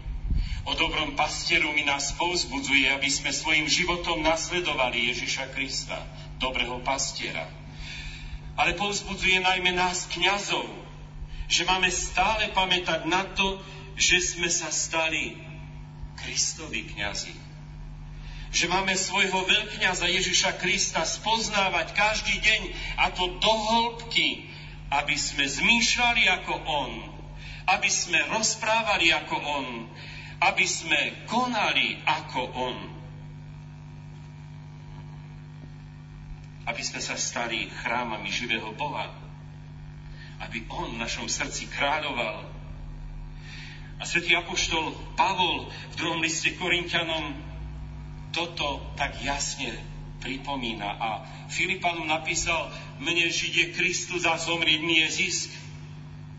o 0.65 0.73
dobrom 0.77 1.13
pastierovi 1.17 1.85
nás 1.85 2.13
povzbudzuje, 2.17 2.89
aby 2.93 3.09
sme 3.09 3.33
svojim 3.33 3.69
životom 3.69 4.25
nasledovali 4.25 5.13
Ježiša 5.13 5.53
Krista, 5.53 6.01
dobrého 6.41 6.81
pastiera. 6.81 7.64
Ale 8.55 8.79
povzbudzuje 8.79 9.43
najmä 9.43 9.75
nás 9.75 10.07
kňazov, 10.11 10.67
že 11.51 11.67
máme 11.67 11.91
stále 11.91 12.55
pamätať 12.55 13.05
na 13.11 13.27
to, 13.35 13.59
že 13.99 14.35
sme 14.35 14.51
sa 14.51 14.71
stali 14.71 15.39
Kristovi 16.19 16.87
kňazi. 16.95 17.35
Že 18.55 18.71
máme 18.71 18.95
svojho 18.95 19.43
veľkňaza 19.43 20.07
Ježiša 20.07 20.63
Krista 20.63 21.03
spoznávať 21.03 21.91
každý 21.91 22.39
deň 22.39 22.63
a 23.03 23.11
to 23.11 23.27
do 23.43 23.51
hĺbky, 23.51 24.47
aby 24.95 25.19
sme 25.19 25.43
zmýšľali 25.43 26.23
ako 26.31 26.55
On, 26.63 26.93
aby 27.67 27.91
sme 27.91 28.23
rozprávali 28.31 29.11
ako 29.11 29.37
On, 29.43 29.67
aby 30.39 30.65
sme 30.67 31.27
konali 31.27 31.99
ako 32.07 32.41
On. 32.55 32.94
Aby 36.65 36.83
sme 36.83 37.01
sa 37.01 37.17
stali 37.17 37.69
chrámami 37.85 38.29
živého 38.33 38.73
Boha. 38.73 39.13
Aby 40.41 40.65
On 40.73 40.93
v 40.93 41.01
našom 41.01 41.29
srdci 41.29 41.69
kráľoval. 41.69 42.49
A 44.01 44.03
svätý 44.03 44.35
Apoštol 44.35 44.97
Pavol 45.15 45.71
v 45.93 45.95
druhom 45.97 46.21
liste 46.21 46.53
Korintianom 46.59 47.37
toto 48.35 48.83
tak 48.99 49.23
jasne 49.23 49.79
pripomína. 50.19 50.89
A 50.99 51.09
Filipanom 51.47 52.09
napísal, 52.09 52.73
mne 52.99 53.31
žiť 53.31 53.53
je 53.55 53.67
Kristus 53.77 54.23
a 54.27 54.35
zomrieť 54.41 54.81
mi 54.83 55.05
je 55.05 55.09
zisk. 55.23 55.53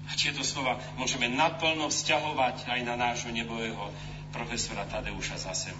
A 0.06 0.14
tieto 0.14 0.44
slova 0.46 0.78
môžeme 1.00 1.32
naplno 1.32 1.90
vzťahovať 1.90 2.70
aj 2.70 2.80
na 2.86 2.94
nášho 3.00 3.32
nebového 3.32 3.90
profesora 4.30 4.86
Tadeuša 4.86 5.40
Zasem. 5.40 5.78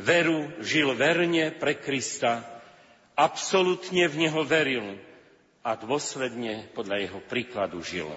Veru 0.00 0.48
žil 0.64 0.96
verne 0.96 1.52
pre 1.54 1.76
Krista, 1.76 2.59
absolútne 3.20 4.08
v 4.08 4.16
Neho 4.24 4.40
veril 4.48 4.96
a 5.60 5.76
dôsledne 5.76 6.72
podľa 6.72 7.04
Jeho 7.04 7.20
príkladu 7.20 7.84
žil. 7.84 8.08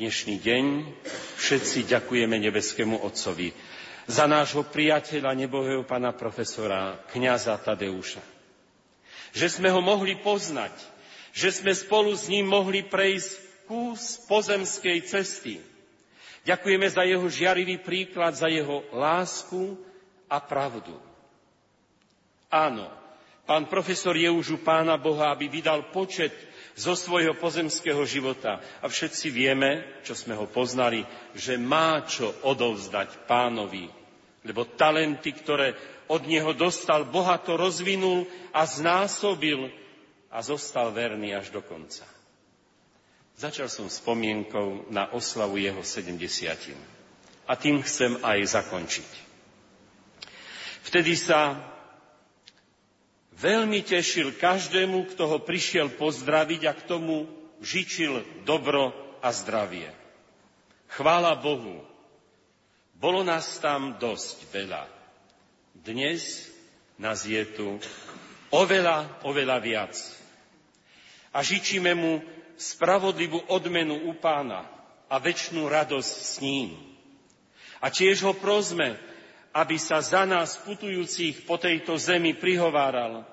Dnešný 0.00 0.40
deň 0.40 0.64
všetci 1.36 1.84
ďakujeme 1.84 2.32
nebeskému 2.40 3.04
Otcovi, 3.04 3.52
za 4.08 4.24
nášho 4.24 4.64
priateľa, 4.64 5.36
nebohého 5.36 5.84
pana 5.84 6.16
profesora, 6.16 6.96
kňaza 7.12 7.58
Tadeuša. 7.60 8.24
Že 9.36 9.46
sme 9.60 9.68
ho 9.68 9.84
mohli 9.84 10.16
poznať, 10.16 10.72
že 11.36 11.52
sme 11.52 11.76
spolu 11.76 12.16
s 12.16 12.32
ním 12.32 12.48
mohli 12.48 12.86
prejsť 12.86 13.68
kus 13.68 14.16
pozemskej 14.30 15.04
cesty. 15.04 15.60
Ďakujeme 16.46 16.86
za 16.86 17.02
jeho 17.02 17.26
žiarivý 17.26 17.82
príklad, 17.82 18.38
za 18.38 18.46
jeho 18.46 18.86
lásku 18.94 19.74
a 20.30 20.38
pravdu. 20.38 20.94
Áno, 22.46 22.86
pán 23.46 23.70
profesor 23.70 24.18
je 24.18 24.28
už 24.28 24.46
u 24.50 24.58
pána 24.60 24.98
Boha, 24.98 25.30
aby 25.32 25.46
vydal 25.48 25.88
počet 25.94 26.34
zo 26.76 26.92
svojho 26.92 27.38
pozemského 27.40 28.04
života. 28.04 28.60
A 28.82 28.90
všetci 28.90 29.32
vieme, 29.32 30.02
čo 30.04 30.12
sme 30.12 30.36
ho 30.36 30.44
poznali, 30.44 31.06
že 31.32 31.56
má 31.56 32.04
čo 32.04 32.34
odovzdať 32.44 33.24
pánovi 33.24 34.06
lebo 34.46 34.62
talenty, 34.62 35.34
ktoré 35.34 35.74
od 36.06 36.22
neho 36.30 36.54
dostal, 36.54 37.02
bohato 37.10 37.58
rozvinul 37.58 38.30
a 38.54 38.62
znásobil 38.62 39.74
a 40.30 40.38
zostal 40.38 40.94
verný 40.94 41.34
až 41.34 41.50
do 41.50 41.58
konca. 41.58 42.06
Začal 43.36 43.66
som 43.66 43.90
spomienkou 43.90 44.86
na 44.88 45.10
oslavu 45.10 45.58
jeho 45.58 45.82
70. 45.82 46.22
A 47.50 47.52
tým 47.58 47.82
chcem 47.82 48.16
aj 48.22 48.38
zakončiť. 48.54 49.10
Vtedy 50.86 51.18
sa 51.18 51.58
veľmi 53.36 53.84
tešil 53.84 54.34
každému, 54.36 55.12
kto 55.12 55.28
ho 55.28 55.38
prišiel 55.40 55.92
pozdraviť 55.94 56.62
a 56.66 56.72
k 56.72 56.82
tomu 56.88 57.28
žičil 57.60 58.24
dobro 58.48 58.92
a 59.20 59.28
zdravie. 59.32 59.92
Chvála 60.88 61.36
Bohu, 61.36 61.84
bolo 62.96 63.20
nás 63.20 63.60
tam 63.60 64.00
dosť 64.00 64.48
veľa. 64.48 64.88
Dnes 65.76 66.48
nás 66.96 67.28
je 67.28 67.44
tu 67.52 67.76
oveľa, 68.48 69.20
oveľa 69.28 69.56
viac. 69.60 69.94
A 71.36 71.44
žičíme 71.44 71.92
mu 71.92 72.24
spravodlivú 72.56 73.44
odmenu 73.52 74.08
u 74.08 74.16
pána 74.16 74.64
a 75.12 75.20
väčšnú 75.20 75.68
radosť 75.68 76.14
s 76.16 76.34
ním. 76.40 76.72
A 77.84 77.92
tiež 77.92 78.24
ho 78.24 78.32
prosme, 78.32 78.96
aby 79.56 79.80
sa 79.80 80.04
za 80.04 80.28
nás 80.28 80.60
putujúcich 80.60 81.48
po 81.48 81.56
tejto 81.56 81.96
zemi 81.96 82.36
prihováral, 82.36 83.24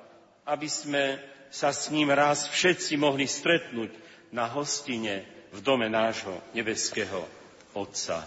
aby 0.48 0.72
sme 0.72 1.20
sa 1.52 1.76
s 1.76 1.92
ním 1.92 2.16
raz 2.16 2.48
všetci 2.48 2.96
mohli 2.96 3.28
stretnúť 3.28 3.92
na 4.32 4.48
hostine 4.48 5.28
v 5.52 5.60
dome 5.60 5.92
nášho 5.92 6.40
nebeského 6.56 7.28
Otca. 7.76 8.24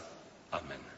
Amen. 0.52 0.95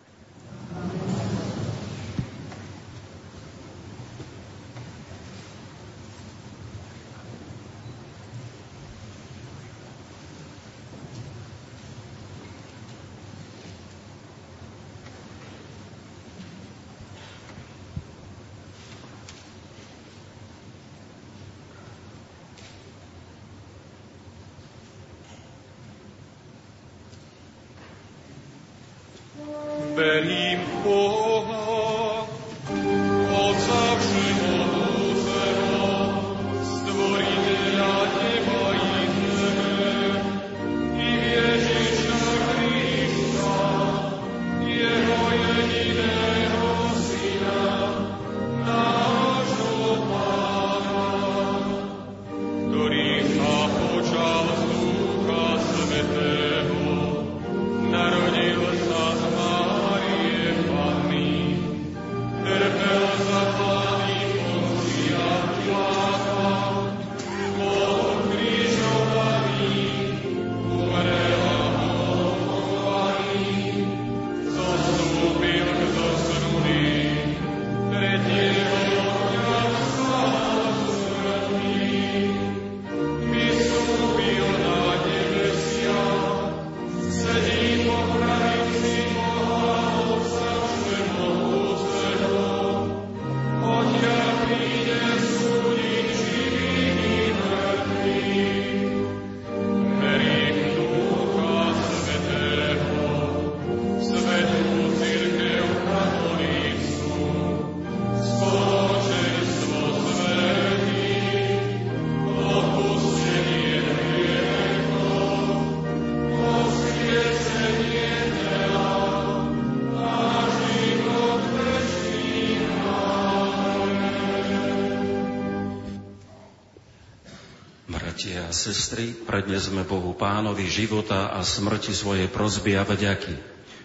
Prednesme 129.39 129.86
Bohu 129.86 130.18
Pánovi 130.18 130.66
života 130.66 131.30
a 131.30 131.47
smrti 131.47 131.95
svoje 131.95 132.26
prozby 132.26 132.74
a 132.74 132.82
vďaky. 132.82 133.39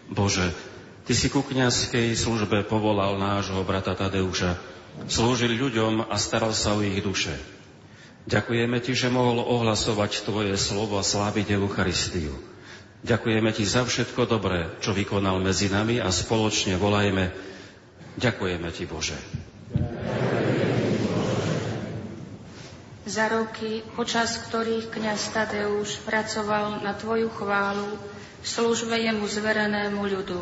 Bože, 0.09 0.49
Ty 1.05 1.13
si 1.13 1.29
ku 1.29 1.45
kniazkej 1.45 2.17
službe 2.17 2.65
povolal 2.65 3.21
nášho 3.21 3.61
brata 3.61 3.93
Tadeuša, 3.93 4.57
slúžil 5.05 5.53
ľuďom 5.53 6.09
a 6.09 6.17
staral 6.17 6.57
sa 6.57 6.73
o 6.73 6.81
ich 6.81 6.97
duše. 7.05 7.37
Ďakujeme 8.25 8.81
Ti, 8.81 8.97
že 8.97 9.13
mohol 9.13 9.45
ohlasovať 9.45 10.25
Tvoje 10.25 10.57
slovo 10.57 10.97
a 10.97 11.05
sláviť 11.05 11.53
Eucharistiu. 11.53 12.33
Ďakujeme 13.05 13.53
Ti 13.53 13.61
za 13.61 13.85
všetko 13.85 14.25
dobré, 14.25 14.73
čo 14.81 14.89
vykonal 14.89 15.37
medzi 15.37 15.69
nami 15.69 16.01
a 16.01 16.09
spoločne 16.09 16.81
volajme 16.81 17.29
Ďakujeme 18.17 18.73
Ti, 18.73 18.89
Bože. 18.89 19.21
Za 23.13 23.29
roky, 23.29 23.85
počas 23.93 24.41
ktorých 24.41 24.89
kniaz 24.89 25.29
Tadeuš 25.29 26.01
pracoval 26.01 26.81
na 26.81 26.97
Tvoju 26.97 27.29
chválu 27.29 27.93
v 28.41 28.47
službe 28.49 28.97
jemu 28.97 29.29
zverenému 29.29 30.01
ľudu. 30.01 30.41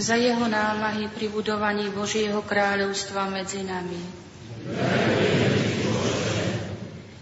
Za 0.00 0.16
jeho 0.16 0.48
námahy 0.48 1.12
pri 1.12 1.28
budovaní 1.28 1.92
Božieho 1.92 2.40
kráľovstva 2.40 3.28
medzi 3.28 3.68
nami. 3.68 4.00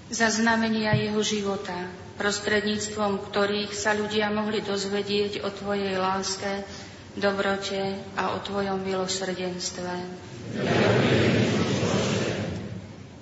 Za 0.06 0.30
znamenia 0.30 0.94
jeho 0.94 1.18
života, 1.26 1.90
prostredníctvom 2.22 3.18
ktorých 3.26 3.74
sa 3.74 3.98
ľudia 3.98 4.30
mohli 4.30 4.62
dozvedieť 4.62 5.42
o 5.42 5.50
Tvojej 5.50 5.98
láske, 5.98 6.62
dobrote 7.18 7.98
a 8.14 8.30
o 8.30 8.38
Tvojom 8.38 8.78
milosrdenstve. 8.86 9.90
Ďakujem 10.54 11.65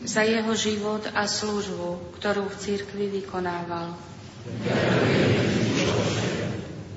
za 0.04 0.22
jeho 0.22 0.52
život 0.52 1.08
a 1.16 1.24
službu, 1.24 2.20
ktorú 2.20 2.44
v 2.46 2.56
cirkvi 2.60 3.04
vykonával. 3.08 3.96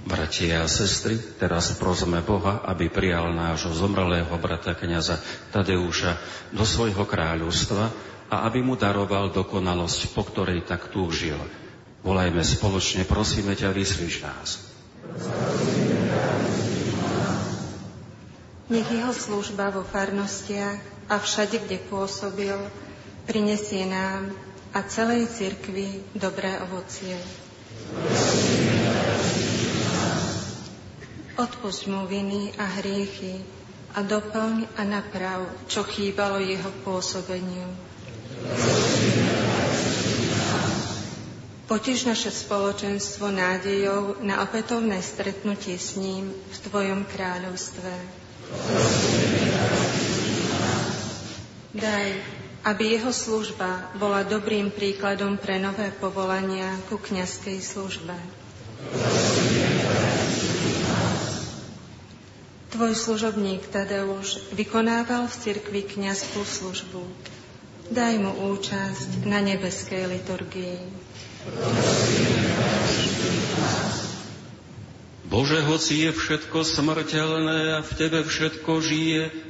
Bratia 0.08 0.64
a 0.64 0.72
sestry, 0.72 1.20
teraz 1.40 1.76
prosme 1.76 2.24
Boha, 2.24 2.64
aby 2.64 2.88
prijal 2.88 3.32
nášho 3.36 3.76
zomrelého 3.76 4.32
brata 4.40 4.72
kniaza 4.76 5.20
Tadeuša 5.52 6.16
do 6.56 6.64
svojho 6.64 7.04
kráľovstva 7.04 7.92
a 8.28 8.36
aby 8.48 8.64
mu 8.64 8.76
daroval 8.76 9.32
dokonalosť, 9.32 10.12
po 10.12 10.24
ktorej 10.28 10.64
tak 10.64 10.92
túžil. 10.92 11.40
Volajme 12.04 12.40
spoločne, 12.40 13.04
prosíme 13.04 13.56
ťa, 13.56 13.76
vyslíš 13.76 14.16
nás. 14.24 14.50
Nech 18.68 18.88
jeho 18.92 19.12
služba 19.16 19.72
vo 19.72 19.84
farnostiach 19.84 20.80
a 21.08 21.16
všade, 21.20 21.64
kde 21.68 21.80
pôsobil, 21.88 22.56
prinesie 23.28 23.84
nám 23.84 24.32
a 24.72 24.80
celej 24.88 25.28
cirkvi 25.28 26.16
dobré 26.16 26.56
ovocie. 26.64 27.20
Odpusť 31.36 31.82
mu 31.92 32.08
viny 32.08 32.56
a 32.56 32.66
hriechy 32.80 33.44
a 33.94 34.02
doplň 34.02 34.80
a 34.80 34.82
naprav, 34.88 35.44
čo 35.68 35.84
chýbalo 35.84 36.40
jeho 36.40 36.72
pôsobeniu. 36.88 37.68
Potež 41.68 42.08
naše 42.08 42.32
spoločenstvo 42.32 43.28
nádejou 43.28 44.24
na 44.24 44.40
opätovné 44.40 45.04
stretnutie 45.04 45.76
s 45.76 46.00
ním 46.00 46.32
v 46.32 46.58
Tvojom 46.64 47.04
kráľovstve. 47.12 47.92
Daj, 51.76 52.08
aby 52.68 53.00
jeho 53.00 53.16
služba 53.16 53.96
bola 53.96 54.28
dobrým 54.28 54.68
príkladom 54.76 55.40
pre 55.40 55.56
nové 55.56 55.88
povolania 55.96 56.76
ku 56.92 57.00
kňazskej 57.00 57.64
službe. 57.64 58.12
Tvoj 62.76 62.92
služobník 62.92 63.72
Tadeuš 63.72 64.52
vykonával 64.52 65.32
v 65.32 65.36
cirkvi 65.40 65.82
kňazskú 65.88 66.44
službu. 66.44 67.08
Daj 67.88 68.20
mu 68.20 68.36
účasť 68.52 69.24
na 69.24 69.40
nebeskej 69.40 70.04
liturgii. 70.12 70.84
Bože, 75.32 75.64
hoci 75.64 76.04
je 76.04 76.12
všetko 76.12 76.68
smrteľné 76.68 77.80
a 77.80 77.80
v 77.80 77.92
Tebe 77.96 78.28
všetko 78.28 78.72
žije, 78.84 79.47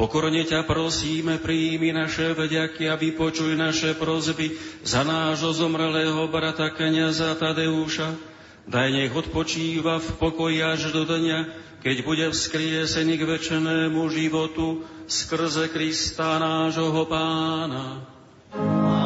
pokorne 0.00 0.40
ťa 0.48 0.64
prosíme, 0.64 1.36
príjmi 1.36 1.92
naše 1.92 2.32
vďaky 2.32 2.88
a 2.88 2.96
vypočuj 2.96 3.52
naše 3.52 3.92
prozby 3.92 4.56
za 4.80 5.04
nášho 5.04 5.52
zomrelého 5.52 6.24
brata 6.32 6.72
kniaza 6.72 7.36
Tadeuša. 7.36 8.16
Daj 8.64 8.88
nech 8.96 9.12
odpočíva 9.12 10.00
v 10.00 10.08
pokoji 10.16 10.64
až 10.64 10.88
do 10.96 11.04
dňa, 11.04 11.38
keď 11.84 11.96
bude 12.00 12.26
vzkriesený 12.32 13.20
k 13.20 13.28
večenému 13.28 14.00
životu 14.08 14.88
skrze 15.04 15.68
Krista 15.68 16.40
nášho 16.40 17.04
pána. 17.04 18.00
sa, 18.52 18.99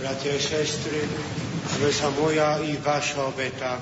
bratia 0.00 0.32
a 0.32 0.40
sestry, 0.40 1.04
aby 1.76 1.92
sa 1.92 2.08
moja 2.16 2.64
i 2.64 2.80
vaša 2.80 3.28
obeta 3.28 3.76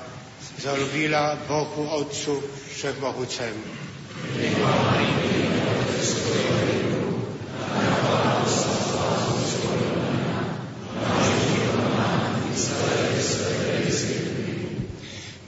zalúbila 0.59 1.39
Bohu 1.47 1.87
Otcu 1.87 2.35
Všechmohúcemu. 2.75 3.63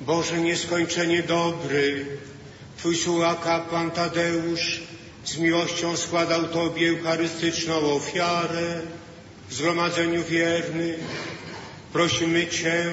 Boże 0.08 0.40
nieskończenie 0.40 1.28
dobry, 1.28 2.08
Twój 2.80 2.96
sługa 2.96 3.36
kapłan 3.36 3.92
Tadeusz 3.92 4.82
z 5.26 5.38
miłością 5.38 5.98
składał 5.98 6.48
Tobie 6.48 6.90
eucharystyczną 6.90 7.76
ofiarę, 7.96 8.82
w 8.82 9.04
zgromadzeniu 9.54 10.24
wiernych. 10.24 11.00
Prosimy 11.94 12.48
Cię, 12.48 12.92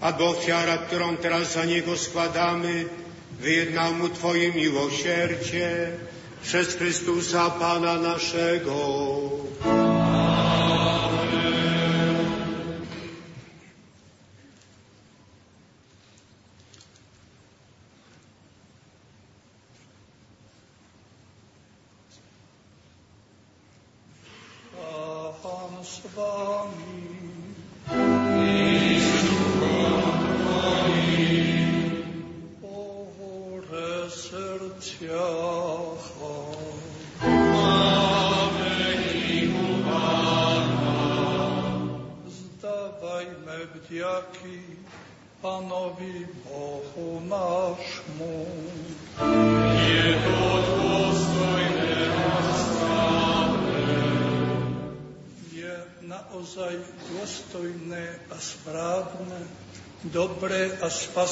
aby 0.00 0.24
ofiara, 0.24 0.78
którą 0.78 1.16
teraz 1.16 1.52
za 1.52 1.64
Niego 1.64 1.96
składamy, 1.96 2.84
wyjednał 3.40 3.94
Mu 3.94 4.08
Twoje 4.08 4.52
miłosierdzie 4.52 5.90
przez 6.42 6.76
Chrystusa 6.76 7.50
Pana 7.50 7.96
naszego. 7.96 8.74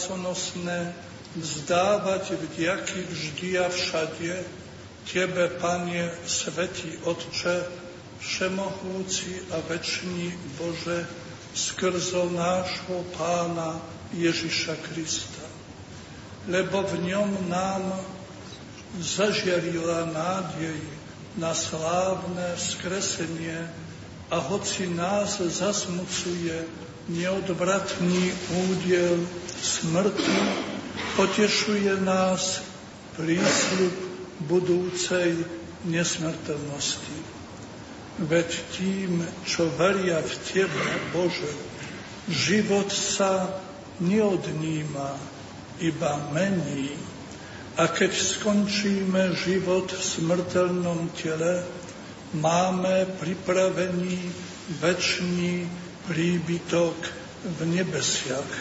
Spasonosné 0.06 0.94
vzdávať 1.34 2.38
vďaky 2.38 3.10
vždy 3.10 3.58
a 3.58 3.66
všade 3.66 4.38
Tebe, 5.02 5.50
Panie, 5.58 6.06
Svetý 6.22 6.94
Otče, 7.02 7.66
Všemohúci 8.22 9.50
a 9.50 9.58
Večný 9.66 10.30
Bože, 10.62 11.10
skrzo 11.58 12.30
nášho 12.30 13.02
Pána 13.18 13.82
Ježiša 14.14 14.78
Krista. 14.86 15.42
Lebo 16.46 16.86
v 16.86 17.10
ňom 17.10 17.50
nám 17.50 17.98
zažiarila 19.02 20.06
nádej 20.14 20.86
na 21.34 21.50
slávne 21.50 22.54
skresenie 22.54 23.58
a 24.30 24.38
hoci 24.38 24.86
nás 24.86 25.42
zasmucuje 25.42 26.86
neodvratný 27.06 28.34
údiel 28.66 29.22
smrti, 29.46 30.38
potešuje 31.14 32.02
nás 32.02 32.66
prísľub 33.14 33.94
budúcej 34.44 35.38
nesmrteľnosti. 35.86 37.18
Veď 38.16 38.48
tým, 38.74 39.22
čo 39.44 39.68
veria 39.76 40.18
v 40.24 40.32
Tebe, 40.50 40.84
Bože, 41.12 41.52
život 42.26 42.88
sa 42.88 43.60
neodníma, 44.00 45.36
iba 45.80 46.12
mení. 46.32 46.96
A 47.76 47.92
keď 47.92 48.16
skončíme 48.16 49.36
život 49.36 49.92
v 49.92 50.00
smrteľnom 50.00 51.12
tele, 51.12 51.60
máme 52.32 53.04
pripravený 53.20 54.16
väčší 54.80 55.68
príbytok 56.06 56.98
v 57.46 57.60
nebesiach. 57.66 58.54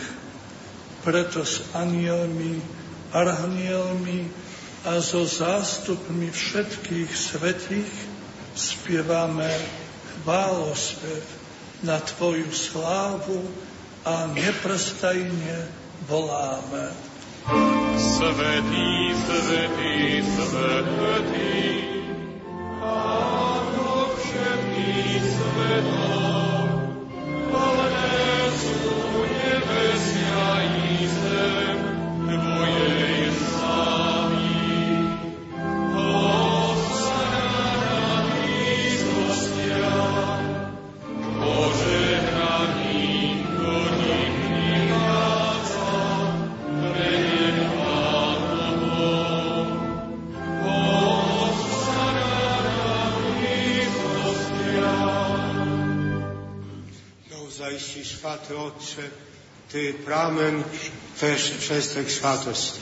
Preto 1.06 1.46
s 1.46 1.62
anielmi, 1.78 2.58
arhanielmi 3.14 4.26
a 4.86 5.02
so 5.02 5.26
zástupmi 5.26 6.30
všetkých 6.30 7.12
svetých 7.14 7.94
spievame 8.58 9.50
chválospev 10.22 11.22
na 11.86 12.02
Tvoju 12.02 12.50
slávu 12.50 13.42
a 14.06 14.30
neprestajne 14.34 15.70
voláme. 16.10 16.94
Svetý, 17.98 19.14
svetý, 19.26 20.26
svetý, 20.26 21.54
Pánok 22.82 24.12
všetkých 24.18 25.24
svetov, 25.26 26.25
plné 27.56 28.52
sú 28.60 28.84
nebesia 29.24 30.48
i 30.76 31.08
zem, 31.08 31.80
Tvojej 32.28 33.15
Święty 58.36 58.58
Otcze, 58.58 59.02
Ty 59.72 59.94
pramen 60.06 60.64
też 61.20 61.54
światosti. 62.08 62.80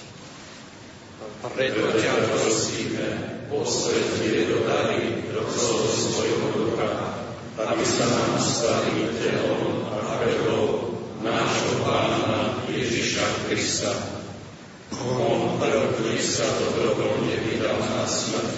Preto 1.56 1.94
ťa 1.94 2.14
prosíme, 2.34 3.08
posvet 3.54 4.18
tieto 4.18 4.66
dary 4.66 5.30
do 5.30 5.46
svojho 5.94 6.48
ducha, 6.58 6.90
aby 7.70 7.86
sa 7.86 8.06
nám 8.10 8.34
stali 8.42 9.14
telom 9.22 9.86
a 9.94 10.18
krvou 10.26 10.98
nášho 11.22 11.86
Pána 11.86 12.66
Ježiša 12.74 13.46
Krista. 13.46 13.94
On, 15.06 15.62
ktorý 15.62 16.18
sa 16.18 16.50
dobrovoľne 16.50 17.36
vydal 17.46 17.78
na 17.78 18.10
smrť, 18.10 18.58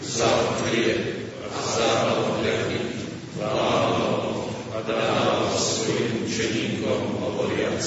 vzal 0.00 0.38
chlieb 0.64 1.28
a 1.44 1.46
hľady, 2.40 2.80
vládol 3.36 4.40
a 4.70 4.78
dával 4.86 5.50
svojim 5.52 6.24
učeníkom 6.24 7.20
hovoriac. 7.20 7.84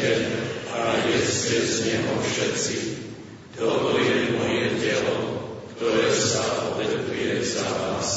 Vezmite 0.00 0.40
a 0.72 0.96
jedzte 1.12 1.60
z 1.60 1.76
neho 1.92 2.16
všetci. 2.24 2.76
Toto 3.52 4.00
je 4.00 4.32
moje 4.32 4.80
telo, 4.80 5.16
ktoré 5.76 6.08
sa 6.08 6.72
obetuje 6.72 7.44
za 7.44 7.68
vás. 7.68 8.08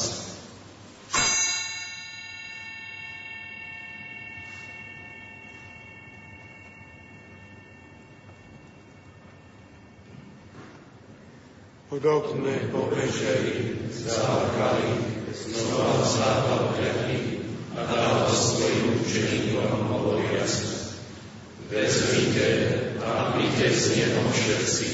Podobné 11.91 12.71
po 12.71 12.88
večeri 12.95 13.91
zákali, 13.91 14.88
znova 15.36 15.99
hľadí 16.79 17.43
a 17.75 17.79
dával 17.91 18.31
svojim 18.31 19.03
učeníkom 19.03 19.91
hovoriac. 19.91 20.82
Vezmite 21.74 22.49
a 23.01 23.34
pite 23.34 23.74
z 23.74 23.97
neho 23.97 24.21
všetci. 24.30 24.89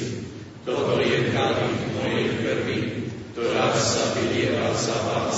Toto 0.63 0.95
je 1.03 1.27
kalich 1.36 1.80
mojej 1.91 2.27
krvi, 2.39 2.80
ktorá 3.36 3.75
sa 3.75 4.15
vylieva 4.15 4.71
za 4.71 4.95
vás 5.11 5.38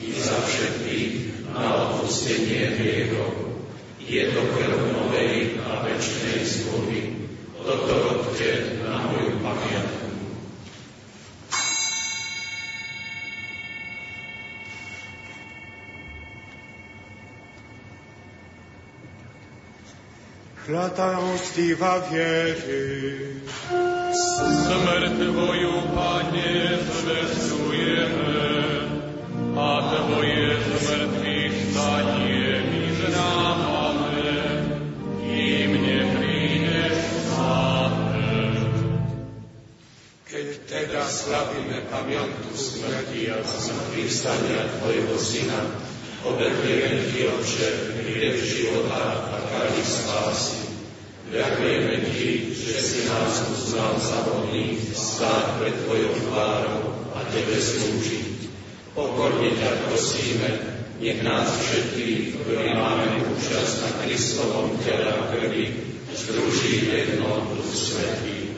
i 0.00 0.16
za 0.16 0.32
všetkých 0.32 1.44
na 1.52 1.92
odpustenie 1.92 2.80
hriechov. 2.80 3.60
Je 4.00 4.32
to 4.32 4.40
krv 4.40 4.80
novej 4.96 5.60
a 5.60 5.84
večnej 5.84 6.40
zmluvy. 6.40 7.00
Toto 7.60 7.92
robte 8.08 8.80
na 8.80 9.12
moju 9.12 9.44
pamiatku. 9.44 9.97
Klata 20.68 21.20
mocliwa 21.20 22.00
wierzy. 22.00 23.18
Smrt 24.64 25.16
Twoją, 25.32 25.72
Panie, 25.96 26.52
zwiastujemy, 26.92 28.36
a 29.56 29.82
Twoje 29.90 30.48
zmartwychwstanie 30.80 32.62
mi 32.70 32.84
znamy 32.96 34.22
i 35.22 35.68
mnie 35.68 35.98
przyjdziesz 36.14 37.04
Keď 40.30 40.46
teda 40.68 41.04
slavíme 41.08 41.78
pamiątku 41.90 42.56
smrti 42.56 43.30
a 43.30 43.42
zmartwychwstania 43.42 44.58
Twojego 44.80 45.18
Syna, 45.18 45.60
obetujeme 46.24 47.02
Ti, 47.08 47.28
Otče, 47.28 47.68
hriech 48.04 48.44
života 48.44 49.27
a 49.58 49.70
spásy. 49.82 50.68
Ďakujeme 51.28 51.94
Ti, 52.08 52.28
že 52.56 52.74
si 52.80 52.98
nás 53.04 53.44
uznal 53.52 54.00
za 54.00 54.24
hodných 54.30 54.80
stáť 54.94 55.60
pred 55.60 55.74
Tvojou 55.84 56.14
tvárou 56.30 56.84
a 57.12 57.20
Tebe 57.28 57.58
slúžiť. 57.58 58.48
Pokorne 58.96 59.52
ťa 59.52 59.70
prosíme, 59.86 60.50
nech 60.98 61.20
nás 61.22 61.46
všetkých, 61.62 62.42
ktorí 62.42 62.74
máme 62.74 63.28
účasť 63.34 63.74
na 63.84 63.90
Kristovom 64.02 64.74
tele 64.82 65.06
a 65.06 65.30
krvi, 65.30 65.66
združí 66.16 66.90
jedno 66.90 67.44
Duch 67.54 67.70
Svetý. 67.70 68.50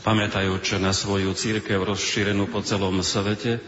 Pamätajúce 0.00 0.80
na 0.80 0.96
svoju 0.96 1.36
církev 1.36 1.80
rozšírenú 1.84 2.48
po 2.48 2.64
celom 2.64 3.04
svete, 3.04 3.60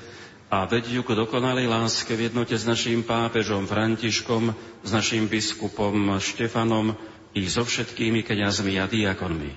a 0.53 0.69
vedí 0.69 1.01
ju 1.01 1.03
k 1.03 1.17
dokonalej 1.17 1.65
láske 1.65 2.13
v 2.13 2.29
jednote 2.29 2.53
s 2.53 2.69
naším 2.69 3.01
pápežom 3.01 3.65
Františkom, 3.65 4.53
s 4.85 4.91
našim 4.93 5.25
biskupom 5.25 6.21
Štefanom 6.21 6.93
i 7.33 7.49
so 7.49 7.65
všetkými 7.65 8.21
kňazmi 8.21 8.77
a 8.77 8.85
diakonmi. 8.85 9.49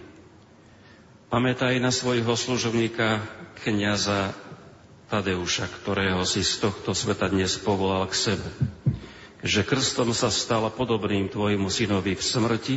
Pamätaj 1.28 1.84
na 1.84 1.92
svojho 1.92 2.32
služobníka, 2.40 3.20
kniaza 3.68 4.32
Tadeuša, 5.12 5.68
ktorého 5.84 6.24
si 6.24 6.48
z 6.48 6.64
tohto 6.64 6.96
sveta 6.96 7.28
dnes 7.28 7.60
povolal 7.60 8.08
k 8.08 8.32
sebe. 8.32 8.50
Že 9.44 9.68
krstom 9.68 10.16
sa 10.16 10.32
stala 10.32 10.72
podobným 10.72 11.28
tvojmu 11.28 11.68
synovi 11.68 12.16
v 12.16 12.24
smrti, 12.24 12.76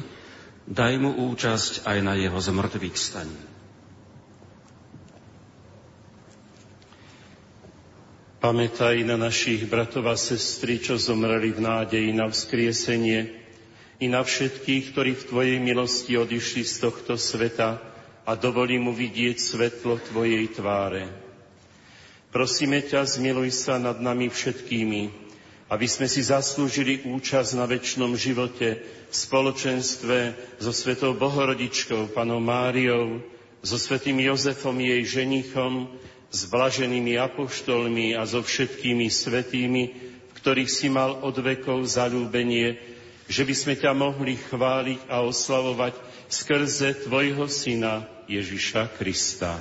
daj 0.66 0.98
mu 0.98 1.14
účasť 1.30 1.86
aj 1.86 1.98
na 2.02 2.18
jeho 2.18 2.34
zmrtvých 2.42 2.98
staní. 2.98 3.57
Pamätaj 8.38 9.02
na 9.02 9.18
našich 9.18 9.66
bratov 9.66 10.06
a 10.06 10.14
sestry, 10.14 10.78
čo 10.78 10.94
zomreli 10.94 11.50
v 11.50 11.58
nádeji 11.58 12.14
na 12.14 12.30
vzkriesenie, 12.30 13.34
i 13.98 14.06
na 14.06 14.22
všetkých, 14.22 14.94
ktorí 14.94 15.18
v 15.18 15.26
Tvojej 15.26 15.58
milosti 15.58 16.14
odišli 16.14 16.62
z 16.62 16.86
tohto 16.86 17.18
sveta 17.18 17.82
a 18.22 18.30
dovolí 18.38 18.78
mu 18.78 18.94
vidieť 18.94 19.42
svetlo 19.42 19.98
Tvojej 19.98 20.54
tváre. 20.54 21.10
Prosíme 22.30 22.78
ťa, 22.78 23.10
zmiluj 23.10 23.50
sa 23.50 23.82
nad 23.82 23.98
nami 23.98 24.30
všetkými, 24.30 25.02
aby 25.74 25.86
sme 25.90 26.06
si 26.06 26.22
zaslúžili 26.22 27.10
účasť 27.10 27.58
na 27.58 27.66
väčšnom 27.66 28.14
živote 28.14 28.86
v 29.10 29.14
spoločenstve 29.18 30.18
so 30.62 30.70
Svetou 30.70 31.10
Bohorodičkou, 31.18 32.14
Panou 32.14 32.38
Máriou, 32.38 33.18
so 33.66 33.74
Svetým 33.74 34.22
Jozefom, 34.22 34.78
jej 34.78 35.02
ženichom, 35.02 35.90
s 36.28 36.44
blaženými 36.44 37.16
apoštolmi 37.16 38.12
a 38.12 38.28
so 38.28 38.44
všetkými 38.44 39.08
svetými, 39.08 39.82
v 40.28 40.32
ktorých 40.36 40.68
si 40.68 40.92
mal 40.92 41.24
od 41.24 41.36
vekov 41.40 41.88
zalúbenie, 41.88 42.76
že 43.28 43.44
by 43.44 43.54
sme 43.56 43.74
ťa 43.76 43.92
mohli 43.96 44.36
chváliť 44.36 45.08
a 45.08 45.24
oslavovať 45.24 45.96
skrze 46.28 47.08
Tvojho 47.08 47.48
Syna 47.48 48.04
Ježiša 48.28 48.92
Krista. 48.96 49.56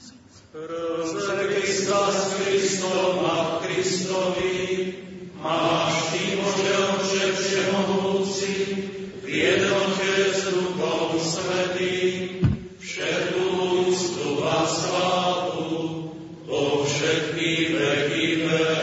Skrze 0.00 1.36
Krista 1.48 2.00
s 2.12 2.20
Kristom 2.40 3.24
a 3.24 3.60
Kristovi 3.64 4.56
máš 5.40 6.12
Ty, 6.12 6.24
Bože 6.40 6.72
Oče 6.76 7.24
Všemohúci, 7.36 8.52
všetky 16.86 17.52
veky 17.76 18.26
vekov. 18.48 18.75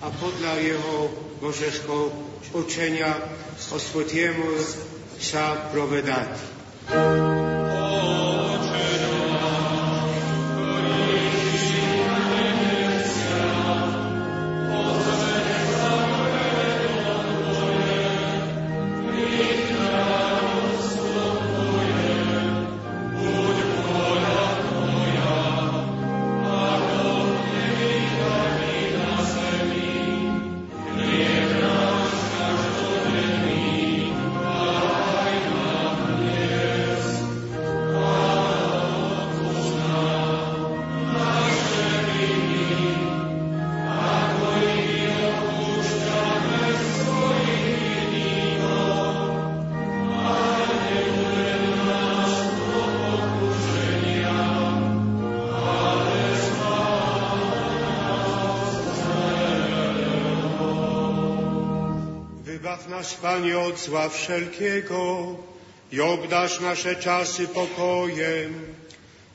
A 0.00 0.08
podľa 0.08 0.52
jeho 0.64 0.96
božeského 1.44 2.08
učenia 2.56 3.20
osvetiemu 3.68 4.56
sa 5.20 5.68
provedať. 5.68 6.40
Zła 63.84 64.08
wszelkiego 64.08 65.26
i 65.92 66.00
obdarz 66.00 66.60
nasze 66.60 66.96
czasy 66.96 67.48
pokojem. 67.48 68.54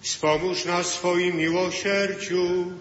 Wspomóż 0.02 0.66
nas 0.66 0.88
swoim 0.88 1.36
miłosierdziu, 1.38 2.72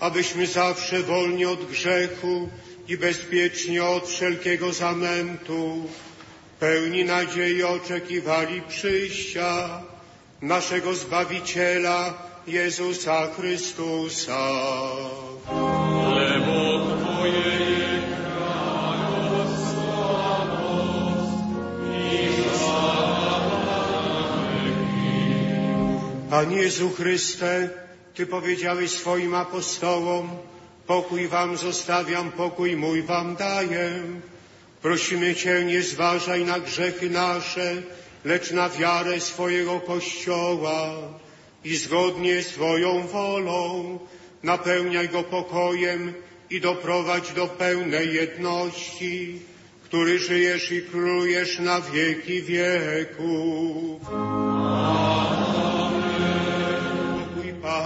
abyśmy 0.00 0.46
zawsze 0.46 1.02
wolni 1.02 1.44
od 1.44 1.64
grzechu 1.64 2.48
i 2.88 2.96
bezpiecznie 2.96 3.84
od 3.84 4.08
wszelkiego 4.08 4.72
zamętu, 4.72 5.88
pełni 6.60 7.04
nadziei 7.04 7.62
oczekiwali 7.62 8.62
przyjścia 8.68 9.82
naszego 10.42 10.94
Zbawiciela 10.94 12.14
Jezusa 12.46 13.26
Chrystusa. 13.36 14.50
Twoje 17.14 17.63
Panie 26.34 26.56
Jezu 26.56 26.90
Chryste, 26.90 27.70
Ty 28.14 28.26
powiedziałeś 28.26 28.90
swoim 28.90 29.34
apostołom, 29.34 30.30
pokój 30.86 31.28
wam 31.28 31.56
zostawiam, 31.56 32.32
pokój 32.32 32.76
mój 32.76 33.02
wam 33.02 33.36
daję. 33.36 34.02
Prosimy 34.82 35.34
Cię, 35.34 35.64
nie 35.64 35.82
zważaj 35.82 36.44
na 36.44 36.60
grzechy 36.60 37.10
nasze, 37.10 37.82
lecz 38.24 38.50
na 38.50 38.68
wiarę 38.68 39.20
swojego 39.20 39.80
Kościoła 39.80 40.94
i 41.64 41.76
zgodnie 41.76 42.42
z 42.42 42.48
Twoją 42.48 43.06
wolą 43.06 43.98
napełniaj 44.42 45.08
go 45.08 45.22
pokojem 45.22 46.12
i 46.50 46.60
doprowadź 46.60 47.32
do 47.32 47.46
pełnej 47.46 48.14
jedności, 48.14 49.38
który 49.84 50.18
żyjesz 50.18 50.72
i 50.72 50.82
królujesz 50.82 51.58
na 51.58 51.80
wieki 51.80 52.42
wieków. 52.42 54.00
Pokój 54.02 55.43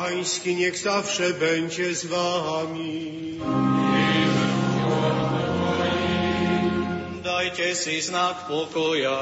Pański 0.09 0.57
niech 0.57 0.79
zawsze 0.79 1.35
będzie 1.35 1.95
z 1.95 2.07
Wami. 2.07 3.41
Dajte 7.25 7.75
si 7.75 8.01
znak 8.01 8.37
pokoja. 8.49 9.21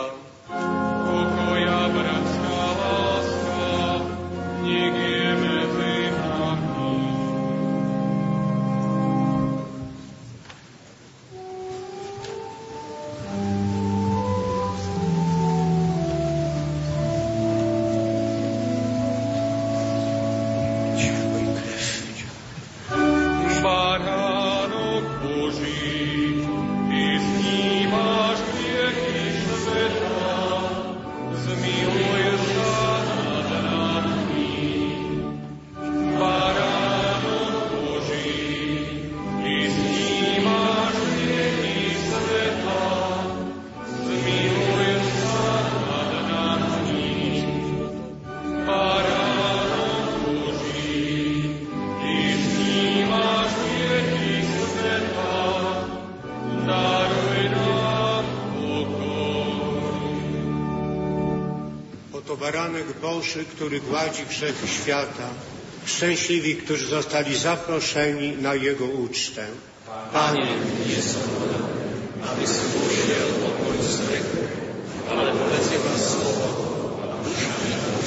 pokoja, 1.07 1.81
bratská 1.91 2.63
láska, 2.79 3.71
nech 4.63 4.95
je 5.11 5.56
baranek 62.41 63.01
Boży, 63.03 63.45
który 63.45 63.81
gładzi 63.81 64.27
grzechy 64.27 64.69
świata. 64.69 65.29
Szczęśliwi, 65.87 66.57
którzy 66.57 66.87
zostali 66.87 67.39
zaproszeni 67.39 68.37
na 68.37 68.55
Jego 68.55 68.85
ucztę. 68.85 69.47
Panie, 70.13 70.47
nie 70.89 71.03
są 71.03 71.19
aby 72.33 72.47
spojrzał 72.47 73.29
o 73.47 73.49
mój 73.63 73.79
zryk, 73.89 74.27
ale 75.11 75.33
powiedz 75.33 75.71
Jego 75.73 75.99
słowo, 75.99 76.99
a 77.03 77.25
dusza 77.25 77.51
mi 77.63 78.06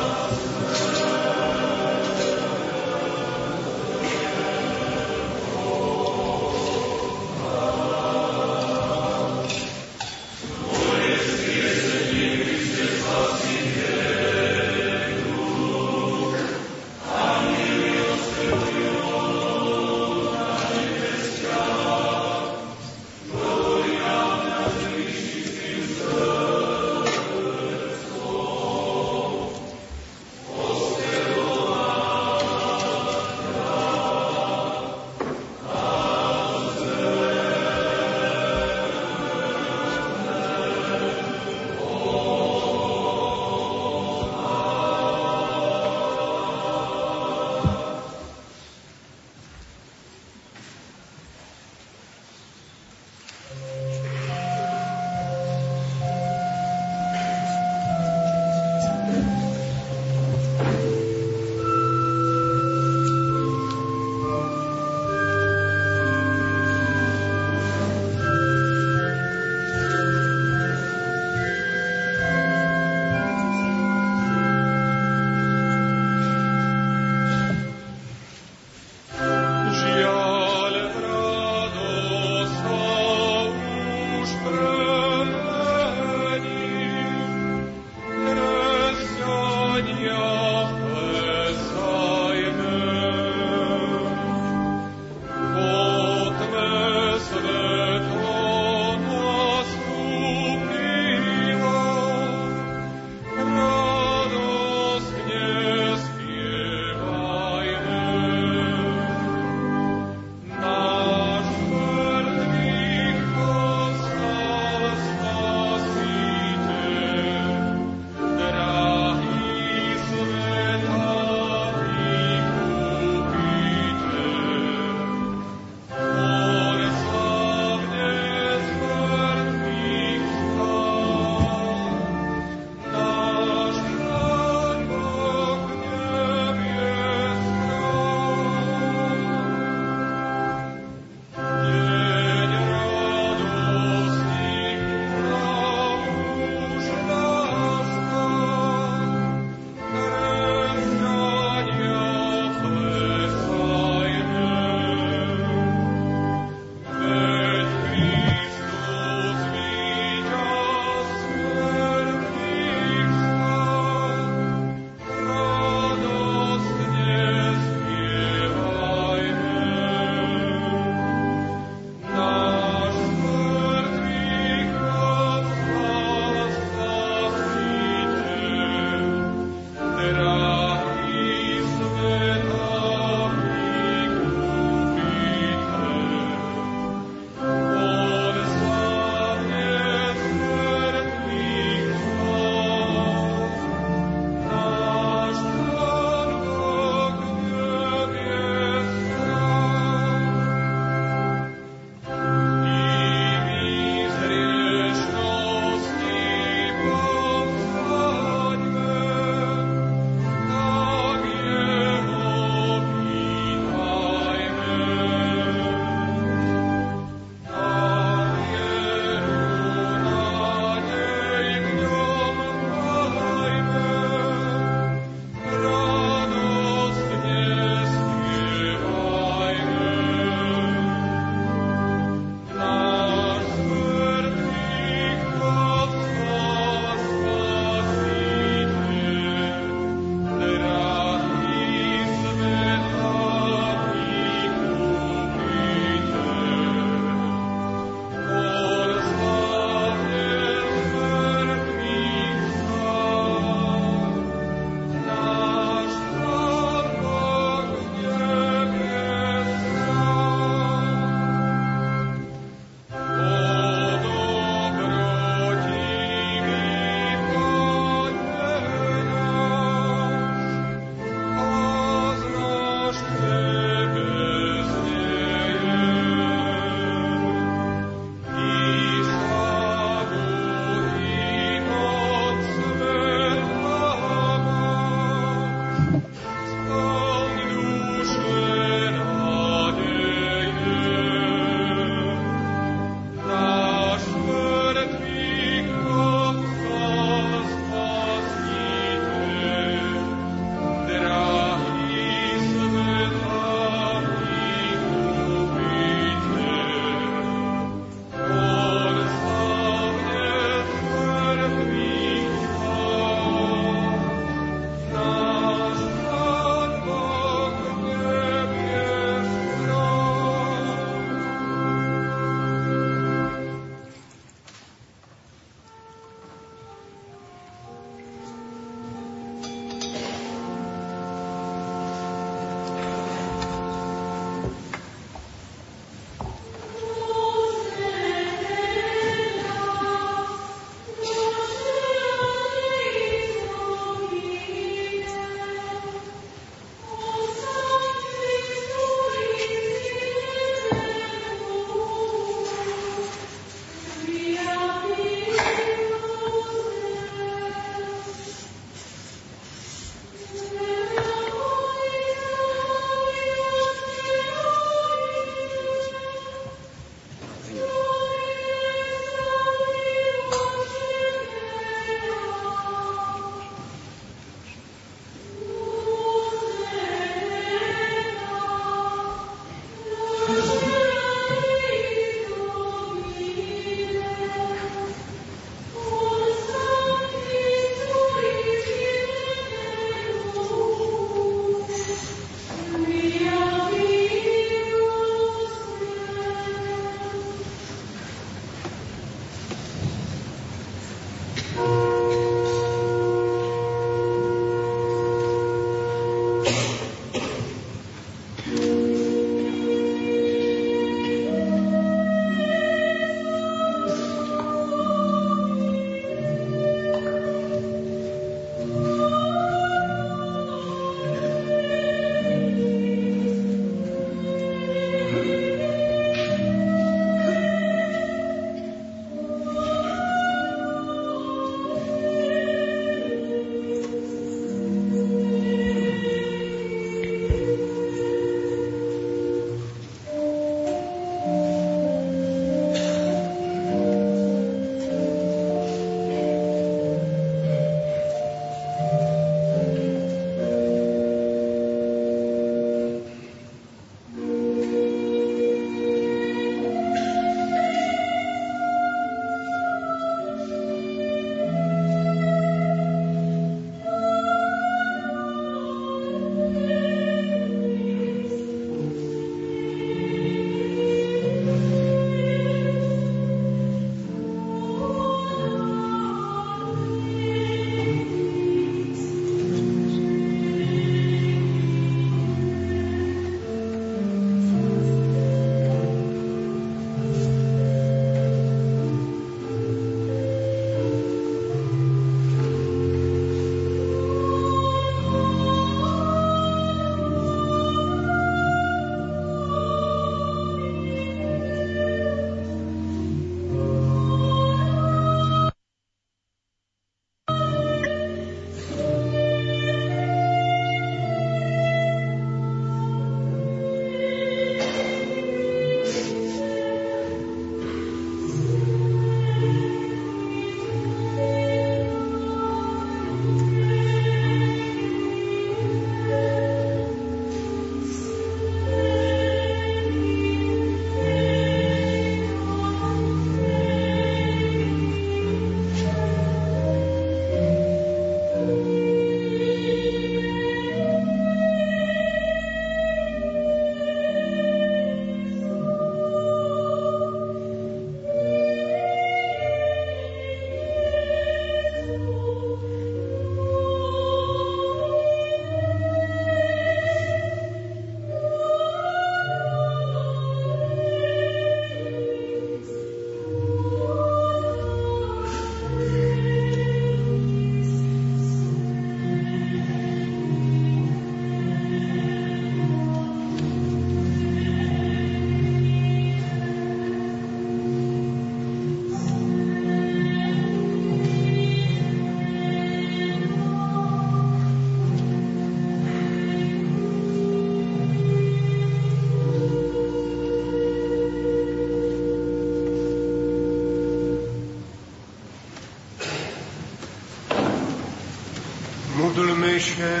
Módlmy 599.60 599.76
się 599.76 600.00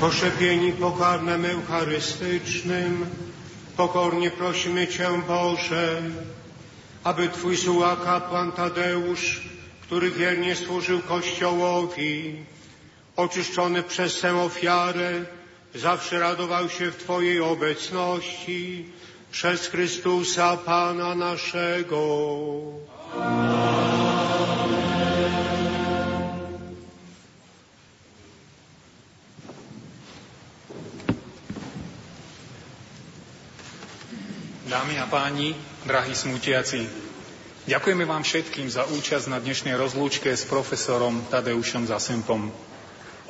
poszepieni 0.00 0.72
pokarmem 0.72 1.44
eucharystycznym. 1.44 3.06
Pokornie 3.76 4.30
prosimy 4.30 4.86
Cię, 4.86 5.08
Boże, 5.28 6.02
aby 7.04 7.28
Twój 7.28 7.56
sługa 7.56 7.96
kapłan 7.96 8.52
Tadeusz, 8.52 9.40
który 9.82 10.10
wiernie 10.10 10.56
służył 10.56 11.00
Kościołowi, 11.00 12.36
oczyszczony 13.16 13.82
przez 13.82 14.20
tę 14.20 14.42
ofiarę, 14.42 15.24
zawsze 15.74 16.18
radował 16.18 16.68
się 16.68 16.90
w 16.90 16.96
Twojej 16.96 17.40
obecności 17.40 18.84
przez 19.30 19.66
Chrystusa 19.66 20.56
Pana 20.56 21.14
naszego. 21.14 21.98
Dámy 34.68 35.00
a 35.00 35.08
páni, 35.08 35.56
drahí 35.88 36.12
smutiaci, 36.12 36.84
ďakujeme 37.64 38.04
vám 38.04 38.20
všetkým 38.20 38.68
za 38.68 38.84
účasť 38.84 39.32
na 39.32 39.40
dnešnej 39.40 39.72
rozlúčke 39.72 40.28
s 40.28 40.44
profesorom 40.44 41.24
Tadeušom 41.32 41.88
Zasempom. 41.88 42.52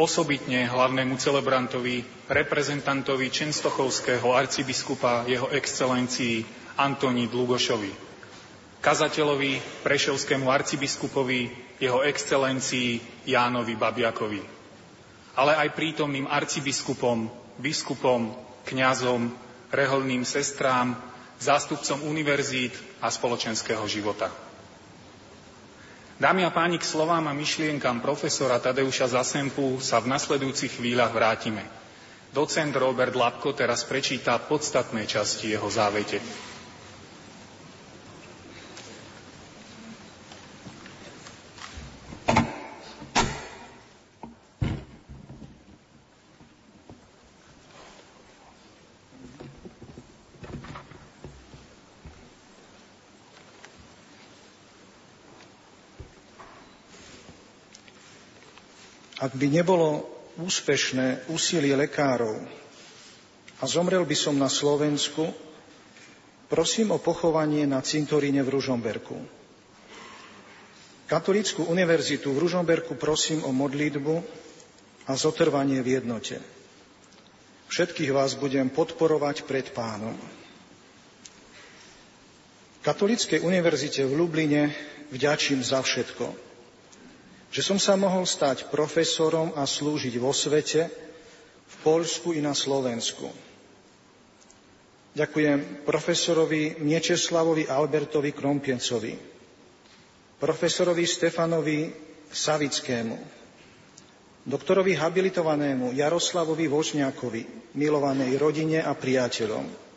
Osobitne 0.02 0.66
hlavnému 0.66 1.15
celebrantovi, 1.15 2.02
reprezentantovi 2.27 3.31
Čenstochovského 3.31 4.35
arcibiskupa 4.35 5.31
jeho 5.31 5.47
excelencii 5.55 6.43
Antoni 6.74 7.31
Dlugošovi. 7.31 7.93
Kazateľovi, 8.82 9.86
prešovskému 9.86 10.51
arcibiskupovi, 10.51 11.55
jeho 11.78 12.02
excelencii 12.02 12.98
Jánovi 13.31 13.78
Babiakovi. 13.78 14.43
Ale 15.39 15.55
aj 15.55 15.70
prítomným 15.70 16.27
arcibiskupom, 16.27 17.31
biskupom, 17.62 18.35
kňazom, 18.66 19.31
reholným 19.70 20.27
sestrám, 20.27 20.98
zástupcom 21.39 22.02
univerzít 22.02 22.74
a 23.02 23.10
spoločenského 23.10 23.82
života. 23.89 24.31
Dámy 26.19 26.43
a 26.44 26.51
páni, 26.51 26.82
k 26.82 26.85
slovám 26.85 27.31
a 27.31 27.32
myšlienkam 27.32 28.02
profesora 28.02 28.59
Tadeuša 28.59 29.06
Zasempu 29.06 29.78
sa 29.78 30.02
v 30.02 30.10
nasledujúcich 30.10 30.82
chvíľach 30.82 31.15
vrátime. 31.15 31.62
Docent 32.35 32.74
Robert 32.74 33.15
Lapko 33.15 33.55
teraz 33.55 33.86
prečíta 33.86 34.35
podstatné 34.43 35.06
časti 35.06 35.55
jeho 35.55 35.70
závete. 35.70 36.19
Ak 59.29 59.37
by 59.37 59.45
nebolo 59.53 60.09
úspešné 60.41 61.29
úsilie 61.29 61.77
lekárov 61.77 62.41
a 63.61 63.65
zomrel 63.69 64.01
by 64.09 64.17
som 64.17 64.33
na 64.41 64.49
Slovensku, 64.49 65.29
prosím 66.49 66.97
o 66.97 67.03
pochovanie 67.03 67.69
na 67.69 67.85
cintoríne 67.85 68.41
v 68.41 68.57
Ružomberku. 68.57 69.21
Katolícku 71.13 71.69
univerzitu 71.69 72.33
v 72.33 72.41
Ružomberku 72.49 72.97
prosím 72.97 73.45
o 73.45 73.53
modlitbu 73.53 74.17
a 75.05 75.13
zotrvanie 75.13 75.85
v 75.85 76.01
jednote. 76.01 76.41
Všetkých 77.69 78.17
vás 78.17 78.33
budem 78.33 78.73
podporovať 78.73 79.45
pred 79.45 79.69
pánom. 79.77 80.17
Katolíckej 82.81 83.45
univerzite 83.45 84.09
v 84.09 84.17
Lubline 84.17 84.73
vďačím 85.13 85.61
za 85.61 85.85
všetko 85.85 86.48
že 87.49 87.65
som 87.65 87.81
sa 87.81 87.97
mohol 87.97 88.29
stať 88.29 88.69
profesorom 88.69 89.57
a 89.57 89.65
slúžiť 89.65 90.15
vo 90.20 90.33
svete, 90.37 90.89
v 91.69 91.77
Poľsku 91.85 92.33
i 92.33 92.41
na 92.41 92.57
Slovensku. 92.57 93.29
Ďakujem 95.12 95.83
profesorovi 95.85 96.79
Miečeslavovi 96.81 97.66
Albertovi 97.66 98.31
Krompiencovi, 98.33 99.16
profesorovi 100.39 101.05
Stefanovi 101.05 101.91
Savickému, 102.29 103.16
doktorovi 104.47 104.95
habilitovanému 104.95 105.93
Jaroslavovi 105.97 106.69
Vožňákovi, 106.70 107.75
milovanej 107.75 108.33
rodine 108.37 108.79
a 108.85 108.93
priateľom, 108.95 109.88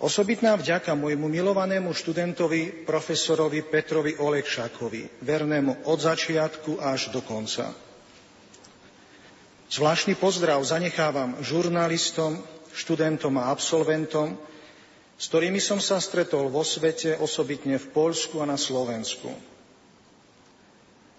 Osobitná 0.00 0.56
vďaka 0.56 0.96
môjmu 0.96 1.28
milovanému 1.28 1.92
študentovi, 1.92 2.88
profesorovi 2.88 3.60
Petrovi 3.60 4.16
Olekšákovi, 4.16 5.20
vernému 5.20 5.84
od 5.84 5.98
začiatku 6.00 6.80
až 6.80 7.12
do 7.12 7.20
konca. 7.20 7.68
Zvláštny 9.68 10.16
pozdrav 10.16 10.56
zanechávam 10.64 11.36
žurnalistom, 11.44 12.40
študentom 12.72 13.36
a 13.44 13.52
absolventom, 13.52 14.40
s 15.20 15.28
ktorými 15.28 15.60
som 15.60 15.76
sa 15.84 16.00
stretol 16.00 16.48
vo 16.48 16.64
svete, 16.64 17.20
osobitne 17.20 17.76
v 17.76 17.86
Poľsku 17.92 18.40
a 18.40 18.48
na 18.48 18.56
Slovensku. 18.56 19.28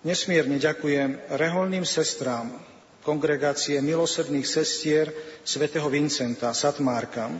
Nesmierne 0.02 0.58
ďakujem 0.58 1.30
reholným 1.38 1.86
sestrám 1.86 2.50
kongregácie 3.06 3.78
milosrdných 3.78 4.50
sestier 4.50 5.14
svätého 5.46 5.86
Vincenta 5.86 6.50
Satmárkam, 6.50 7.38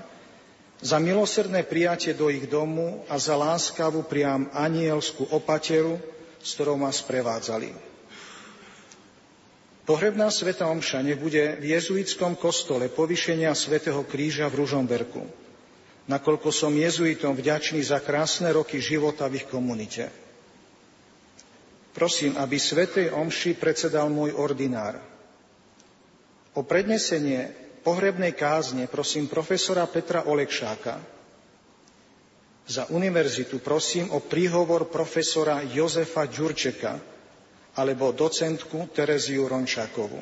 za 0.82 0.98
milosrdné 0.98 1.62
prijatie 1.64 2.18
do 2.18 2.28
ich 2.34 2.50
domu 2.50 3.06
a 3.06 3.22
za 3.22 3.38
láskavú 3.38 4.02
priam 4.02 4.50
anielskú 4.50 5.30
opateru, 5.30 6.02
s 6.42 6.58
ktorou 6.58 6.82
ma 6.82 6.90
sprevádzali. 6.90 7.70
Pohrebná 9.86 10.30
sveta 10.34 10.70
omša 10.70 11.06
bude 11.18 11.58
v 11.62 11.78
jezuitskom 11.78 12.38
kostole 12.38 12.90
povyšenia 12.90 13.54
svätého 13.54 14.02
kríža 14.06 14.50
v 14.50 14.66
Ružomberku, 14.66 15.22
nakoľko 16.10 16.50
som 16.50 16.74
jezuitom 16.74 17.38
vďačný 17.38 17.82
za 17.86 18.02
krásne 18.02 18.50
roky 18.50 18.82
života 18.82 19.30
v 19.30 19.42
ich 19.42 19.48
komunite. 19.50 20.10
Prosím, 21.92 22.40
aby 22.40 22.56
svätej 22.56 23.12
omši 23.12 23.58
predsedal 23.60 24.08
môj 24.08 24.32
ordinár. 24.34 24.96
O 26.56 26.64
prednesenie 26.64 27.52
pohrebnej 27.82 28.34
kázne 28.38 28.86
prosím 28.88 29.26
profesora 29.28 29.86
Petra 29.90 30.24
Olekšáka. 30.26 31.02
Za 32.70 32.88
univerzitu 32.94 33.60
prosím 33.60 34.14
o 34.14 34.22
príhovor 34.22 34.88
profesora 34.88 35.66
Jozefa 35.66 36.30
Ďurčeka 36.30 36.94
alebo 37.76 38.14
docentku 38.16 38.88
Tereziu 38.94 39.50
Rončákovú. 39.50 40.22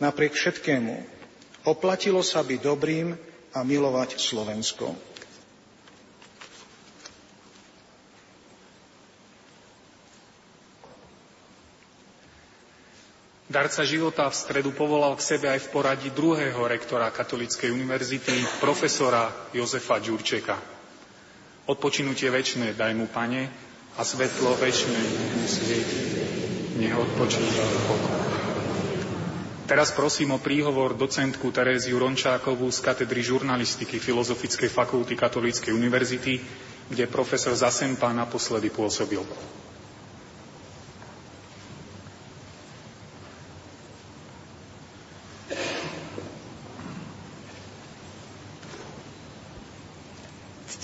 Napriek 0.00 0.32
všetkému 0.34 0.94
oplatilo 1.68 2.22
sa 2.22 2.40
byť 2.44 2.58
dobrým 2.60 3.08
a 3.54 3.58
milovať 3.62 4.18
Slovensko. 4.18 5.13
Darca 13.44 13.84
života 13.84 14.24
v 14.24 14.36
stredu 14.40 14.72
povolal 14.72 15.12
k 15.20 15.36
sebe 15.36 15.52
aj 15.52 15.68
v 15.68 15.72
poradí 15.76 16.08
druhého 16.08 16.64
rektora 16.64 17.12
Katolíckej 17.12 17.68
univerzity, 17.68 18.32
profesora 18.56 19.28
Jozefa 19.52 20.00
Ďurčeka. 20.00 20.56
Odpočinutie 21.68 22.32
väčšie 22.32 22.72
daj 22.72 22.92
mu, 22.96 23.04
pane, 23.04 23.52
a 23.94 24.02
svetlo 24.02 24.56
väčšie 24.56 24.96
mu 25.36 25.44
svieti. 25.44 25.98
Nech 26.80 26.96
odpočíva 26.96 27.64
pokoj. 27.84 28.24
Teraz 29.64 29.96
prosím 29.96 30.36
o 30.36 30.42
príhovor 30.44 30.92
docentku 30.92 31.48
Teréziu 31.48 31.96
Rončákovú 31.96 32.68
z 32.68 32.84
katedry 32.84 33.24
žurnalistiky 33.24 33.96
Filozofickej 33.96 34.68
fakulty 34.68 35.16
Katolíckej 35.16 35.72
univerzity, 35.72 36.36
kde 36.92 37.04
profesor 37.08 37.56
Zasempa 37.56 38.12
naposledy 38.12 38.68
pôsobil. 38.68 39.24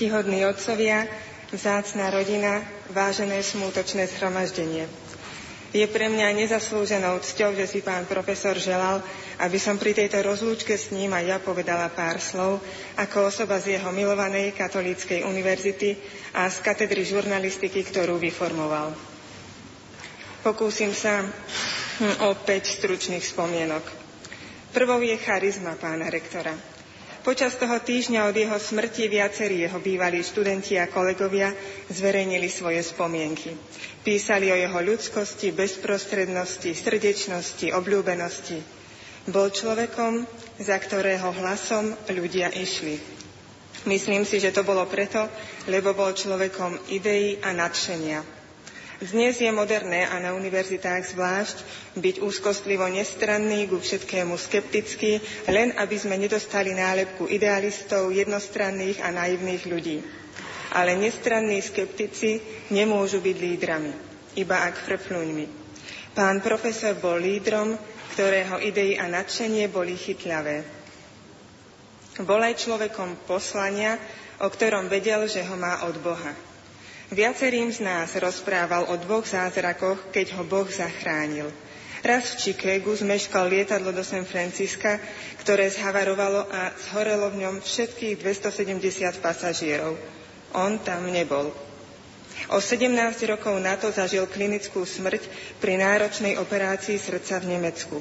Ctihodní 0.00 0.48
otcovia, 0.48 1.04
vzácná 1.52 2.08
rodina, 2.08 2.64
vážené 2.88 3.44
smútočné 3.44 4.08
zhromaždenie. 4.08 4.88
Je 5.76 5.84
pre 5.92 6.08
mňa 6.08 6.40
nezaslúženou 6.40 7.20
cťou, 7.20 7.52
že 7.52 7.68
si 7.68 7.84
pán 7.84 8.08
profesor 8.08 8.56
želal, 8.56 9.04
aby 9.44 9.60
som 9.60 9.76
pri 9.76 9.92
tejto 9.92 10.24
rozlúčke 10.24 10.72
s 10.72 10.88
ním 10.88 11.12
aj 11.12 11.24
ja 11.28 11.36
povedala 11.36 11.92
pár 11.92 12.16
slov 12.16 12.64
ako 12.96 13.28
osoba 13.28 13.60
z 13.60 13.76
jeho 13.76 13.92
milovanej 13.92 14.56
katolíckej 14.56 15.20
univerzity 15.28 16.00
a 16.32 16.48
z 16.48 16.64
katedry 16.64 17.04
žurnalistiky, 17.04 17.84
ktorú 17.84 18.16
vyformoval. 18.16 18.96
Pokúsim 20.40 20.96
sa 20.96 21.28
hm, 21.28 22.24
o 22.24 22.32
5 22.40 22.48
stručných 22.48 23.20
spomienok. 23.20 23.84
Prvou 24.72 25.04
je 25.04 25.20
charizma 25.20 25.76
pána 25.76 26.08
rektora. 26.08 26.69
Počas 27.20 27.52
toho 27.60 27.76
týždňa 27.76 28.32
od 28.32 28.36
jeho 28.36 28.56
smrti 28.56 29.04
viacerí 29.04 29.60
jeho 29.68 29.76
bývalí 29.76 30.24
študenti 30.24 30.80
a 30.80 30.88
kolegovia 30.88 31.52
zverejnili 31.92 32.48
svoje 32.48 32.80
spomienky. 32.80 33.52
Písali 34.00 34.48
o 34.48 34.56
jeho 34.56 34.80
ľudskosti, 34.80 35.52
bezprostrednosti, 35.52 36.72
srdečnosti, 36.72 37.76
obľúbenosti. 37.76 38.64
Bol 39.28 39.52
človekom, 39.52 40.24
za 40.64 40.80
ktorého 40.80 41.28
hlasom 41.44 41.92
ľudia 42.08 42.48
išli. 42.56 42.96
Myslím 43.84 44.24
si, 44.24 44.40
že 44.40 44.52
to 44.56 44.64
bolo 44.64 44.88
preto, 44.88 45.28
lebo 45.68 45.92
bol 45.92 46.16
človekom 46.16 46.88
ideí 46.88 47.36
a 47.44 47.52
nadšenia. 47.52 48.39
Dnes 49.00 49.40
je 49.40 49.48
moderné 49.48 50.04
a 50.04 50.20
na 50.20 50.36
univerzitách 50.36 51.16
zvlášť 51.16 51.64
byť 51.96 52.20
úzkostlivo 52.20 52.84
nestranný, 52.84 53.64
ku 53.64 53.80
všetkému 53.80 54.36
skeptický, 54.36 55.24
len 55.48 55.72
aby 55.80 55.96
sme 55.96 56.20
nedostali 56.20 56.76
nálepku 56.76 57.24
idealistov, 57.24 58.12
jednostranných 58.12 59.00
a 59.00 59.08
naivných 59.08 59.64
ľudí. 59.64 60.04
Ale 60.76 61.00
nestranní 61.00 61.64
skeptici 61.64 62.44
nemôžu 62.68 63.24
byť 63.24 63.36
lídrami, 63.40 63.92
iba 64.36 64.68
ak 64.68 64.84
frfluňmi. 64.84 65.46
Pán 66.12 66.44
profesor 66.44 66.92
bol 67.00 67.16
lídrom, 67.16 67.80
ktorého 68.12 68.60
idei 68.60 69.00
a 69.00 69.08
nadšenie 69.08 69.64
boli 69.72 69.96
chytľavé. 69.96 70.60
Bol 72.20 72.40
aj 72.44 72.68
človekom 72.68 73.24
poslania, 73.24 73.96
o 74.44 74.52
ktorom 74.52 74.92
vedel, 74.92 75.24
že 75.24 75.40
ho 75.40 75.56
má 75.56 75.88
od 75.88 75.96
Boha. 76.04 76.49
Viacerým 77.10 77.74
z 77.74 77.82
nás 77.82 78.14
rozprával 78.14 78.86
o 78.86 78.94
dvoch 78.94 79.26
zázrakoch, 79.26 80.14
keď 80.14 80.38
ho 80.38 80.46
Boh 80.46 80.70
zachránil. 80.70 81.50
Raz 82.06 82.38
v 82.38 82.54
Chicagu 82.54 82.94
zmeškal 82.94 83.50
lietadlo 83.50 83.90
do 83.90 84.06
San 84.06 84.22
Francisca, 84.22 85.02
ktoré 85.42 85.66
zhavarovalo 85.74 86.46
a 86.46 86.70
zhorelo 86.78 87.34
v 87.34 87.42
ňom 87.42 87.54
všetkých 87.66 88.14
270 88.14 89.18
pasažierov. 89.18 89.98
On 90.54 90.78
tam 90.78 91.10
nebol. 91.10 91.50
O 92.48 92.62
17 92.62 92.94
rokov 93.26 93.58
na 93.58 93.74
to 93.74 93.90
zažil 93.90 94.30
klinickú 94.30 94.86
smrť 94.86 95.26
pri 95.58 95.82
náročnej 95.82 96.38
operácii 96.38 96.94
srdca 96.96 97.42
v 97.42 97.58
Nemecku. 97.58 98.00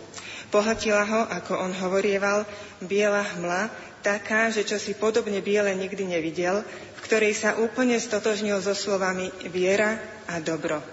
Pohltila 0.54 1.04
ho, 1.04 1.22
ako 1.34 1.58
on 1.58 1.74
hovorieval, 1.74 2.46
biela 2.80 3.26
hmla, 3.36 3.74
taká, 4.00 4.48
že 4.48 4.64
čo 4.64 4.80
si 4.80 4.96
podobne 4.96 5.44
biele 5.44 5.76
nikdy 5.76 6.08
nevidel, 6.08 6.64
v 7.00 7.08
ktorej 7.08 7.32
sa 7.32 7.56
úplne 7.56 7.96
stotožnil 7.96 8.60
so 8.60 8.76
slovami 8.76 9.32
viera 9.48 9.96
a 10.28 10.44
dobro. 10.44 10.84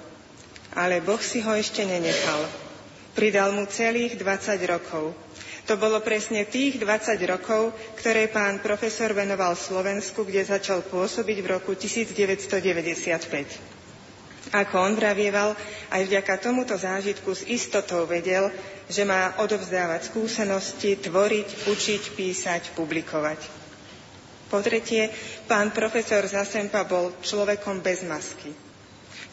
Ale 0.78 1.03
Boh 1.03 1.19
si 1.19 1.43
ho 1.43 1.51
ešte 1.51 1.83
nenechal. 1.83 2.47
Pridal 3.19 3.51
mu 3.51 3.66
celých 3.66 4.15
20 4.15 4.55
rokov. 4.70 5.11
To 5.66 5.74
bolo 5.74 5.99
presne 5.99 6.47
tých 6.47 6.78
20 6.78 7.19
rokov, 7.27 7.74
ktoré 7.99 8.31
pán 8.31 8.62
profesor 8.62 9.11
venoval 9.11 9.59
Slovensku, 9.59 10.23
kde 10.23 10.47
začal 10.47 10.87
pôsobiť 10.87 11.43
v 11.43 11.59
roku 11.59 11.74
1995. 11.74 14.55
Ako 14.55 14.78
on 14.78 14.95
vravieval, 14.95 15.59
aj 15.91 16.03
vďaka 16.07 16.39
tomuto 16.39 16.78
zážitku 16.78 17.35
s 17.35 17.43
istotou 17.51 18.07
vedel, 18.07 18.47
že 18.87 19.03
má 19.03 19.35
odovzdávať 19.43 20.15
skúsenosti, 20.15 20.95
tvoriť, 21.03 21.66
učiť, 21.66 22.03
písať, 22.15 22.62
publikovať. 22.78 23.56
Po 24.47 24.62
tretie, 24.62 25.10
pán 25.51 25.74
profesor 25.74 26.23
Zasempa 26.27 26.86
bol 26.86 27.10
človekom 27.18 27.82
bez 27.82 28.06
masky. 28.06 28.55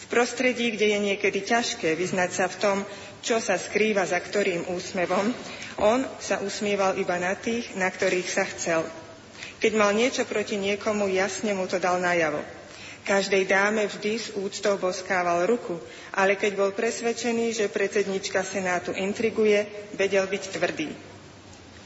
V 0.03 0.05
prostredí, 0.09 0.73
kde 0.73 0.97
je 0.97 0.99
niekedy 0.99 1.45
ťažké 1.45 1.93
vyznať 1.93 2.29
sa 2.33 2.45
v 2.49 2.59
tom, 2.59 2.77
čo 3.21 3.37
sa 3.39 3.55
skrýva 3.55 4.03
za 4.03 4.19
ktorým 4.19 4.67
úsmevom, 4.73 5.31
on 5.79 6.03
sa 6.17 6.41
usmieval 6.41 6.97
iba 6.99 7.15
na 7.21 7.37
tých, 7.37 7.71
na 7.77 7.87
ktorých 7.87 8.29
sa 8.29 8.43
chcel. 8.49 8.81
Keď 9.63 9.71
mal 9.79 9.95
niečo 9.95 10.27
proti 10.27 10.59
niekomu, 10.59 11.07
jasne 11.07 11.55
mu 11.55 11.69
to 11.71 11.79
dal 11.79 12.01
najavo. 12.01 12.43
Každej 13.03 13.47
dáme 13.47 13.83
vždy 13.87 14.13
s 14.15 14.27
úctou 14.35 14.79
boskával 14.79 15.43
ruku, 15.43 15.75
ale 16.15 16.39
keď 16.39 16.51
bol 16.55 16.71
presvedčený, 16.71 17.51
že 17.51 17.71
predsednička 17.71 18.43
Senátu 18.47 18.95
intriguje, 18.95 19.67
vedel 19.95 20.23
byť 20.27 20.43
tvrdý. 20.55 20.87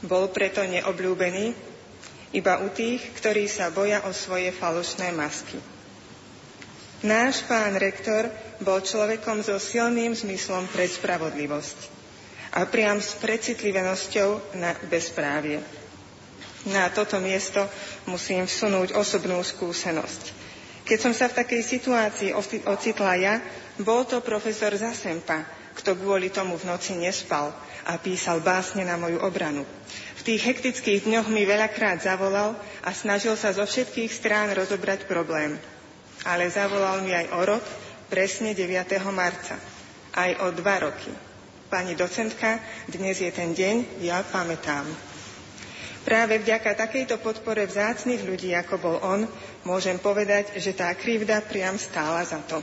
Bol 0.06 0.30
preto 0.30 0.62
neobľúbený 0.62 1.77
iba 2.32 2.60
u 2.60 2.68
tých, 2.68 3.00
ktorí 3.16 3.48
sa 3.48 3.72
boja 3.72 4.04
o 4.04 4.12
svoje 4.12 4.52
falošné 4.52 5.12
masky. 5.16 5.56
Náš 6.98 7.46
pán 7.46 7.78
rektor 7.78 8.26
bol 8.58 8.82
človekom 8.82 9.40
so 9.46 9.54
silným 9.62 10.18
zmyslom 10.18 10.66
pre 10.74 10.90
spravodlivosť 10.90 11.78
a 12.58 12.66
priam 12.66 12.98
s 12.98 13.14
precitlivenosťou 13.22 14.58
na 14.58 14.74
bezprávie. 14.90 15.62
Na 16.66 16.90
toto 16.90 17.22
miesto 17.22 17.62
musím 18.10 18.44
vsunúť 18.50 18.98
osobnú 18.98 19.38
skúsenosť. 19.46 20.34
Keď 20.82 20.98
som 20.98 21.12
sa 21.14 21.30
v 21.30 21.38
takej 21.44 21.62
situácii 21.62 22.30
ocitla 22.66 23.14
ja, 23.14 23.34
bol 23.78 24.02
to 24.08 24.18
profesor 24.24 24.74
Zasempa, 24.74 25.46
kto 25.78 25.94
kvôli 25.94 26.34
tomu 26.34 26.58
v 26.58 26.66
noci 26.66 26.98
nespal 26.98 27.54
a 27.86 27.94
písal 28.00 28.42
básne 28.42 28.82
na 28.82 28.98
moju 28.98 29.22
obranu. 29.22 29.62
Tých 30.28 30.44
hektických 30.44 31.08
dňoch 31.08 31.32
mi 31.32 31.48
veľakrát 31.48 32.04
zavolal 32.04 32.52
a 32.84 32.92
snažil 32.92 33.32
sa 33.32 33.48
zo 33.56 33.64
všetkých 33.64 34.12
strán 34.12 34.52
rozobrať 34.52 35.08
problém. 35.08 35.56
Ale 36.28 36.52
zavolal 36.52 37.00
mi 37.00 37.16
aj 37.16 37.32
o 37.32 37.40
rok, 37.48 37.64
presne 38.12 38.52
9. 38.52 38.68
marca. 39.08 39.56
Aj 40.12 40.28
o 40.44 40.52
dva 40.52 40.84
roky. 40.84 41.08
Pani 41.72 41.96
docentka, 41.96 42.60
dnes 42.84 43.24
je 43.24 43.32
ten 43.32 43.56
deň, 43.56 44.04
ja 44.04 44.20
pamätám. 44.20 44.84
Práve 46.04 46.44
vďaka 46.44 46.76
takejto 46.76 47.16
podpore 47.24 47.64
vzácných 47.64 48.20
ľudí, 48.20 48.52
ako 48.52 48.74
bol 48.76 48.96
on, 49.00 49.24
môžem 49.64 49.96
povedať, 49.96 50.60
že 50.60 50.76
tá 50.76 50.92
krivda 50.92 51.40
priam 51.40 51.80
stála 51.80 52.20
za 52.28 52.44
to. 52.44 52.60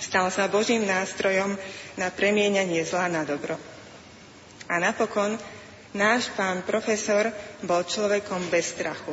Stal 0.00 0.32
sa 0.32 0.48
Božím 0.48 0.88
nástrojom 0.88 1.52
na 2.00 2.08
premieňanie 2.08 2.80
zla 2.88 3.12
na 3.12 3.28
dobro. 3.28 3.60
A 4.72 4.80
napokon 4.80 5.36
náš 5.92 6.32
pán 6.36 6.64
profesor 6.64 7.28
bol 7.64 7.84
človekom 7.84 8.48
bez 8.48 8.72
strachu. 8.76 9.12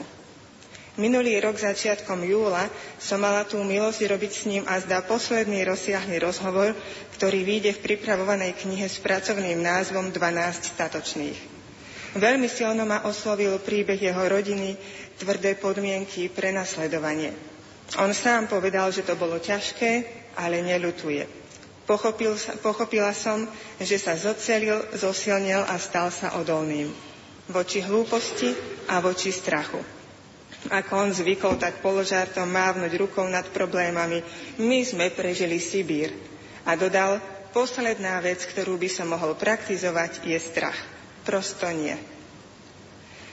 Minulý 1.00 1.40
rok 1.40 1.56
začiatkom 1.56 2.28
júla 2.28 2.68
som 3.00 3.24
mala 3.24 3.48
tú 3.48 3.64
milosť 3.64 4.04
robiť 4.04 4.32
s 4.36 4.44
ním 4.52 4.64
a 4.68 4.76
zdá 4.84 5.00
posledný 5.00 5.64
rozsiahly 5.64 6.20
rozhovor, 6.20 6.76
ktorý 7.16 7.48
vyjde 7.48 7.72
v 7.80 7.84
pripravovanej 7.88 8.60
knihe 8.60 8.84
s 8.84 9.00
pracovným 9.00 9.64
názvom 9.64 10.12
12 10.12 10.76
statočných. 10.76 11.40
Veľmi 12.20 12.52
silno 12.52 12.84
ma 12.84 13.08
oslovil 13.08 13.56
príbeh 13.64 13.96
jeho 13.96 14.20
rodiny, 14.28 14.76
tvrdé 15.16 15.56
podmienky, 15.56 16.28
prenasledovanie. 16.28 17.32
On 17.96 18.12
sám 18.12 18.52
povedal, 18.52 18.92
že 18.92 19.08
to 19.08 19.16
bolo 19.16 19.40
ťažké, 19.40 20.04
ale 20.36 20.60
neľutuje. 20.60 21.39
Pochopil, 21.90 22.38
pochopila 22.62 23.10
som, 23.18 23.50
že 23.82 23.98
sa 23.98 24.14
zocelil, 24.14 24.78
zosilnil 24.94 25.66
a 25.66 25.74
stal 25.82 26.14
sa 26.14 26.38
odolným. 26.38 26.94
Voči 27.50 27.82
hlúposti 27.82 28.54
a 28.86 29.02
voči 29.02 29.34
strachu. 29.34 29.82
Ako 30.70 30.94
on 30.94 31.10
zvykol 31.10 31.58
tak 31.58 31.82
položártom 31.82 32.46
mávnuť 32.46 32.94
rukou 32.94 33.26
nad 33.26 33.50
problémami, 33.50 34.22
my 34.62 34.86
sme 34.86 35.10
prežili 35.10 35.58
Sibír. 35.58 36.14
A 36.62 36.78
dodal, 36.78 37.18
posledná 37.58 38.22
vec, 38.22 38.46
ktorú 38.46 38.78
by 38.78 38.90
som 38.92 39.10
mohol 39.10 39.34
praktizovať, 39.34 40.30
je 40.30 40.38
strach 40.38 40.78
prosto 41.26 41.70
nie. 41.70 41.94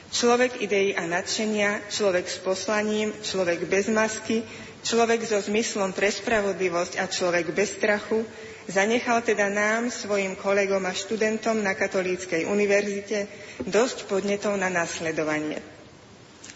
Človek 0.07 0.62
ideí 0.62 0.95
a 0.95 1.09
nadšenia, 1.09 1.91
človek 1.91 2.31
s 2.31 2.39
poslaním, 2.39 3.11
človek 3.24 3.66
bez 3.66 3.91
masky, 3.91 4.47
človek 4.87 5.27
so 5.27 5.43
zmyslom 5.43 5.91
pre 5.91 6.07
spravodlivosť 6.15 7.03
a 7.03 7.11
človek 7.11 7.51
bez 7.51 7.75
strachu 7.75 8.23
zanechal 8.71 9.19
teda 9.19 9.51
nám, 9.51 9.91
svojim 9.91 10.39
kolegom 10.39 10.87
a 10.87 10.95
študentom 10.95 11.59
na 11.59 11.75
Katolíckej 11.75 12.47
univerzite 12.47 13.27
dosť 13.67 14.07
podnetov 14.07 14.55
na 14.55 14.71
nasledovanie. 14.71 15.59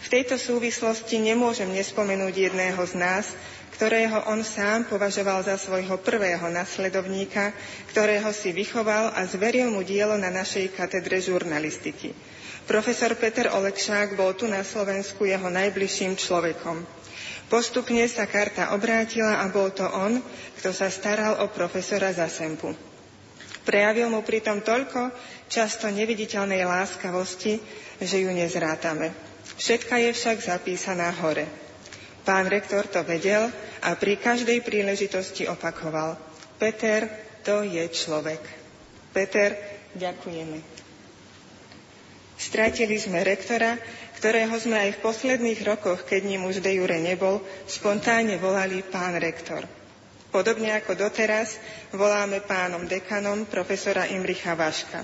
V 0.01 0.07
tejto 0.07 0.39
súvislosti 0.39 1.19
nemôžem 1.19 1.67
nespomenúť 1.75 2.49
jedného 2.49 2.81
z 2.87 2.93
nás, 2.95 3.25
ktorého 3.75 4.29
on 4.29 4.45
sám 4.45 4.87
považoval 4.87 5.43
za 5.43 5.57
svojho 5.57 5.99
prvého 5.99 6.47
nasledovníka, 6.53 7.51
ktorého 7.91 8.29
si 8.31 8.55
vychoval 8.55 9.11
a 9.11 9.25
zveril 9.27 9.73
mu 9.73 9.83
dielo 9.83 10.15
na 10.15 10.29
našej 10.31 10.71
katedre 10.73 11.19
žurnalistiky. 11.19 12.13
Profesor 12.69 13.17
Peter 13.17 13.49
Olekšák 13.49 14.13
bol 14.13 14.37
tu 14.37 14.45
na 14.45 14.61
Slovensku 14.61 15.25
jeho 15.25 15.49
najbližším 15.49 16.13
človekom. 16.13 17.00
Postupne 17.51 18.07
sa 18.07 18.31
karta 18.31 18.71
obrátila 18.71 19.43
a 19.43 19.51
bol 19.51 19.75
to 19.75 19.83
on, 19.83 20.23
kto 20.55 20.71
sa 20.71 20.87
staral 20.87 21.43
o 21.43 21.51
profesora 21.51 22.15
Zasempu. 22.15 22.71
Prejavil 23.67 24.07
mu 24.07 24.23
pritom 24.23 24.63
toľko 24.63 25.11
často 25.51 25.91
neviditeľnej 25.91 26.63
láskavosti, 26.63 27.59
že 27.99 28.23
ju 28.23 28.31
nezrátame. 28.31 29.11
Všetka 29.59 29.99
je 29.99 30.09
však 30.15 30.37
zapísaná 30.39 31.11
hore. 31.19 31.43
Pán 32.23 32.47
rektor 32.47 32.87
to 32.87 33.03
vedel 33.03 33.51
a 33.83 33.99
pri 33.99 34.15
každej 34.15 34.63
príležitosti 34.63 35.43
opakoval. 35.51 36.15
Peter, 36.55 37.11
to 37.43 37.67
je 37.67 37.83
človek. 37.91 38.39
Peter, 39.11 39.59
ďakujeme. 39.91 40.63
Stratili 42.41 42.97
sme 42.97 43.21
rektora, 43.21 43.77
ktorého 44.21 44.53
sme 44.53 44.77
aj 44.77 45.01
v 45.01 45.01
posledných 45.01 45.65
rokoch, 45.65 46.05
keď 46.05 46.21
ním 46.29 46.45
už 46.45 46.61
de 46.61 46.77
jure 46.77 47.01
nebol, 47.01 47.41
spontánne 47.65 48.37
volali 48.37 48.85
pán 48.85 49.17
rektor. 49.17 49.65
Podobne 50.29 50.77
ako 50.77 50.93
doteraz 50.93 51.57
voláme 51.89 52.37
pánom 52.45 52.85
dekanom 52.85 53.49
profesora 53.49 54.05
Imricha 54.05 54.53
Vaška. 54.53 55.01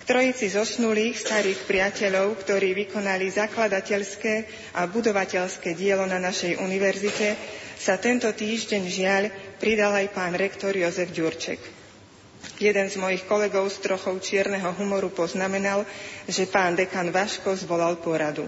K 0.00 0.02
trojici 0.08 0.48
zosnulých 0.48 1.20
starých 1.20 1.60
priateľov, 1.68 2.40
ktorí 2.40 2.72
vykonali 2.72 3.28
zakladateľské 3.28 4.34
a 4.80 4.88
budovateľské 4.88 5.76
dielo 5.76 6.08
na 6.08 6.16
našej 6.16 6.56
univerzite, 6.56 7.36
sa 7.76 8.00
tento 8.00 8.32
týždeň 8.32 8.82
žiaľ 8.88 9.22
pridal 9.60 9.92
aj 9.92 10.08
pán 10.08 10.32
rektor 10.34 10.72
Jozef 10.72 11.12
Ďurček. 11.12 11.60
Jeden 12.62 12.86
z 12.90 12.96
mojich 12.98 13.26
kolegov 13.26 13.66
s 13.70 13.78
trochou 13.82 14.18
čierneho 14.22 14.70
humoru 14.78 15.10
poznamenal, 15.10 15.82
že 16.30 16.46
pán 16.46 16.78
dekan 16.78 17.10
Vaško 17.10 17.54
zvolal 17.58 17.98
poradu. 17.98 18.46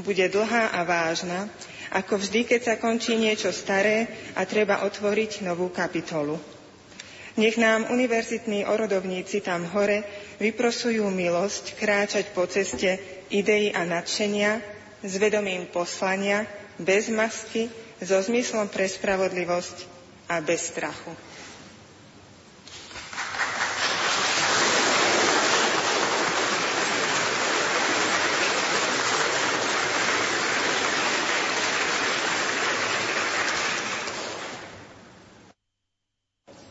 Bude 0.00 0.28
dlhá 0.30 0.72
a 0.72 0.80
vážna, 0.86 1.48
ako 1.92 2.20
vždy, 2.20 2.44
keď 2.44 2.60
sa 2.62 2.74
končí 2.80 3.16
niečo 3.16 3.52
staré 3.52 4.08
a 4.36 4.44
treba 4.44 4.84
otvoriť 4.84 5.44
novú 5.44 5.68
kapitolu. 5.72 6.36
Nech 7.38 7.54
nám 7.54 7.86
univerzitní 7.94 8.66
orodovníci 8.66 9.40
tam 9.46 9.62
hore 9.70 10.02
vyprosujú 10.42 11.06
milosť 11.06 11.78
kráčať 11.78 12.34
po 12.34 12.50
ceste 12.50 12.98
ideí 13.30 13.70
a 13.70 13.86
nadšenia, 13.86 14.58
s 15.06 15.12
vedomím 15.22 15.70
poslania, 15.70 16.42
bez 16.82 17.06
masky, 17.14 17.70
so 18.02 18.18
zmyslom 18.18 18.66
pre 18.66 18.90
spravodlivosť 18.90 19.76
a 20.30 20.42
bez 20.42 20.70
strachu. 20.74 21.27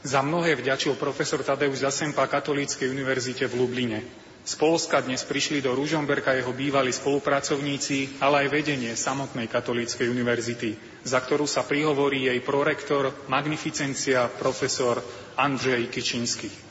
Za 0.08 0.24
mnohé 0.24 0.56
vďačil 0.56 0.96
profesor 0.96 1.44
Tadeusz 1.44 1.84
Zasempa 1.84 2.24
Katolíckej 2.32 2.88
univerzite 2.88 3.44
v 3.44 3.60
Lubline. 3.60 4.00
Z 4.48 4.56
Polska 4.56 5.04
dnes 5.04 5.28
prišli 5.28 5.60
do 5.60 5.76
Ružomberka 5.76 6.32
jeho 6.32 6.56
bývalí 6.56 6.96
spolupracovníci, 6.96 8.24
ale 8.24 8.48
aj 8.48 8.56
vedenie 8.56 8.96
samotnej 8.96 9.52
Katolíckej 9.52 10.08
univerzity, 10.08 11.04
za 11.04 11.20
ktorú 11.20 11.44
sa 11.44 11.68
prihovorí 11.68 12.32
jej 12.32 12.40
prorektor, 12.40 13.12
magnificencia 13.28 14.32
profesor 14.32 15.04
Andrzej 15.36 15.92
Kičínsky. 15.92 16.67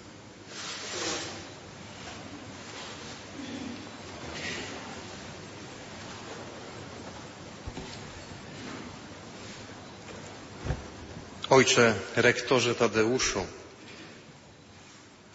Ojcze 11.57 11.95
rektorze 12.17 12.75
Tadeuszu, 12.75 13.47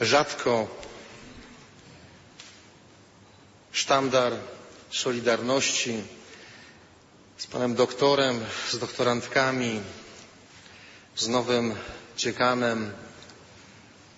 rzadko 0.02 0.68
sztandar 3.72 4.34
Solidarności 4.92 6.04
z 7.38 7.48
panem 7.48 7.76
doktorem, 7.76 8.46
z 8.70 8.78
doktorantkami, 8.78 9.82
z 11.16 11.28
nowym 11.28 11.76
dziekanem, 12.18 12.92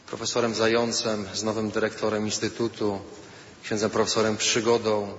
profesorem 0.08 0.56
Zającem, 0.56 1.28
z 1.34 1.44
nowym 1.44 1.72
dyrektorem 1.72 2.26
Instytutu, 2.26 3.00
księdzem 3.64 3.90
profesorem 3.90 4.38
Przygodą, 4.38 5.18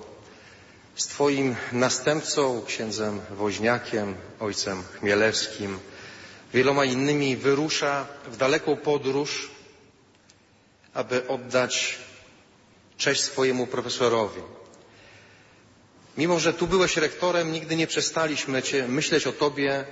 z 0.97 1.06
Twoim 1.06 1.56
następcą, 1.73 2.62
księdzem 2.66 3.20
Woźniakiem, 3.31 4.16
ojcem 4.40 4.82
Chmielewskim, 5.01 5.78
wieloma 6.55 6.85
innymi 6.85 7.36
wyrusza 7.36 8.06
w 8.26 8.36
daleką 8.36 8.76
podróż, 8.76 9.51
aby 10.94 11.28
oddać 11.28 11.98
cześć 12.97 13.22
swojemu 13.22 13.66
profesorowi. 13.66 14.40
Mimo, 16.16 16.40
że 16.40 16.52
tu 16.52 16.66
byłeś 16.66 16.97
rektorem, 16.97 17.52
nigdy 17.52 17.76
nie 17.76 17.86
przestaliśmy 17.86 18.62
cię 18.62 18.89
myśleć 18.89 19.26
o 19.26 19.32
Tobie, 19.32 19.85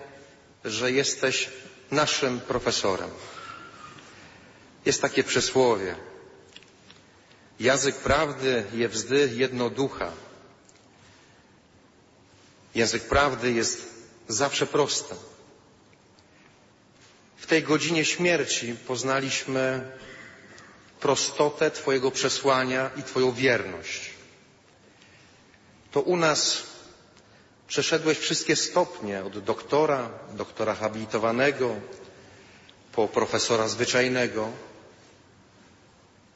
że 0.64 0.92
jesteś 0.92 1.50
naszym 1.90 2.40
profesorem. 2.40 3.10
Jest 4.86 5.02
takie 5.02 5.24
przysłowie. 5.24 5.94
Język 7.60 7.96
prawdy 7.96 8.64
je 8.74 8.88
wzdy 8.88 9.30
jedno 9.34 9.70
ducha. 9.70 10.12
Język 12.74 13.02
prawdy 13.02 13.52
jest 13.52 13.86
zawsze 14.28 14.66
prosty. 14.66 15.14
W 17.42 17.46
tej 17.46 17.62
godzinie 17.62 18.04
śmierci 18.04 18.74
poznaliśmy 18.86 19.90
prostotę 21.00 21.70
Twojego 21.70 22.10
przesłania 22.10 22.90
i 22.96 23.02
Twoją 23.02 23.32
wierność. 23.32 24.10
To 25.92 26.00
u 26.00 26.16
nas 26.16 26.62
przeszedłeś 27.68 28.18
wszystkie 28.18 28.56
stopnie 28.56 29.24
od 29.24 29.38
doktora, 29.38 30.10
doktora 30.32 30.74
habilitowanego, 30.74 31.76
po 32.92 33.08
profesora 33.08 33.68
zwyczajnego, 33.68 34.50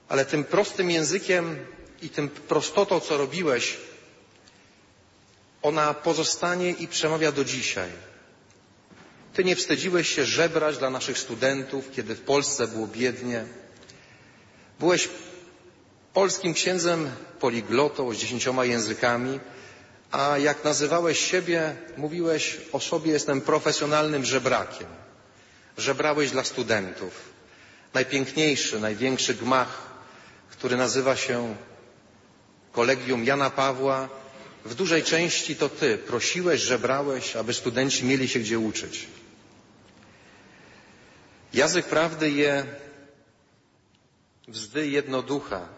ale 0.08 0.24
tym 0.24 0.44
prostym 0.44 0.90
językiem 0.90 1.66
i 2.02 2.08
tym 2.08 2.28
prostotą, 2.28 3.00
co 3.00 3.18
robiłeś, 3.18 3.76
ona 5.62 5.94
pozostanie 5.94 6.70
i 6.70 6.88
przemawia 6.88 7.32
do 7.32 7.44
dzisiaj. 7.44 7.90
Ty 9.36 9.44
nie 9.44 9.56
wstydziłeś 9.56 10.08
się 10.14 10.24
żebrać 10.24 10.78
dla 10.78 10.90
naszych 10.90 11.18
studentów, 11.18 11.90
kiedy 11.96 12.14
w 12.14 12.20
Polsce 12.20 12.68
było 12.68 12.86
biednie. 12.86 13.44
Byłeś 14.80 15.08
polskim 16.12 16.54
księdzem 16.54 17.10
poliglotą 17.40 18.14
z 18.14 18.16
dziesięcioma 18.16 18.64
językami, 18.64 19.40
a 20.10 20.38
jak 20.38 20.64
nazywałeś 20.64 21.18
siebie, 21.30 21.76
mówiłeś 21.96 22.56
o 22.72 22.80
sobie, 22.80 23.12
jestem 23.12 23.40
profesjonalnym 23.40 24.24
żebrakiem. 24.24 24.86
Żebrałeś 25.78 26.30
dla 26.30 26.44
studentów. 26.44 27.12
Najpiękniejszy, 27.94 28.80
największy 28.80 29.34
gmach, 29.34 29.82
który 30.50 30.76
nazywa 30.76 31.16
się 31.16 31.56
Kolegium 32.72 33.24
Jana 33.24 33.50
Pawła, 33.50 34.08
w 34.64 34.74
dużej 34.74 35.02
części 35.02 35.56
to 35.56 35.68
ty 35.68 35.98
prosiłeś, 35.98 36.60
żebrałeś, 36.60 37.36
aby 37.36 37.54
studenci 37.54 38.04
mieli 38.04 38.28
się 38.28 38.40
gdzie 38.40 38.58
uczyć. 38.58 39.06
Język 41.52 41.86
prawdy 41.86 42.30
je 42.30 42.66
wzdy 44.48 44.88
jednoducha. 44.88 45.68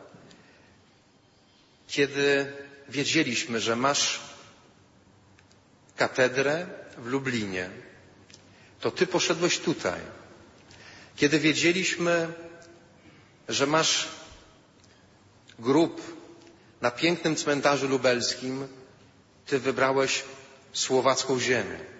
Kiedy 1.86 2.52
wiedzieliśmy, 2.88 3.60
że 3.60 3.76
masz 3.76 4.20
katedrę 5.96 6.66
w 6.98 7.06
Lublinie, 7.06 7.70
to 8.80 8.90
ty 8.90 9.06
poszedłeś 9.06 9.58
tutaj. 9.58 10.00
Kiedy 11.16 11.38
wiedzieliśmy, 11.38 12.32
że 13.48 13.66
masz 13.66 14.08
grób 15.58 16.18
na 16.80 16.90
pięknym 16.90 17.36
cmentarzu 17.36 17.88
lubelskim, 17.88 18.68
ty 19.46 19.58
wybrałeś 19.58 20.24
słowacką 20.72 21.40
ziemię. 21.40 21.97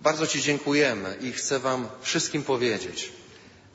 Bardzo 0.00 0.26
Ci 0.26 0.42
dziękujemy 0.42 1.16
i 1.20 1.32
chcę 1.32 1.58
Wam 1.58 1.88
wszystkim 2.00 2.42
powiedzieć, 2.42 3.12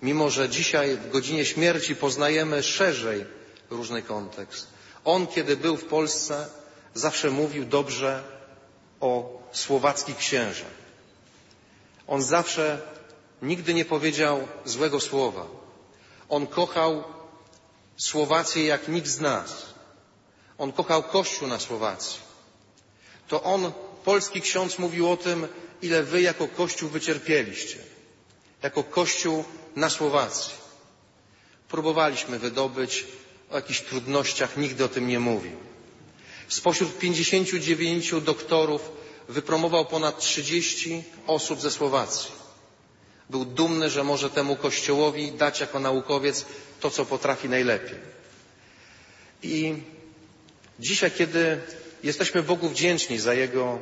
mimo 0.01 0.29
że 0.29 0.49
dzisiaj 0.49 0.97
w 0.97 1.11
godzinie 1.11 1.45
śmierci 1.45 1.95
poznajemy 1.95 2.63
szerzej 2.63 3.25
różny 3.69 4.01
kontekst. 4.01 4.67
On, 5.05 5.27
kiedy 5.27 5.57
był 5.57 5.77
w 5.77 5.85
Polsce, 5.85 6.47
zawsze 6.93 7.29
mówił 7.29 7.65
dobrze 7.65 8.23
o 8.99 9.41
słowackich 9.51 10.17
księżach. 10.17 10.81
On 12.07 12.21
zawsze 12.23 12.81
nigdy 13.41 13.73
nie 13.73 13.85
powiedział 13.85 14.47
złego 14.65 14.99
słowa. 14.99 15.45
On 16.29 16.47
kochał 16.47 17.03
Słowację 17.97 18.65
jak 18.65 18.87
nikt 18.87 19.07
z 19.07 19.19
nas. 19.19 19.65
On 20.57 20.71
kochał 20.71 21.03
Kościół 21.03 21.47
na 21.47 21.59
Słowacji. 21.59 22.19
To 23.27 23.43
on, 23.43 23.71
polski 24.03 24.41
ksiądz, 24.41 24.79
mówił 24.79 25.11
o 25.11 25.17
tym, 25.17 25.47
ile 25.81 26.03
wy 26.03 26.21
jako 26.21 26.47
Kościół 26.47 26.89
wycierpieliście, 26.89 27.77
jako 28.63 28.83
Kościół 28.83 29.43
na 29.75 29.89
Słowacji. 29.89 30.53
Próbowaliśmy 31.69 32.39
wydobyć 32.39 33.05
o 33.51 33.55
jakichś 33.55 33.81
trudnościach, 33.81 34.57
nigdy 34.57 34.83
o 34.85 34.87
tym 34.89 35.07
nie 35.07 35.19
mówił. 35.19 35.57
Spośród 36.47 36.97
59 36.99 38.11
doktorów 38.21 38.91
wypromował 39.29 39.85
ponad 39.85 40.19
30 40.19 41.03
osób 41.27 41.61
ze 41.61 41.71
Słowacji. 41.71 42.31
Był 43.29 43.45
dumny, 43.45 43.89
że 43.89 44.03
może 44.03 44.29
temu 44.29 44.55
Kościołowi 44.55 45.31
dać 45.31 45.59
jako 45.59 45.79
naukowiec 45.79 46.45
to, 46.79 46.89
co 46.89 47.05
potrafi 47.05 47.49
najlepiej. 47.49 47.97
I 49.43 49.73
dzisiaj, 50.79 51.11
kiedy 51.11 51.61
jesteśmy 52.03 52.43
Bogu 52.43 52.69
wdzięczni 52.69 53.19
za 53.19 53.33
Jego 53.33 53.79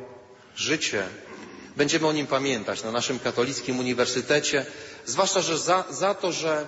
życie, 0.56 1.02
będziemy 1.80 2.06
o 2.06 2.12
Nim 2.12 2.26
pamiętać 2.26 2.82
na 2.82 2.92
naszym 2.92 3.18
katolickim 3.18 3.78
uniwersytecie, 3.78 4.66
zwłaszcza, 5.06 5.40
że 5.40 5.58
za, 5.58 5.84
za 5.90 6.14
to, 6.14 6.32
że 6.32 6.66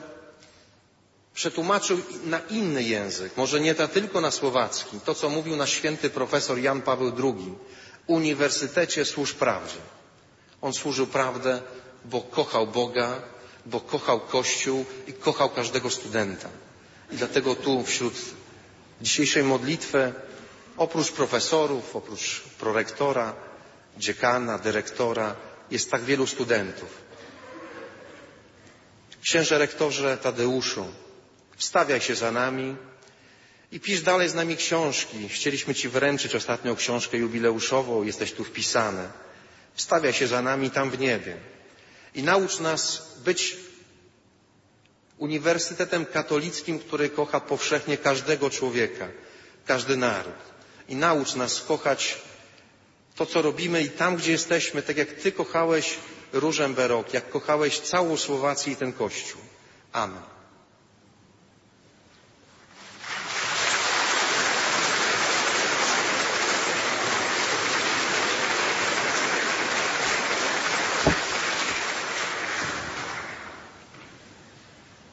przetłumaczył 1.35 1.99
na 2.25 2.39
inny 2.51 2.83
język, 2.83 3.37
może 3.37 3.61
nie 3.61 3.75
tylko 3.75 4.21
na 4.21 4.31
słowacki, 4.31 5.01
to 5.05 5.15
co 5.15 5.29
mówił 5.29 5.57
nasz 5.57 5.71
święty 5.73 6.11
profesor 6.11 6.59
Jan 6.59 6.83
Paweł 6.83 7.13
II, 7.23 7.55
Uniwersytecie 8.07 9.05
służ 9.05 9.33
prawdzie. 9.33 9.81
On 10.63 10.73
służył 10.73 11.07
prawdę, 11.07 11.61
bo 12.05 12.21
kochał 12.21 12.67
Boga, 12.67 13.23
bo 13.67 13.81
kochał 13.81 14.21
Kościół 14.21 14.85
i 15.07 15.13
kochał 15.13 15.51
każdego 15.51 15.91
studenta. 15.91 16.49
I 17.13 17.17
dlatego 17.17 17.55
tu 17.55 17.85
wśród 17.85 18.15
dzisiejszej 19.01 19.43
modlitwy, 19.45 20.13
oprócz 20.77 21.13
profesorów, 21.13 21.97
oprócz 21.97 22.41
prorektora, 22.59 23.52
dziekana, 23.99 24.59
dyrektora, 24.59 25.37
jest 25.71 25.91
tak 25.91 26.03
wielu 26.03 26.27
studentów. 26.27 27.03
Księże 29.23 29.59
rektorze 29.59 30.19
Tadeuszu, 30.19 30.87
wstawiaj 31.57 32.01
się 32.01 32.15
za 32.15 32.31
nami 32.33 32.77
i 33.73 33.81
pisz 33.81 34.03
dalej 34.03 34.29
z 34.29 34.35
nami 34.35 34.57
książki. 34.57 35.29
Chcieliśmy 35.29 35.75
Ci 35.75 35.89
wręczyć 35.89 36.35
ostatnią 36.35 36.77
książkę 36.77 37.17
jubileuszową, 37.17 38.03
jesteś 38.03 38.33
tu 38.33 38.45
wpisany. 38.45 39.09
Wstawiaj 39.75 40.13
się 40.13 40.27
za 40.27 40.43
nami 40.43 40.71
tam 40.71 40.91
w 40.91 40.99
niebie 40.99 41.37
i 42.15 42.23
naucz 42.23 42.61
nas 42.61 43.03
być 43.25 43.57
uniwersytetem 45.19 46.07
katolickim, 46.07 46.79
który 46.79 47.11
kocha 47.11 47.41
powszechnie 47.41 47.97
każdego 47.99 48.51
człowieka, 48.51 49.09
każdy 49.67 49.97
naród. 49.97 50.35
I 50.89 50.97
naucz 50.97 51.35
nas 51.35 51.61
kochać 51.61 52.19
to, 53.17 53.27
co 53.27 53.43
robimy 53.43 53.83
i 53.83 53.91
tam, 53.91 54.17
gdzie 54.17 54.33
jesteśmy, 54.33 54.83
tak 54.83 54.97
jak 54.97 55.13
Ty 55.13 55.33
kochałeś 55.33 55.99
Różemberok, 56.33 57.15
jak 57.15 57.29
kochałeś 57.31 57.81
całą 57.81 58.17
Słowację 58.17 58.73
i 58.73 58.77
ten 58.77 58.93
Kościół. 58.93 59.41
Amen. 59.93 60.33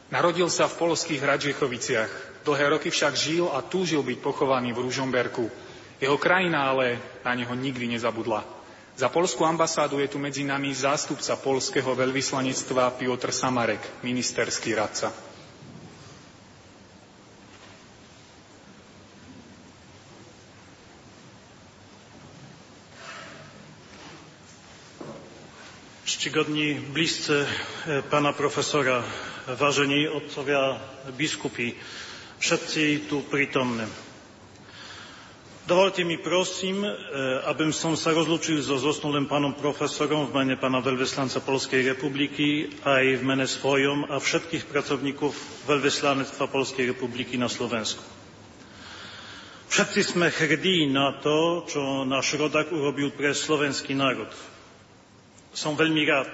Narodil 0.10 0.50
sa 0.50 0.66
v 0.66 0.90
polských 0.90 1.22
Radžichoviciach. 1.22 2.10
Dlhé 2.44 2.66
roky 2.74 2.90
však 2.92 3.14
žil 3.14 3.46
a 3.56 3.62
túžil 3.62 4.02
byť 4.02 4.18
pochovaný 4.20 4.74
v 4.74 4.84
Ružomberku. 4.90 5.69
Jeho 6.00 6.16
krajina 6.16 6.72
ale 6.72 6.96
na 7.28 7.36
neho 7.36 7.52
nikdy 7.56 7.88
nezabudla. 7.92 8.48
Za 9.00 9.08
polskú 9.12 9.44
ambasádu 9.48 10.00
je 10.00 10.08
tu 10.12 10.20
medzi 10.20 10.44
nami 10.44 10.76
zástupca 10.76 11.36
polského 11.40 11.92
veľvyslanectva 11.96 13.00
Piotr 13.00 13.32
Samarek, 13.32 13.80
ministerský 14.04 14.76
radca. 14.76 15.12
Czcigodni 26.04 26.76
bliscy 26.92 27.40
e, 27.40 27.48
pana 28.12 28.36
profesora 28.36 29.00
vážení 29.48 30.12
otcovia 30.12 30.76
biskupy, 31.16 31.72
všetci 32.44 33.08
tu 33.08 33.24
prítomní. 33.32 34.09
Dovolte 35.70 36.02
mi 36.02 36.18
prosím, 36.18 36.82
e, 36.82 36.90
abym 37.46 37.70
som 37.70 37.94
sa 37.94 38.10
rozlúčil 38.10 38.58
so 38.58 38.82
zosnulým 38.82 39.30
pánom 39.30 39.54
profesorom 39.54 40.26
v 40.26 40.42
mene 40.42 40.56
pána 40.58 40.82
veľvyslanca 40.82 41.46
Polskej 41.46 41.86
republiky 41.94 42.74
aj 42.82 43.22
v 43.22 43.22
mene 43.22 43.46
svojom 43.46 44.10
a 44.10 44.18
všetkých 44.18 44.66
pracovníkov 44.66 45.30
veľvyslanectva 45.70 46.50
Polskej 46.50 46.90
republiky 46.90 47.38
na 47.38 47.46
Slovensku. 47.46 48.02
Všetci 49.70 50.18
sme 50.18 50.34
hrdí 50.34 50.90
na 50.90 51.14
to, 51.22 51.62
čo 51.70 52.02
náš 52.02 52.34
rodak 52.42 52.74
urobil 52.74 53.14
pre 53.14 53.38
slovenský 53.38 53.94
národ. 53.94 54.34
Som 55.54 55.78
veľmi 55.78 56.02
rád, 56.10 56.34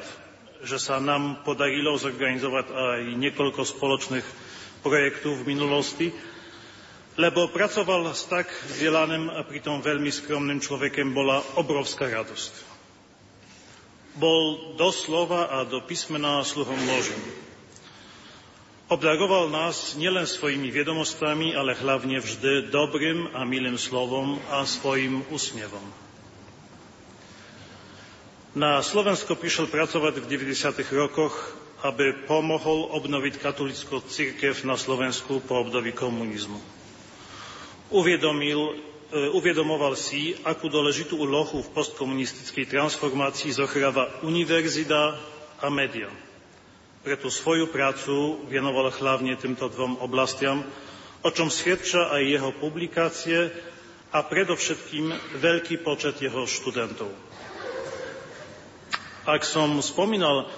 že 0.64 0.80
sa 0.80 1.04
nám 1.04 1.44
podarilo 1.44 2.00
zorganizovať 2.00 2.72
aj 2.72 3.02
niekoľko 3.20 3.68
spoločných 3.68 4.28
projektov 4.80 5.44
v 5.44 5.48
minulosti, 5.52 6.08
lebo 7.16 7.48
pracoval 7.48 8.12
s 8.12 8.28
tak 8.28 8.52
vzdelaným 8.76 9.32
a 9.32 9.48
pritom 9.48 9.80
veľmi 9.80 10.12
skromným 10.12 10.60
človekom 10.60 11.16
bola 11.16 11.40
obrovská 11.56 12.12
radosť. 12.12 12.54
Bol 14.20 14.76
doslova 14.76 15.52
a 15.52 15.64
do 15.64 15.80
písmena 15.84 16.44
sluhom 16.44 16.80
Božím. 16.88 17.20
Obdaroval 18.86 19.50
nás 19.50 19.98
nielen 19.98 20.30
svojimi 20.30 20.70
vedomostami, 20.70 21.58
ale 21.58 21.74
hlavne 21.74 22.22
vždy 22.22 22.70
dobrým 22.70 23.34
a 23.34 23.42
milým 23.42 23.82
slovom 23.82 24.38
a 24.54 24.62
svojim 24.68 25.26
úsmievom. 25.34 25.82
Na 28.56 28.80
Slovensko 28.80 29.36
prišiel 29.36 29.68
pracovať 29.68 30.22
v 30.22 30.30
90. 30.32 30.86
rokoch, 30.96 31.34
aby 31.84 32.24
pomohol 32.24 32.88
obnoviť 32.94 33.42
katolickú 33.42 34.00
cirkev 34.06 34.64
na 34.64 34.80
Slovensku 34.80 35.44
po 35.44 35.60
období 35.60 35.92
komunizmu. 35.92 36.85
Uvedomil, 37.94 38.62
e, 38.74 38.74
uvedomoval 39.34 39.94
si, 39.94 40.34
akú 40.42 40.70
dôležitú 40.70 41.22
úlohu 41.22 41.62
v 41.62 41.72
postkomunistickej 41.74 42.66
transformácii 42.66 43.54
zohráva 43.54 44.10
univerzita 44.26 45.18
a 45.62 45.68
média. 45.70 46.10
Preto 47.06 47.30
svoju 47.30 47.70
prácu 47.70 48.42
venoval 48.50 48.90
hlavne 48.90 49.38
týmto 49.38 49.70
dvom 49.70 50.02
oblastiam, 50.02 50.66
o 51.22 51.30
čom 51.30 51.54
svedčia 51.54 52.10
aj 52.10 52.22
jeho 52.26 52.52
publikácie 52.58 53.54
a 54.10 54.26
predovšetkým 54.26 55.38
veľký 55.38 55.86
počet 55.86 56.18
jeho 56.22 56.50
študentov. 56.50 57.10
Ak 59.26 59.42
som 59.42 59.82
spomínal, 59.82 60.50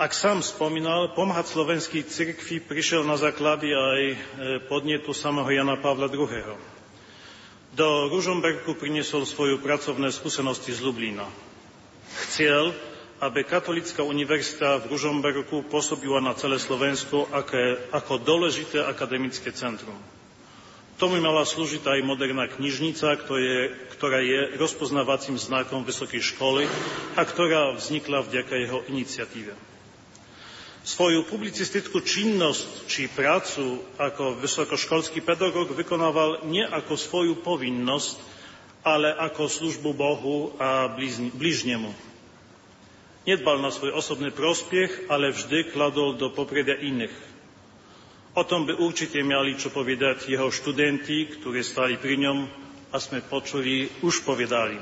ak 0.00 0.16
sám 0.16 0.40
spomínal, 0.40 1.12
pomáhať 1.12 1.52
slovenskej 1.52 2.08
cirkvi 2.08 2.56
prišiel 2.64 3.04
na 3.04 3.20
základy 3.20 3.68
aj 3.68 4.02
e, 4.08 4.16
podnetu 4.64 5.12
samého 5.12 5.44
Jana 5.52 5.76
Pavla 5.76 6.08
II. 6.08 6.56
Do 7.76 8.08
Ružomberku 8.08 8.80
priniesol 8.80 9.28
svoju 9.28 9.60
pracovné 9.60 10.08
skúsenosti 10.08 10.72
z 10.72 10.80
Lublína. 10.80 11.28
Chcel, 12.16 12.72
aby 13.20 13.44
Katolická 13.44 14.00
univerzita 14.00 14.80
v 14.80 14.96
Ružomberku 14.96 15.68
pôsobila 15.68 16.24
na 16.24 16.32
celé 16.32 16.56
Slovensko 16.56 17.28
ako 17.92 18.24
dôležité 18.24 18.80
akademické 18.80 19.52
centrum. 19.52 20.00
Tomu 20.96 21.20
mala 21.20 21.44
slúžiť 21.44 21.84
aj 21.84 22.00
moderná 22.08 22.48
knižnica, 22.48 23.20
ktorá 23.92 24.18
je 24.24 24.56
rozpoznávacím 24.56 25.36
znakom 25.36 25.84
vysokej 25.84 26.24
školy 26.24 26.64
a 27.20 27.22
ktorá 27.24 27.76
vznikla 27.76 28.24
vďaka 28.24 28.54
jeho 28.56 28.80
iniciatíve. 28.88 29.69
Svoju 30.90 31.22
publicistickú 31.22 32.02
činnosť 32.02 32.90
či 32.90 33.06
prácu 33.06 33.78
ako 33.94 34.42
vysokoškolský 34.42 35.22
pedagóg 35.22 35.70
vykonával 35.70 36.50
nie 36.50 36.66
ako 36.66 36.98
svoju 36.98 37.34
povinnosť, 37.46 38.18
ale 38.82 39.14
ako 39.14 39.46
službu 39.46 39.94
Bohu 39.94 40.50
a 40.58 40.90
bližnemu. 41.38 41.94
Nedbal 43.22 43.62
na 43.62 43.70
svoj 43.70 43.94
osobný 43.94 44.34
prospiech, 44.34 45.06
ale 45.06 45.30
vždy 45.30 45.70
kladol 45.70 46.18
do 46.18 46.34
popredia 46.34 46.74
iných 46.74 47.30
O 48.30 48.46
tom 48.46 48.62
by 48.62 48.78
určite 48.78 49.18
mali 49.26 49.58
čo 49.58 49.74
povedať 49.74 50.30
jeho 50.30 50.54
študenti, 50.54 51.26
ktorí 51.34 51.66
stali 51.66 51.98
pri 51.98 52.14
ňom 52.22 52.38
a 52.94 52.96
sme 53.02 53.26
počuli, 53.26 53.90
už 54.06 54.22
povedali. 54.22 54.78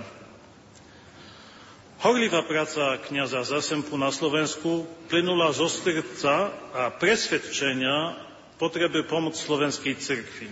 Horlivá 1.99 2.47
práca 2.47 2.95
kniaza 3.11 3.43
Zasempu 3.43 3.99
na 3.99 4.15
Slovensku 4.15 4.87
plynula 5.11 5.51
zo 5.51 5.67
srdca 5.67 6.55
a 6.71 6.95
presvedčenia 6.95 8.15
potreby 8.55 9.03
pomoc 9.03 9.35
slovenskej 9.35 9.99
cirkvi. 9.99 10.49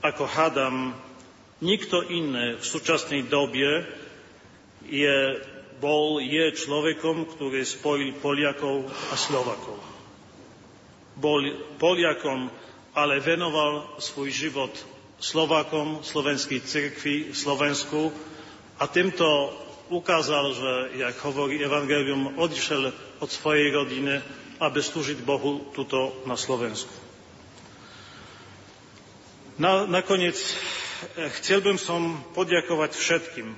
Ako 0.00 0.24
hádam, 0.24 0.96
nikto 1.60 2.00
iný 2.00 2.56
v 2.56 2.64
súčasnej 2.64 3.28
dobie 3.28 3.84
je, 4.88 5.16
bol, 5.80 6.16
je 6.20 6.56
človekom, 6.56 7.28
ktorý 7.36 7.60
spojil 7.64 8.16
Poliakov 8.24 8.88
a 8.88 9.14
Slovakov 9.20 9.94
bol 11.14 11.42
Poliakom, 11.78 12.50
ale 12.94 13.22
venoval 13.22 13.98
svoj 14.02 14.30
život 14.30 14.74
Slovákom, 15.18 16.02
slovenskej 16.02 16.60
cirkvi, 16.66 17.16
Slovensku 17.32 18.10
a 18.82 18.90
týmto 18.90 19.24
ukázal, 19.94 20.44
že, 20.54 20.72
jak 20.98 21.16
hovorí 21.22 21.62
Evangelium, 21.62 22.34
odišiel 22.34 22.90
od 23.22 23.30
svojej 23.30 23.70
rodiny, 23.70 24.18
aby 24.58 24.78
slúžiť 24.82 25.22
Bohu 25.22 25.70
tuto 25.70 26.22
na 26.26 26.34
Slovensku. 26.34 26.90
Na, 29.54 29.86
nakoniec 29.86 30.34
eh, 30.34 31.30
chcel 31.38 31.62
by 31.62 31.78
som 31.78 32.18
poďakovať 32.34 32.90
všetkým, 32.98 33.48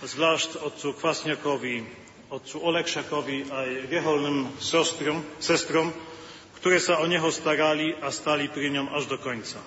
zvlášť 0.00 0.64
otcu 0.64 0.96
Kvasniakovi, 0.96 1.84
otcu 2.32 2.56
Olekšakovi 2.64 3.52
aj 3.52 3.68
reholným 3.92 4.48
sestrom, 4.56 5.20
sestrom, 5.36 5.92
ktoré 6.60 6.80
sa 6.80 7.00
o 7.00 7.04
neho 7.04 7.28
starali 7.28 7.92
a 8.00 8.08
stali 8.08 8.48
pri 8.48 8.72
ňom 8.72 8.96
až 8.96 9.12
do 9.12 9.20
konca. 9.20 9.60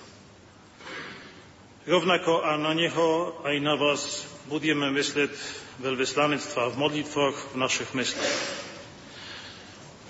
Rovnako 1.84 2.42
a 2.42 2.56
na 2.58 2.72
neho 2.74 3.38
aj 3.44 3.56
na 3.60 3.76
vás 3.76 4.33
budeme 4.48 4.92
myslieť 4.92 5.32
veľvyslanectva 5.80 6.68
v 6.72 6.76
modlitwach 6.76 7.36
v 7.52 7.56
našich 7.56 7.90
myślach. 7.96 8.32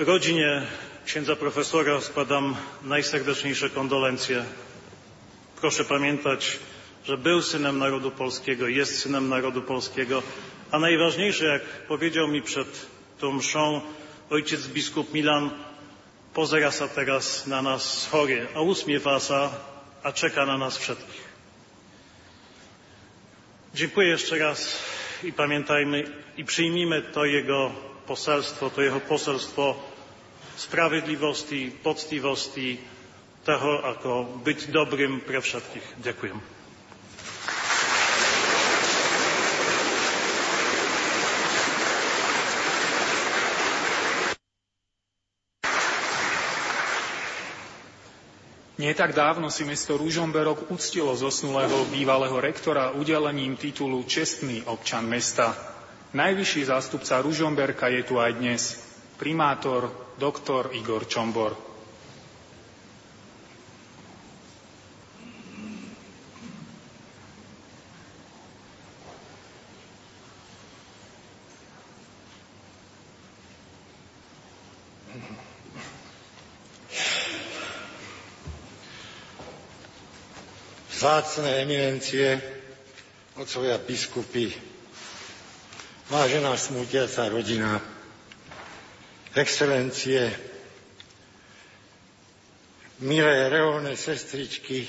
Rodzinie 0.03 0.67
księdza 1.07 1.37
profesora 1.37 2.01
składam 2.01 2.57
najserdeczniejsze 2.83 3.71
kondolencje. 3.71 4.45
Proszę 5.61 5.85
pamiętać, 5.85 6.59
że 7.05 7.19
był 7.19 7.43
synem 7.43 7.79
narodu 7.79 8.11
polskiego, 8.11 8.69
jest 8.69 8.99
synem 8.99 9.29
narodu 9.29 9.63
polskiego, 9.63 10.23
a 10.71 10.79
najważniejsze, 10.79 11.45
jak 11.45 11.63
powiedział 11.87 12.29
mi 12.29 12.43
przed 12.43 12.87
tą 13.19 13.33
mszą 13.33 13.81
ojciec 14.31 14.67
biskup 14.67 15.13
Milan, 15.15 15.51
pozera 16.35 16.71
sa 16.75 16.89
teraz 16.91 17.47
na 17.47 17.63
nas 17.63 18.09
chory, 18.11 18.47
a 18.55 18.61
usmiewa 18.61 19.21
a 20.03 20.13
czeka 20.13 20.47
na 20.47 20.59
nas 20.59 20.77
wszystkich. 20.79 21.24
Dziękuję 23.75 24.09
jeszcze 24.09 24.39
raz 24.39 24.79
i 25.25 25.33
pamiętajmy 25.33 26.05
i 26.37 26.45
przyjmijmy 26.45 27.03
to 27.03 27.25
jego 27.25 27.73
poselstwo, 28.07 28.71
to 28.71 28.83
jeho 28.83 29.01
poselstwo 29.01 29.75
sprawiedliwości, 30.57 31.73
poctivosti, 31.83 32.79
toho, 33.45 33.85
ako 33.85 34.41
byť 34.47 34.71
dobrým 34.73 35.21
pre 35.21 35.41
všetkých. 35.43 36.01
Ďakujem. 36.01 36.64
Nie 48.75 48.91
tak 48.91 49.15
dávno 49.15 49.55
si 49.55 49.63
mesto 49.63 49.95
Ružomberok 49.95 50.67
uctilo 50.75 51.15
zosnulého 51.15 51.87
bývalého 51.95 52.35
rektora 52.43 52.91
udelením 52.91 53.55
titulu 53.55 54.03
Čestný 54.03 54.67
občan 54.67 55.07
mesta. 55.07 55.55
Najvyšší 56.11 56.65
zástupca 56.67 57.23
Ružomberka 57.23 57.87
je 57.87 58.03
tu 58.03 58.19
aj 58.19 58.35
dnes, 58.35 58.83
primátor 59.15 59.95
doktor 60.19 60.75
Igor 60.75 61.07
Čombor. 61.07 61.74
Vzácne 81.05 81.61
eminencie, 81.61 82.41
otcovia 83.37 83.77
biskupy, 83.77 84.49
vážená 86.09 86.57
smútiaca 86.57 87.29
rodina, 87.29 87.77
excelencie, 89.37 90.33
milé 93.05 93.53
reholné 93.53 94.01
sestričky, 94.01 94.89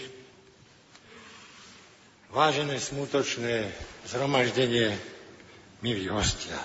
vážené 2.32 2.80
smutočné 2.80 3.68
zhromaždenie, 4.08 4.96
milí 5.84 6.08
hostia. 6.08 6.56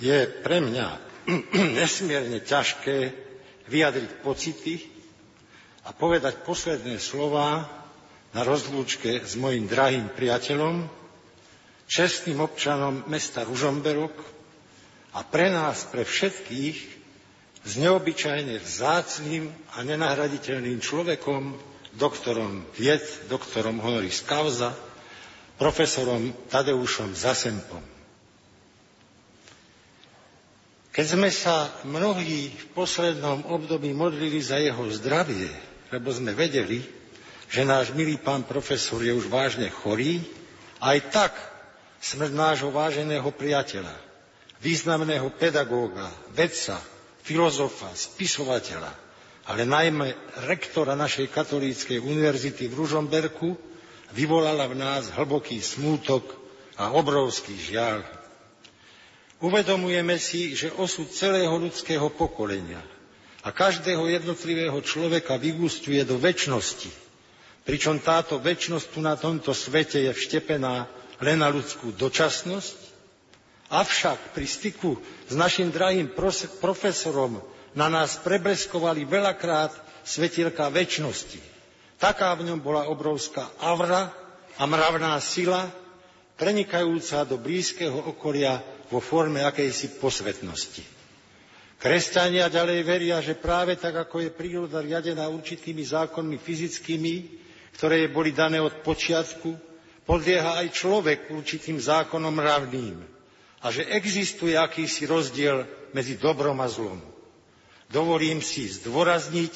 Je 0.00 0.24
pre 0.24 0.64
mňa 0.64 0.96
nesmierne 1.76 2.40
ťažké 2.40 3.12
vyjadriť 3.68 4.10
pocity, 4.24 4.99
a 5.90 5.96
povedať 5.98 6.46
posledné 6.46 7.02
slová 7.02 7.66
na 8.30 8.46
rozlúčke 8.46 9.26
s 9.26 9.34
mojim 9.34 9.66
drahým 9.66 10.06
priateľom, 10.14 10.86
čestným 11.90 12.38
občanom 12.38 13.02
mesta 13.10 13.42
Ružomberok 13.42 14.14
a 15.18 15.26
pre 15.26 15.50
nás, 15.50 15.90
pre 15.90 16.06
všetkých, 16.06 16.78
s 17.66 17.72
neobyčajne 17.74 18.62
vzácným 18.62 19.50
a 19.74 19.82
nenahraditeľným 19.82 20.78
človekom, 20.78 21.58
doktorom 21.98 22.62
vied, 22.78 23.02
doktorom 23.26 23.82
honoris 23.82 24.22
causa, 24.22 24.70
profesorom 25.58 26.30
Tadeušom 26.48 27.18
Zasempom. 27.18 27.82
Keď 30.94 31.06
sme 31.18 31.34
sa 31.34 31.66
mnohí 31.82 32.54
v 32.54 32.64
poslednom 32.78 33.42
období 33.50 33.90
modlili 33.90 34.38
za 34.38 34.62
jeho 34.62 34.86
zdravie, 34.94 35.69
lebo 35.90 36.08
sme 36.14 36.34
vedeli, 36.34 36.82
že 37.50 37.66
náš 37.66 37.90
milý 37.90 38.14
pán 38.16 38.46
profesor 38.46 39.02
je 39.02 39.10
už 39.10 39.26
vážne 39.26 39.66
chorý, 39.70 40.22
aj 40.78 40.98
tak 41.10 41.32
smrť 41.98 42.32
nášho 42.32 42.70
váženého 42.70 43.26
priateľa, 43.34 43.92
významného 44.62 45.28
pedagóga, 45.34 46.08
vedca, 46.32 46.78
filozofa, 47.26 47.90
spisovateľa, 47.92 48.92
ale 49.50 49.66
najmä 49.66 50.14
rektora 50.46 50.94
našej 50.94 51.26
katolíckej 51.28 51.98
univerzity 51.98 52.70
v 52.70 52.78
Ružomberku 52.86 53.58
vyvolala 54.14 54.70
v 54.70 54.78
nás 54.78 55.10
hlboký 55.10 55.58
smútok 55.58 56.22
a 56.78 56.94
obrovský 56.94 57.58
žiaľ. 57.58 58.06
Uvedomujeme 59.42 60.20
si, 60.22 60.54
že 60.54 60.70
osud 60.78 61.10
celého 61.10 61.52
ľudského 61.58 62.06
pokolenia 62.14 62.80
a 63.40 63.48
každého 63.48 64.04
jednotlivého 64.04 64.76
človeka 64.84 65.40
vyústiuje 65.40 66.04
do 66.04 66.20
väčšnosti. 66.20 66.92
Pričom 67.64 68.00
táto 68.00 68.36
väčšnosť 68.40 68.86
tu 68.92 69.00
na 69.00 69.16
tomto 69.16 69.56
svete 69.56 70.00
je 70.08 70.12
vštepená 70.12 70.88
len 71.20 71.38
na 71.40 71.48
ľudskú 71.48 71.92
dočasnosť, 71.96 72.76
avšak 73.70 74.34
pri 74.36 74.46
styku 74.48 74.98
s 75.28 75.32
našim 75.36 75.70
drahým 75.72 76.10
profesorom 76.60 77.40
na 77.76 77.86
nás 77.86 78.18
prebreskovali 78.20 79.06
veľakrát 79.06 79.70
svetielka 80.02 80.68
väčšnosti. 80.72 81.38
Taká 82.00 82.32
v 82.34 82.48
ňom 82.50 82.60
bola 82.64 82.88
obrovská 82.88 83.46
avra 83.60 84.10
a 84.56 84.62
mravná 84.64 85.16
sila, 85.20 85.68
prenikajúca 86.40 87.28
do 87.28 87.36
blízkeho 87.36 88.08
okolia 88.16 88.64
vo 88.88 88.98
forme 88.98 89.44
akejsi 89.44 90.00
posvetnosti. 90.00 90.99
Kresťania 91.80 92.52
ďalej 92.52 92.80
veria, 92.84 93.24
že 93.24 93.32
práve 93.32 93.72
tak, 93.80 93.96
ako 93.96 94.20
je 94.20 94.30
príroda 94.30 94.84
riadená 94.84 95.32
určitými 95.32 95.80
zákonmi 95.80 96.36
fyzickými, 96.36 97.14
ktoré 97.80 98.04
jej 98.04 98.10
boli 98.12 98.36
dané 98.36 98.60
od 98.60 98.84
počiatku, 98.84 99.56
podlieha 100.04 100.60
aj 100.60 100.76
človek 100.76 101.32
určitým 101.32 101.80
zákonom 101.80 102.36
mravným 102.36 103.00
a 103.64 103.66
že 103.72 103.88
existuje 103.88 104.60
akýsi 104.60 105.08
rozdiel 105.08 105.64
medzi 105.96 106.20
dobrom 106.20 106.60
a 106.60 106.68
zlom. 106.68 107.00
Dovolím 107.88 108.44
si 108.44 108.68
zdôrazniť, 108.68 109.54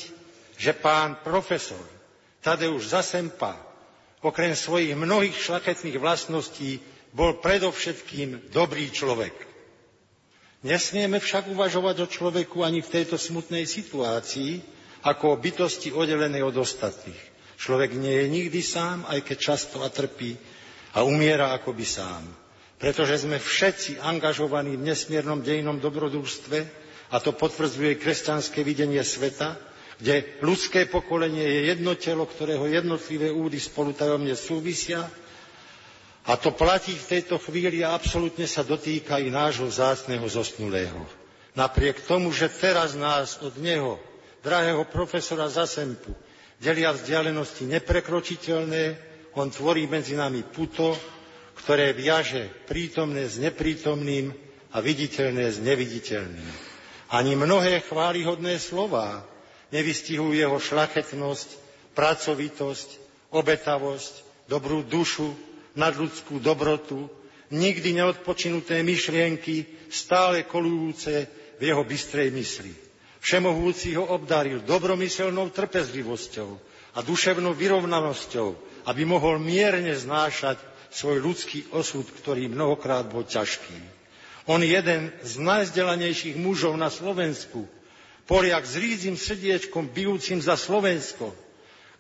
že 0.56 0.72
pán 0.72 1.20
profesor 1.20 1.84
Tadeusz 2.40 2.88
Zasempa 2.88 3.56
okrem 4.24 4.56
svojich 4.56 4.96
mnohých 4.96 5.36
šlachetných 5.36 6.00
vlastností 6.00 6.80
bol 7.12 7.36
predovšetkým 7.36 8.48
dobrý 8.48 8.88
človek. 8.88 9.53
Nesmieme 10.64 11.20
však 11.20 11.52
uvažovať 11.52 11.96
o 12.00 12.10
človeku 12.10 12.64
ani 12.64 12.80
v 12.80 12.88
tejto 12.88 13.20
smutnej 13.20 13.68
situácii 13.68 14.64
ako 15.04 15.36
o 15.36 15.40
bytosti 15.40 15.92
oddelenej 15.92 16.40
od 16.40 16.56
ostatných. 16.56 17.20
Človek 17.60 17.92
nie 17.92 18.24
je 18.24 18.26
nikdy 18.32 18.60
sám, 18.64 19.04
aj 19.04 19.20
keď 19.28 19.36
často 19.38 19.84
a 19.84 19.92
trpí 19.92 20.32
a 20.96 21.04
umiera 21.04 21.52
akoby 21.52 21.84
sám. 21.84 22.24
Pretože 22.80 23.28
sme 23.28 23.36
všetci 23.36 24.00
angažovaní 24.00 24.80
v 24.80 24.88
nesmiernom 24.88 25.44
dejnom 25.44 25.76
dobrodružstve 25.84 26.58
a 27.12 27.16
to 27.20 27.36
potvrdzuje 27.36 28.00
kresťanské 28.00 28.64
videnie 28.64 29.04
sveta, 29.04 29.60
kde 30.00 30.40
ľudské 30.40 30.88
pokolenie 30.88 31.44
je 31.44 31.60
jedno 31.76 31.92
telo, 31.94 32.24
ktorého 32.24 32.64
jednotlivé 32.66 33.28
údy 33.30 33.60
spolu 33.60 33.92
tajomne 33.92 34.32
súvisia 34.34 35.06
a 36.24 36.32
to 36.40 36.50
platí 36.56 36.96
v 36.96 37.08
tejto 37.18 37.36
chvíli 37.36 37.84
a 37.84 37.92
absolútne 37.92 38.48
sa 38.48 38.64
dotýka 38.64 39.20
i 39.20 39.28
nášho 39.28 39.68
vzácneho 39.68 40.24
zosnulého. 40.24 41.04
Napriek 41.52 42.00
tomu, 42.08 42.32
že 42.32 42.48
teraz 42.48 42.96
nás 42.96 43.38
od 43.44 43.54
neho, 43.60 44.00
drahého 44.40 44.88
profesora 44.88 45.46
Zasempu, 45.52 46.16
Delia 46.58 46.96
vzdialenosti 46.96 47.68
neprekročiteľné, 47.68 48.96
on 49.36 49.50
tvorí 49.52 49.84
medzi 49.84 50.16
nami 50.16 50.40
puto, 50.46 50.96
ktoré 51.60 51.92
viaže 51.92 52.48
prítomné 52.64 53.28
s 53.28 53.36
neprítomným 53.36 54.32
a 54.72 54.80
viditeľné 54.80 55.44
s 55.50 55.58
neviditeľným. 55.60 56.50
Ani 57.12 57.36
mnohé 57.36 57.84
chválihodné 57.84 58.56
slová 58.58 59.22
nevystihujú 59.70 60.34
jeho 60.34 60.56
šlachetnosť, 60.58 61.48
pracovitosť, 61.94 62.88
obetavosť, 63.30 64.14
dobrú 64.50 64.82
dušu, 64.82 65.30
nadľudskú 65.74 66.38
dobrotu, 66.42 67.06
nikdy 67.50 67.98
neodpočinuté 67.98 68.82
myšlienky, 68.82 69.66
stále 69.90 70.46
kolujúce 70.46 71.28
v 71.58 71.62
jeho 71.62 71.82
bystrej 71.86 72.34
mysli. 72.34 72.72
Všemohúci 73.22 73.96
ho 73.96 74.04
obdaril 74.04 74.60
dobromyselnou 74.66 75.48
trpezlivosťou 75.54 76.50
a 76.94 76.98
duševnou 77.00 77.56
vyrovnanosťou, 77.56 78.48
aby 78.90 79.02
mohol 79.08 79.40
mierne 79.40 79.96
znášať 79.96 80.60
svoj 80.92 81.24
ľudský 81.24 81.66
osud, 81.72 82.04
ktorý 82.04 82.52
mnohokrát 82.52 83.08
bol 83.08 83.24
ťažký. 83.24 83.80
On 84.44 84.60
jeden 84.60 85.08
z 85.24 85.32
najzdelanejších 85.40 86.36
mužov 86.36 86.76
na 86.76 86.92
Slovensku, 86.92 87.64
Poliak 88.24 88.64
s 88.64 88.80
rídzim 88.80 89.20
srdiečkom 89.20 89.92
bijúcim 89.92 90.40
za 90.40 90.56
Slovensko, 90.56 91.36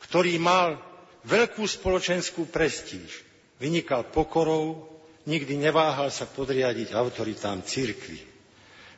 ktorý 0.08 0.40
mal 0.40 0.80
veľkú 1.28 1.68
spoločenskú 1.68 2.48
prestíž, 2.48 3.23
vynikal 3.64 4.04
pokorou, 4.12 4.84
nikdy 5.24 5.56
neváhal 5.56 6.12
sa 6.12 6.28
podriadiť 6.28 6.92
autoritám 6.92 7.64
cirkvi. 7.64 8.20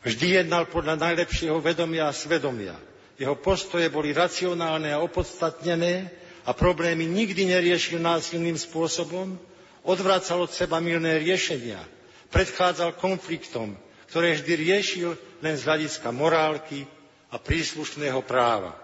Vždy 0.03 0.43
jednal 0.43 0.67
podľa 0.67 0.99
najlepšieho 0.99 1.63
vedomia 1.63 2.11
a 2.11 2.15
svedomia. 2.15 2.75
Jeho 3.15 3.39
postoje 3.39 3.87
boli 3.87 4.11
racionálne 4.11 4.91
a 4.91 5.03
opodstatnené 5.03 6.11
a 6.43 6.51
problémy 6.51 7.07
nikdy 7.07 7.47
neriešil 7.55 8.03
násilným 8.03 8.59
spôsobom, 8.59 9.39
odvracal 9.87 10.43
od 10.43 10.51
seba 10.51 10.83
milné 10.83 11.23
riešenia– 11.23 11.79
predchádzal 12.31 12.99
konfliktom, 12.99 13.79
ktoré 14.11 14.37
vždy 14.37 14.53
riešil 14.61 15.11
len 15.43 15.55
z 15.57 15.67
hľadiska 15.67 16.11
morálky 16.11 16.87
a 17.31 17.41
príslušného 17.41 18.23
práva. 18.23 18.77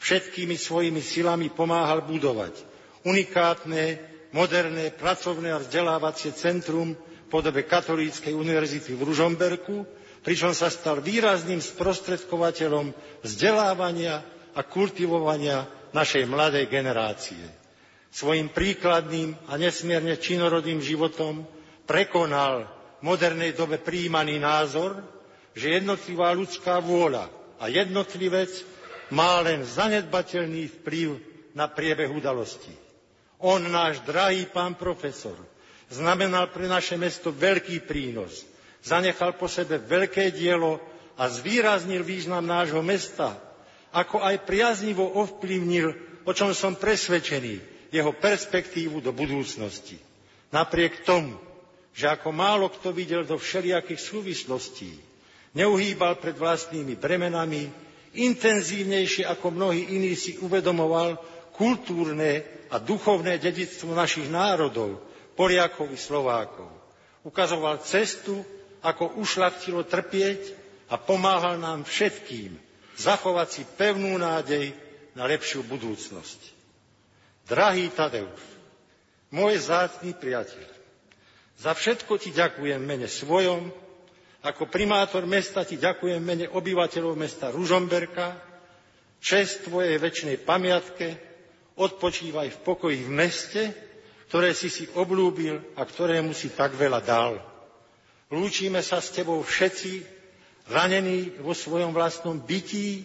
Všetkými 0.00 0.56
svojimi 0.56 1.04
silami 1.04 1.52
pomáhal 1.52 2.00
budovať 2.00 2.56
unikátne, 3.04 4.00
moderné, 4.32 4.90
pracovné 4.94 5.50
a 5.50 5.58
vzdelávacie 5.62 6.30
centrum 6.32 6.94
v 6.94 7.26
podobe 7.30 7.62
Katolíckej 7.66 8.34
univerzity 8.34 8.94
v 8.94 9.06
Ružomberku, 9.06 9.76
pričom 10.20 10.52
sa 10.52 10.68
stal 10.68 11.00
výrazným 11.00 11.58
sprostredkovateľom 11.58 12.92
vzdelávania 13.24 14.20
a 14.54 14.60
kultivovania 14.62 15.64
našej 15.90 16.26
mladej 16.26 16.66
generácie. 16.70 17.40
Svojim 18.10 18.50
príkladným 18.50 19.38
a 19.46 19.54
nesmierne 19.54 20.18
činorodým 20.18 20.82
životom 20.82 21.46
prekonal 21.86 22.66
v 22.98 23.02
modernej 23.06 23.54
dobe 23.54 23.78
prijímaný 23.78 24.42
názor, 24.42 24.98
že 25.54 25.78
jednotlivá 25.78 26.34
ľudská 26.34 26.82
vôľa 26.82 27.30
a 27.62 27.70
jednotlivec 27.70 28.50
má 29.14 29.42
len 29.42 29.62
zanedbateľný 29.66 30.70
vplyv 30.82 31.18
na 31.54 31.66
priebeh 31.66 32.10
udalostí. 32.10 32.70
On, 33.40 33.60
náš 33.60 34.04
drahý 34.04 34.44
pán 34.52 34.76
profesor, 34.76 35.36
znamenal 35.88 36.52
pre 36.52 36.68
naše 36.68 37.00
mesto 37.00 37.32
veľký 37.32 37.88
prínos, 37.88 38.44
zanechal 38.84 39.36
po 39.36 39.48
sebe 39.48 39.80
veľké 39.80 40.28
dielo 40.32 40.76
a 41.16 41.28
zvýraznil 41.28 42.04
význam 42.04 42.44
nášho 42.44 42.84
mesta, 42.84 43.36
ako 43.96 44.20
aj 44.20 44.44
priaznivo 44.44 45.04
ovplyvnil, 45.04 45.88
o 46.28 46.32
čom 46.36 46.52
som 46.52 46.76
presvedčený, 46.76 47.60
jeho 47.90 48.12
perspektívu 48.14 49.02
do 49.02 49.10
budúcnosti. 49.10 49.98
Napriek 50.54 51.02
tomu, 51.02 51.34
že 51.90 52.06
ako 52.06 52.30
málo 52.30 52.70
kto 52.70 52.94
videl 52.94 53.26
do 53.26 53.34
všelijakých 53.34 53.98
súvislostí, 53.98 54.94
neuhýbal 55.58 56.22
pred 56.22 56.38
vlastnými 56.38 56.94
bremenami, 56.94 57.66
intenzívnejšie 58.14 59.26
ako 59.26 59.50
mnohí 59.50 59.90
iní 59.90 60.14
si 60.14 60.38
uvedomoval 60.38 61.18
kultúrne 61.54 62.59
a 62.70 62.76
duchovné 62.78 63.36
dedičstvo 63.36 63.90
našich 63.92 64.30
národov, 64.30 65.02
Poliakov 65.34 65.90
i 65.90 65.98
Slovákov. 65.98 66.68
Ukazoval 67.24 67.80
cestu, 67.82 68.40
ako 68.80 69.20
ušľachtilo 69.20 69.84
trpieť 69.84 70.56
a 70.88 70.96
pomáhal 70.96 71.56
nám 71.56 71.84
všetkým 71.84 72.56
zachovať 72.96 73.48
si 73.48 73.62
pevnú 73.64 74.16
nádej 74.16 74.72
na 75.16 75.24
lepšiu 75.24 75.64
budúcnosť. 75.64 76.40
Drahý 77.48 77.88
Tadeusz, 77.90 78.44
môj 79.32 79.58
zácný 79.58 80.14
priateľ, 80.14 80.68
za 81.60 81.72
všetko 81.76 82.16
ti 82.16 82.30
ďakujem 82.32 82.80
mene 82.80 83.04
svojom, 83.04 83.68
ako 84.40 84.64
primátor 84.72 85.28
mesta 85.28 85.60
ti 85.68 85.76
ďakujem 85.76 86.20
mene 86.20 86.46
obyvateľov 86.48 87.12
mesta 87.12 87.52
Ružomberka, 87.52 88.32
čest 89.20 89.68
tvojej 89.68 90.00
väčšnej 90.00 90.40
pamiatke, 90.40 91.29
odpočívaj 91.80 92.52
v 92.52 92.58
pokoji 92.60 92.98
v 93.08 93.10
meste, 93.10 93.62
ktoré 94.28 94.52
si 94.52 94.68
si 94.68 94.84
oblúbil 94.92 95.58
a 95.74 95.82
ktorému 95.88 96.36
si 96.36 96.52
tak 96.52 96.76
veľa 96.76 97.00
dal. 97.00 97.40
Lúčime 98.30 98.84
sa 98.84 99.00
s 99.00 99.10
tebou 99.10 99.40
všetci, 99.40 100.04
ranení 100.70 101.34
vo 101.42 101.56
svojom 101.56 101.90
vlastnom 101.90 102.38
bytí, 102.38 103.02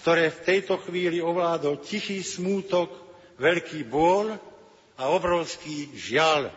ktoré 0.00 0.32
v 0.32 0.40
tejto 0.46 0.80
chvíli 0.80 1.20
ovládol 1.20 1.82
tichý 1.84 2.24
smútok, 2.24 2.88
veľký 3.36 3.84
bôľ 3.90 4.38
a 4.94 5.10
obrovský 5.10 5.90
žiaľ 5.92 6.54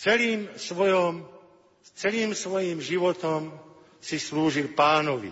Celým, 0.00 0.48
svojom, 0.56 1.28
celým 1.92 2.32
svojim 2.32 2.80
životom 2.80 3.52
si 4.00 4.16
slúžil 4.16 4.72
pánovi. 4.72 5.28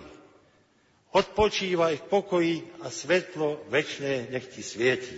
Odpočívaj 1.08 2.04
v 2.04 2.08
pokoji 2.12 2.54
a 2.84 2.92
svetlo 2.92 3.64
večné 3.72 4.28
nech 4.28 4.44
ti 4.52 4.60
svieti. 4.60 5.16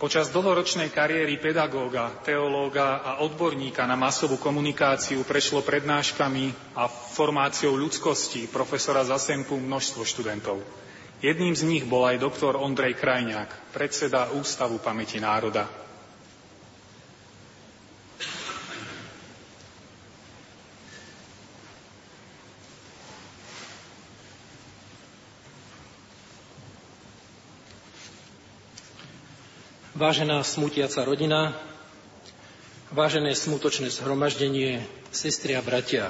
Počas 0.00 0.32
dlhoročnej 0.32 0.88
kariéry 0.90 1.36
pedagóga, 1.36 2.10
teológa 2.24 3.04
a 3.04 3.20
odborníka 3.22 3.84
na 3.86 3.94
masovú 4.00 4.40
komunikáciu 4.40 5.22
prešlo 5.28 5.60
prednáškami 5.62 6.74
a 6.74 6.88
formáciou 6.88 7.76
ľudskosti 7.76 8.48
profesora 8.50 9.04
Zasempu 9.06 9.60
množstvo 9.60 10.02
študentov. 10.02 10.58
Jedným 11.20 11.52
z 11.52 11.68
nich 11.68 11.84
bol 11.84 12.08
aj 12.08 12.16
doktor 12.16 12.56
Ondrej 12.56 12.96
Krajňák, 12.96 13.76
predseda 13.76 14.32
Ústavu 14.32 14.80
pamäti 14.80 15.20
národa. 15.20 15.68
Vážená 29.92 30.40
smutiaca 30.40 31.04
rodina, 31.04 31.52
vážené 32.88 33.36
smutočné 33.36 33.92
zhromaždenie, 33.92 34.80
sestri 35.12 35.52
a 35.52 35.60
bratia. 35.60 36.08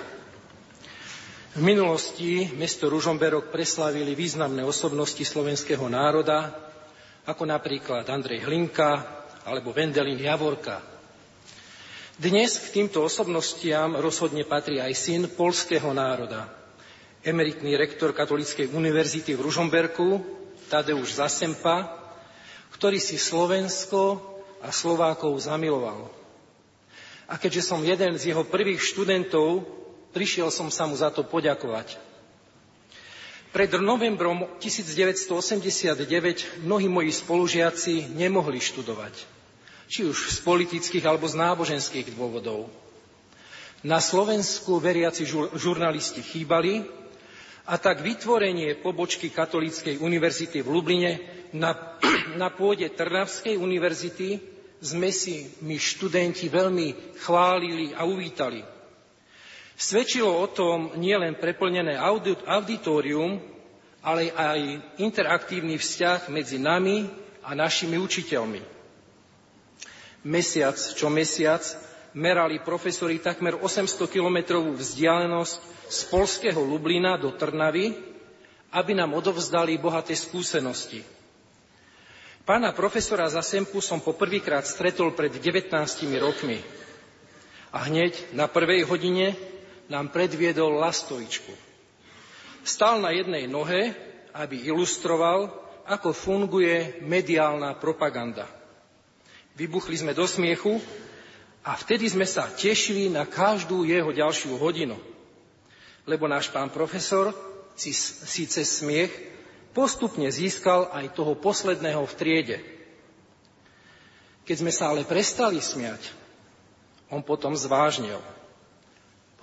V 1.50 1.66
minulosti 1.66 2.46
mesto 2.54 2.86
Ružomberok 2.86 3.50
preslávili 3.50 4.14
významné 4.14 4.62
osobnosti 4.62 5.18
slovenského 5.18 5.82
národa, 5.90 6.54
ako 7.26 7.42
napríklad 7.42 8.06
Andrej 8.06 8.46
Hlinka 8.46 9.02
alebo 9.42 9.74
Vendelin 9.74 10.22
Javorka. 10.22 10.78
Dnes 12.14 12.54
k 12.54 12.70
týmto 12.70 13.02
osobnostiam 13.02 13.98
rozhodne 13.98 14.46
patrí 14.46 14.78
aj 14.78 14.94
syn 14.94 15.26
polského 15.26 15.90
národa, 15.90 16.46
emeritný 17.26 17.74
rektor 17.74 18.14
Katolíckej 18.14 18.70
univerzity 18.70 19.34
v 19.34 19.42
Ružomberku, 19.42 20.22
Tadeusz 20.70 21.18
Zasempa, 21.18 21.98
ktorý 22.78 23.02
si 23.02 23.18
Slovensko 23.18 24.22
a 24.62 24.70
Slovákov 24.70 25.34
zamiloval. 25.42 26.14
A 27.26 27.34
keďže 27.42 27.74
som 27.74 27.82
jeden 27.82 28.14
z 28.22 28.30
jeho 28.30 28.46
prvých 28.46 28.78
študentov, 28.78 29.80
prišiel 30.10 30.50
som 30.50 30.70
sa 30.70 30.86
mu 30.86 30.94
za 30.98 31.10
to 31.10 31.22
poďakovať. 31.26 32.10
Pred 33.50 33.82
novembrom 33.82 34.46
1989 34.62 36.62
mnohí 36.62 36.86
moji 36.86 37.10
spolužiaci 37.10 38.14
nemohli 38.14 38.62
študovať, 38.62 39.14
či 39.90 40.06
už 40.06 40.30
z 40.30 40.38
politických 40.46 41.02
alebo 41.02 41.26
z 41.26 41.34
náboženských 41.34 42.14
dôvodov. 42.14 42.70
Na 43.82 43.98
Slovensku 43.98 44.78
veriaci 44.78 45.26
žurnalisti 45.56 46.22
chýbali 46.22 46.86
a 47.66 47.74
tak 47.74 48.06
vytvorenie 48.06 48.78
pobočky 48.78 49.34
Katolíckej 49.34 49.98
univerzity 49.98 50.62
v 50.62 50.70
Lubline 50.70 51.12
na, 51.50 51.74
na 52.40 52.54
pôde 52.54 52.86
Trnavskej 52.86 53.58
univerzity 53.58 54.38
sme 54.78 55.10
si 55.10 55.50
my 55.60 55.74
študenti 55.74 56.46
veľmi 56.46 57.18
chválili 57.18 57.98
a 57.98 58.06
uvítali. 58.06 58.62
Svedčilo 59.80 60.28
o 60.28 60.44
tom 60.44 60.92
nielen 61.00 61.40
preplnené 61.40 61.96
auditorium, 62.44 63.40
ale 64.04 64.28
aj 64.28 64.60
interaktívny 65.00 65.80
vzťah 65.80 66.28
medzi 66.28 66.60
nami 66.60 67.08
a 67.40 67.56
našimi 67.56 67.96
učiteľmi. 67.96 68.60
Mesiac 70.28 70.76
čo 70.76 71.08
mesiac 71.08 71.64
merali 72.12 72.60
profesori 72.60 73.24
takmer 73.24 73.56
800 73.56 74.04
kilometrovú 74.04 74.76
vzdialenosť 74.76 75.54
z 75.88 76.00
polského 76.12 76.60
Lublina 76.60 77.16
do 77.16 77.32
Trnavy, 77.32 77.96
aby 78.76 78.92
nám 78.92 79.16
odovzdali 79.16 79.80
bohaté 79.80 80.12
skúsenosti. 80.12 81.00
Pána 82.44 82.76
profesora 82.76 83.32
Zasempu 83.32 83.80
som 83.80 83.96
poprvýkrát 83.96 84.68
stretol 84.68 85.16
pred 85.16 85.32
19 85.32 85.72
rokmi. 86.20 86.60
A 87.72 87.88
hneď 87.88 88.34
na 88.36 88.44
prvej 88.44 88.84
hodine 88.84 89.32
nám 89.90 90.14
predviedol 90.14 90.78
lastovičku. 90.78 91.50
Stal 92.62 93.02
na 93.02 93.10
jednej 93.10 93.50
nohe, 93.50 93.92
aby 94.30 94.70
ilustroval, 94.70 95.50
ako 95.90 96.14
funguje 96.14 97.02
mediálna 97.02 97.74
propaganda. 97.74 98.46
Vybuchli 99.58 99.98
sme 99.98 100.14
do 100.14 100.22
smiechu 100.22 100.78
a 101.66 101.74
vtedy 101.74 102.06
sme 102.06 102.22
sa 102.22 102.46
tešili 102.46 103.10
na 103.10 103.26
každú 103.26 103.82
jeho 103.82 104.14
ďalšiu 104.14 104.54
hodinu. 104.54 104.94
Lebo 106.06 106.30
náš 106.30 106.48
pán 106.54 106.70
profesor 106.70 107.34
si, 107.74 107.90
si 107.92 108.46
cez 108.46 108.80
smiech 108.80 109.10
postupne 109.74 110.30
získal 110.30 110.88
aj 110.94 111.12
toho 111.18 111.34
posledného 111.34 112.06
v 112.06 112.16
triede. 112.16 112.58
Keď 114.46 114.56
sme 114.56 114.72
sa 114.72 114.94
ale 114.94 115.02
prestali 115.02 115.58
smiať, 115.58 116.10
on 117.10 117.20
potom 117.26 117.52
zvážnil. 117.58 118.18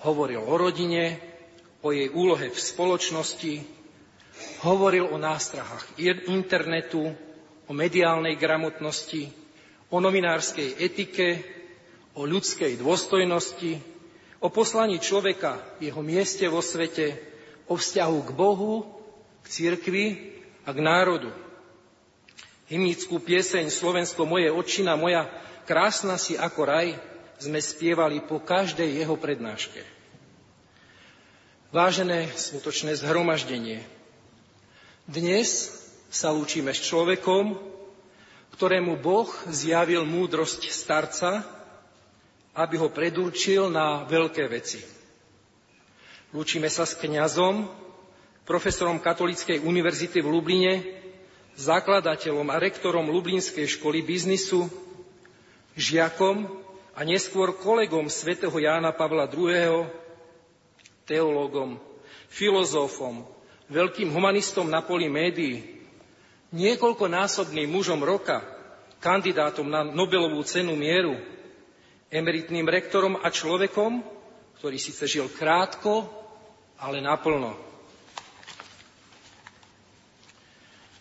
Hovoril 0.06 0.42
o 0.46 0.54
rodine, 0.58 1.18
o 1.82 1.90
jej 1.90 2.10
úlohe 2.14 2.54
v 2.54 2.58
spoločnosti, 2.58 3.54
hovoril 4.66 5.10
o 5.10 5.18
nástrahách 5.18 5.98
internetu, 6.30 7.14
o 7.68 7.72
mediálnej 7.74 8.38
gramotnosti, 8.38 9.30
o 9.90 9.98
novinárskej 9.98 10.78
etike, 10.80 11.42
o 12.18 12.26
ľudskej 12.26 12.82
dôstojnosti, 12.82 13.78
o 14.42 14.48
poslaní 14.54 15.02
človeka 15.02 15.78
jeho 15.82 16.02
mieste 16.06 16.46
vo 16.50 16.62
svete, 16.62 17.18
o 17.68 17.76
vzťahu 17.76 18.18
k 18.24 18.30
Bohu, 18.38 18.86
k 19.44 19.46
cirkvi 19.50 20.06
a 20.64 20.72
k 20.72 20.80
národu. 20.80 21.32
Hymnickú 22.68 23.24
pieseň 23.24 23.72
Slovensko 23.72 24.28
moje 24.28 24.52
očina 24.52 25.00
moja, 25.00 25.28
krásna 25.64 26.20
si 26.20 26.36
ako 26.36 26.62
raj, 26.68 27.00
sme 27.38 27.62
spievali 27.62 28.22
po 28.26 28.42
každej 28.42 29.06
jeho 29.06 29.14
prednáške. 29.14 29.82
Vážené 31.70 32.34
skutočné 32.34 32.98
zhromaždenie, 32.98 33.86
dnes 35.06 35.70
sa 36.10 36.34
lúčime 36.34 36.74
s 36.74 36.82
človekom, 36.82 37.60
ktorému 38.58 38.98
Boh 38.98 39.30
zjavil 39.52 40.02
múdrosť 40.08 40.74
starca, 40.74 41.46
aby 42.58 42.76
ho 42.82 42.90
predurčil 42.90 43.70
na 43.70 44.02
veľké 44.10 44.50
veci. 44.50 44.82
Lúčime 46.34 46.74
sa 46.74 46.90
s 46.90 46.98
kňazom, 46.98 47.70
profesorom 48.50 48.98
Katolíckej 48.98 49.62
univerzity 49.62 50.26
v 50.26 50.32
Lubline, 50.34 50.74
zakladateľom 51.54 52.50
a 52.50 52.58
rektorom 52.58 53.14
Lublinskej 53.14 53.70
školy 53.70 54.02
biznisu, 54.02 54.66
žiakom 55.78 56.67
a 56.98 57.06
neskôr 57.06 57.54
kolegom 57.54 58.10
svätého 58.10 58.58
Jána 58.58 58.90
Pavla 58.90 59.30
II, 59.30 59.86
teológom, 61.06 61.78
filozofom, 62.34 63.22
veľkým 63.70 64.10
humanistom 64.10 64.66
na 64.66 64.82
poli 64.82 65.06
médií, 65.06 65.62
niekoľkonásobným 66.58 67.70
mužom 67.70 68.02
roka, 68.02 68.42
kandidátom 68.98 69.70
na 69.70 69.86
Nobelovú 69.86 70.42
cenu 70.42 70.74
mieru, 70.74 71.22
emeritným 72.10 72.66
rektorom 72.66 73.22
a 73.22 73.30
človekom, 73.30 74.02
ktorý 74.58 74.82
síce 74.82 75.06
žil 75.06 75.30
krátko, 75.30 76.10
ale 76.82 76.98
naplno. 76.98 77.54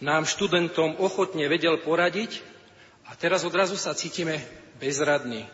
Nám 0.05 0.28
študentom 0.28 1.01
ochotne 1.01 1.48
vedel 1.48 1.81
poradiť 1.81 2.44
a 3.09 3.16
teraz 3.16 3.48
odrazu 3.48 3.81
sa 3.81 3.97
cítime 3.97 4.44
bezradní. 4.77 5.48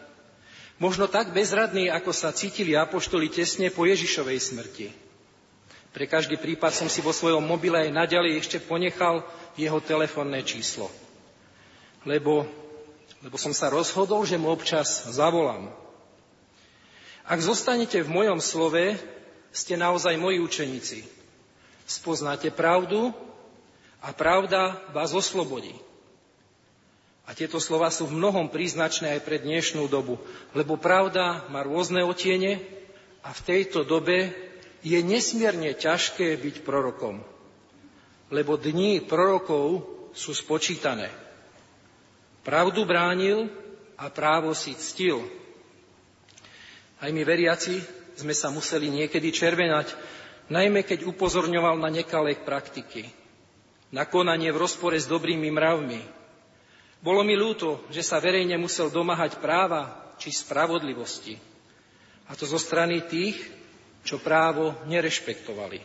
Možno 0.82 1.06
tak 1.06 1.30
bezradní, 1.30 1.86
ako 1.86 2.10
sa 2.10 2.34
cítili 2.34 2.74
apoštoli 2.74 3.30
tesne 3.30 3.70
po 3.70 3.86
Ježišovej 3.86 4.38
smrti. 4.42 4.90
Pre 5.94 6.04
každý 6.10 6.34
prípad 6.34 6.74
som 6.74 6.90
si 6.90 6.98
vo 6.98 7.14
svojom 7.14 7.38
mobile 7.38 7.86
aj 7.86 7.94
naďalej 7.94 8.42
ešte 8.42 8.59
ponechal 8.59 9.22
jeho 9.54 9.78
telefónne 9.78 10.42
číslo. 10.42 10.90
Lebo, 12.02 12.50
lebo 13.22 13.38
som 13.38 13.54
sa 13.54 13.70
rozhodol, 13.70 14.26
že 14.26 14.34
mu 14.34 14.50
občas 14.50 15.06
zavolám. 15.06 15.70
Ak 17.30 17.38
zostanete 17.38 18.02
v 18.02 18.10
mojom 18.10 18.42
slove, 18.42 18.98
ste 19.54 19.78
naozaj 19.78 20.18
moji 20.18 20.42
učeníci. 20.42 21.06
Spoznáte 21.86 22.50
pravdu 22.50 23.14
a 24.02 24.10
pravda 24.10 24.82
vás 24.90 25.14
oslobodí. 25.14 25.78
A 27.23 27.39
tieto 27.39 27.62
slova 27.62 27.86
sú 27.94 28.11
v 28.11 28.19
mnohom 28.19 28.51
príznačné 28.51 29.15
aj 29.19 29.20
pre 29.23 29.39
dnešnú 29.39 29.86
dobu, 29.86 30.19
lebo 30.59 30.74
pravda 30.74 31.47
má 31.55 31.62
rôzne 31.62 32.03
otiene 32.03 32.59
a 33.23 33.31
v 33.31 33.40
tejto 33.47 33.86
dobe 33.86 34.35
je 34.82 34.99
nesmierne 34.99 35.70
ťažké 35.78 36.35
byť 36.35 36.66
prorokom, 36.66 37.23
lebo 38.35 38.59
dní 38.59 38.99
prorokov 39.07 39.86
sú 40.11 40.35
spočítané. 40.35 41.09
Pravdu 42.43 42.82
bránil 42.82 43.47
a 43.94 44.11
právo 44.11 44.51
si 44.51 44.74
ctil. 44.74 45.23
Aj 46.99 47.07
my 47.15 47.23
veriaci 47.23 47.78
sme 48.19 48.35
sa 48.35 48.51
museli 48.51 48.90
niekedy 48.90 49.31
červenať, 49.31 49.94
najmä 50.51 50.82
keď 50.82 51.07
upozorňoval 51.07 51.78
na 51.78 51.86
nekalé 51.86 52.35
praktiky, 52.35 53.07
na 53.94 54.03
konanie 54.11 54.51
v 54.51 54.59
rozpore 54.59 54.99
s 54.99 55.07
dobrými 55.07 55.55
mravmi, 55.55 56.03
bolo 57.03 57.27
mi 57.27 57.35
ľúto, 57.35 57.83
že 57.91 58.07
sa 58.07 58.23
verejne 58.23 58.55
musel 58.55 58.87
domáhať 58.87 59.43
práva 59.43 60.15
či 60.23 60.31
spravodlivosti. 60.31 61.35
A 62.31 62.39
to 62.39 62.47
zo 62.47 62.62
strany 62.62 63.03
tých, 63.11 63.37
čo 64.07 64.23
právo 64.23 64.70
nerešpektovali. 64.87 65.83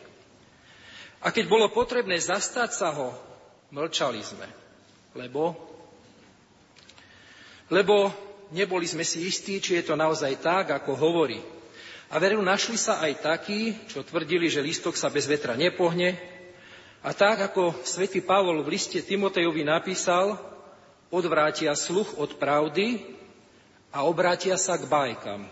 A 1.25 1.33
keď 1.33 1.49
bolo 1.49 1.73
potrebné 1.73 2.21
zastať 2.21 2.69
sa 2.69 2.93
ho, 2.93 3.17
mlčali 3.73 4.21
sme. 4.21 4.45
Lebo? 5.17 5.57
Lebo 7.73 8.13
neboli 8.53 8.85
sme 8.85 9.01
si 9.01 9.25
istí, 9.25 9.57
či 9.57 9.81
je 9.81 9.89
to 9.89 9.97
naozaj 9.97 10.37
tak, 10.37 10.69
ako 10.69 10.93
hovorí. 10.93 11.41
A 12.13 12.21
veru 12.21 12.39
našli 12.39 12.79
sa 12.79 13.03
aj 13.03 13.25
takí, 13.25 13.75
čo 13.89 14.05
tvrdili, 14.05 14.47
že 14.47 14.63
listok 14.63 14.95
sa 14.95 15.11
bez 15.11 15.27
vetra 15.27 15.57
nepohne. 15.57 16.15
A 17.03 17.11
tak, 17.11 17.41
ako 17.51 17.75
svätý 17.83 18.23
Pavol 18.23 18.63
v 18.63 18.77
liste 18.77 19.01
Timotejovi 19.03 19.67
napísal, 19.67 20.39
odvrátia 21.09 21.75
sluch 21.75 22.19
od 22.19 22.35
pravdy 22.35 23.03
a 23.91 24.03
obrátia 24.03 24.59
sa 24.59 24.75
k 24.75 24.87
bajkám. 24.87 25.47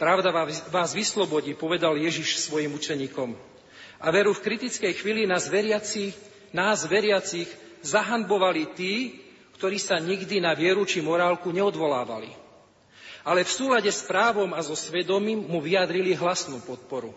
Pravda 0.00 0.34
vás 0.72 0.90
vyslobodí, 0.96 1.54
povedal 1.54 1.94
Ježiš 1.94 2.42
svojim 2.42 2.74
učeníkom. 2.74 3.36
A 4.02 4.10
veru 4.10 4.34
v 4.34 4.42
kritickej 4.42 4.98
chvíli 4.98 5.30
nás 5.30 5.46
veriaci, 5.46 6.10
nás 6.50 6.82
veriacich 6.90 7.46
zahanbovali 7.86 8.74
tí, 8.74 9.22
ktorí 9.60 9.78
sa 9.78 10.02
nikdy 10.02 10.42
na 10.42 10.58
vieru 10.58 10.82
či 10.82 10.98
morálku 10.98 11.54
neodvolávali. 11.54 12.34
Ale 13.22 13.46
v 13.46 13.54
súlade 13.54 13.86
s 13.86 14.02
právom 14.02 14.50
a 14.50 14.60
so 14.66 14.74
svedomím 14.74 15.46
mu 15.46 15.62
vyjadrili 15.62 16.18
hlasnú 16.18 16.58
podporu. 16.66 17.14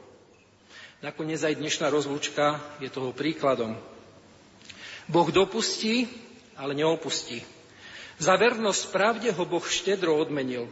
Nakoniec 1.02 1.42
aj 1.42 1.58
dnešná 1.58 1.90
rozlúčka 1.90 2.62
je 2.78 2.94
toho 2.94 3.10
príkladom. 3.18 3.74
Boh 5.10 5.30
dopustí, 5.34 6.06
ale 6.56 6.76
neopustí. 6.76 7.44
Za 8.16 8.40
vernosť 8.40 8.84
pravde 8.96 9.30
ho 9.32 9.44
Boh 9.44 9.64
štedro 9.64 10.16
odmenil. 10.16 10.72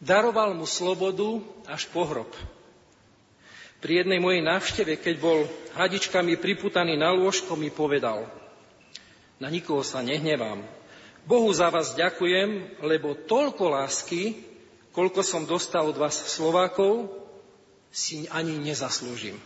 Daroval 0.00 0.56
mu 0.56 0.64
slobodu 0.64 1.44
až 1.68 1.90
po 1.92 2.08
hrob. 2.08 2.30
Pri 3.78 4.02
jednej 4.02 4.18
mojej 4.18 4.42
návšteve, 4.42 4.98
keď 4.98 5.14
bol 5.22 5.46
hadičkami 5.78 6.34
priputaný 6.40 6.98
na 6.98 7.14
lôžko, 7.14 7.54
mi 7.54 7.70
povedal 7.70 8.26
Na 9.38 9.46
nikoho 9.52 9.86
sa 9.86 10.02
nehnevám. 10.02 10.66
Bohu 11.28 11.52
za 11.52 11.68
vás 11.68 11.94
ďakujem, 11.94 12.80
lebo 12.82 13.14
toľko 13.14 13.78
lásky, 13.78 14.40
koľko 14.96 15.20
som 15.22 15.44
dostal 15.44 15.86
od 15.86 16.00
vás 16.00 16.16
Slovákov, 16.16 17.12
si 17.92 18.26
ani 18.32 18.56
nezaslúžim. 18.56 19.36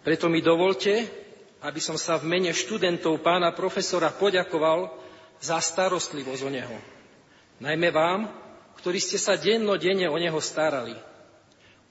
Preto 0.00 0.32
mi 0.32 0.40
dovolte, 0.40 1.04
aby 1.60 1.80
som 1.80 1.96
sa 2.00 2.16
v 2.16 2.28
mene 2.28 2.52
študentov 2.56 3.20
pána 3.20 3.52
profesora 3.52 4.08
poďakoval 4.08 4.88
za 5.40 5.60
starostlivosť 5.60 6.42
o 6.44 6.50
neho. 6.52 6.76
Najmä 7.60 7.92
vám, 7.92 8.28
ktorí 8.80 8.96
ste 8.96 9.20
sa 9.20 9.36
denne 9.36 10.08
o 10.08 10.16
neho 10.16 10.40
starali. 10.40 10.96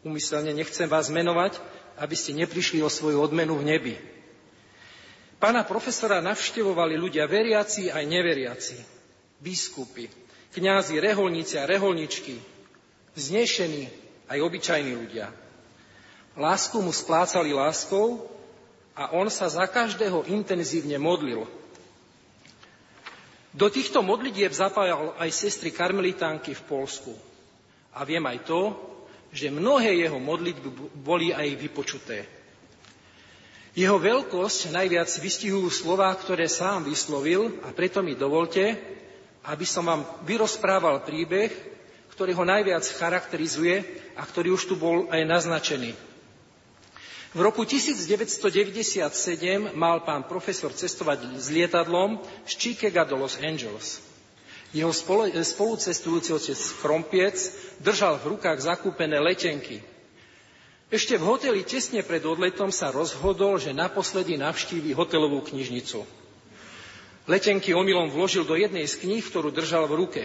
Umyselne 0.02 0.58
nechcem 0.58 0.90
vás 0.90 1.14
menovať, 1.14 1.62
aby 2.02 2.16
ste 2.18 2.34
neprišli 2.34 2.82
o 2.82 2.90
svoju 2.90 3.22
odmenu 3.22 3.54
v 3.62 3.68
nebi. 3.78 3.96
Pána 5.38 5.64
profesora 5.64 6.20
navštevovali 6.20 6.98
ľudia 7.00 7.30
veriaci 7.30 7.94
aj 7.94 8.04
neveriaci, 8.10 8.78
biskupy, 9.40 10.10
kňazi, 10.52 10.98
reholníci 11.00 11.56
a 11.62 11.70
reholničky, 11.70 12.36
vznešení 13.16 13.88
aj 14.28 14.38
obyčajní 14.42 14.94
ľudia. 14.98 15.32
Lásku 16.36 16.76
mu 16.82 16.92
splácali 16.92 17.54
láskou 17.56 18.39
a 19.00 19.16
on 19.16 19.32
sa 19.32 19.48
za 19.48 19.64
každého 19.64 20.28
intenzívne 20.28 21.00
modlil. 21.00 21.48
Do 23.56 23.72
týchto 23.72 24.04
modlitieb 24.04 24.52
zapájal 24.52 25.16
aj 25.16 25.32
sestry 25.32 25.72
karmelitánky 25.72 26.52
v 26.52 26.66
Polsku. 26.68 27.16
A 27.96 28.04
viem 28.04 28.22
aj 28.28 28.44
to, 28.44 28.76
že 29.32 29.48
mnohé 29.48 30.04
jeho 30.04 30.20
modlitby 30.20 31.00
boli 31.00 31.32
aj 31.32 31.48
vypočuté. 31.56 32.28
Jeho 33.72 33.96
veľkosť 33.96 34.76
najviac 34.76 35.08
vystihujú 35.08 35.72
slová, 35.72 36.12
ktoré 36.12 36.52
sám 36.52 36.84
vyslovil 36.84 37.56
a 37.64 37.72
preto 37.72 38.04
mi 38.04 38.20
dovolte, 38.20 38.76
aby 39.48 39.64
som 39.64 39.88
vám 39.88 40.04
vyrozprával 40.28 41.08
príbeh, 41.08 41.48
ktorý 42.12 42.36
ho 42.36 42.44
najviac 42.44 42.84
charakterizuje 42.84 43.80
a 44.20 44.28
ktorý 44.28 44.60
už 44.60 44.68
tu 44.68 44.76
bol 44.76 45.08
aj 45.08 45.24
naznačený. 45.24 46.09
V 47.30 47.46
roku 47.46 47.62
1997 47.62 49.06
mal 49.78 50.02
pán 50.02 50.26
profesor 50.26 50.74
cestovať 50.74 51.38
s 51.38 51.54
lietadlom 51.54 52.18
z 52.42 52.52
Chicaga 52.58 53.06
do 53.06 53.22
Los 53.22 53.38
Angeles. 53.38 54.02
Jeho 54.74 54.90
spolucestujúci 55.46 56.34
otec 56.34 56.60
Krompiec 56.82 57.38
držal 57.78 58.18
v 58.18 58.34
rukách 58.34 58.66
zakúpené 58.66 59.22
letenky. 59.22 59.86
Ešte 60.90 61.22
v 61.22 61.30
hoteli 61.30 61.62
tesne 61.62 62.02
pred 62.02 62.26
odletom 62.26 62.74
sa 62.74 62.90
rozhodol, 62.90 63.62
že 63.62 63.78
naposledy 63.78 64.34
navštívi 64.42 64.98
hotelovú 64.98 65.46
knižnicu. 65.46 66.02
Letenky 67.30 67.78
omylom 67.78 68.10
vložil 68.10 68.42
do 68.42 68.58
jednej 68.58 68.90
z 68.90 69.06
kníh, 69.06 69.22
ktorú 69.22 69.54
držal 69.54 69.86
v 69.86 70.02
ruke. 70.02 70.24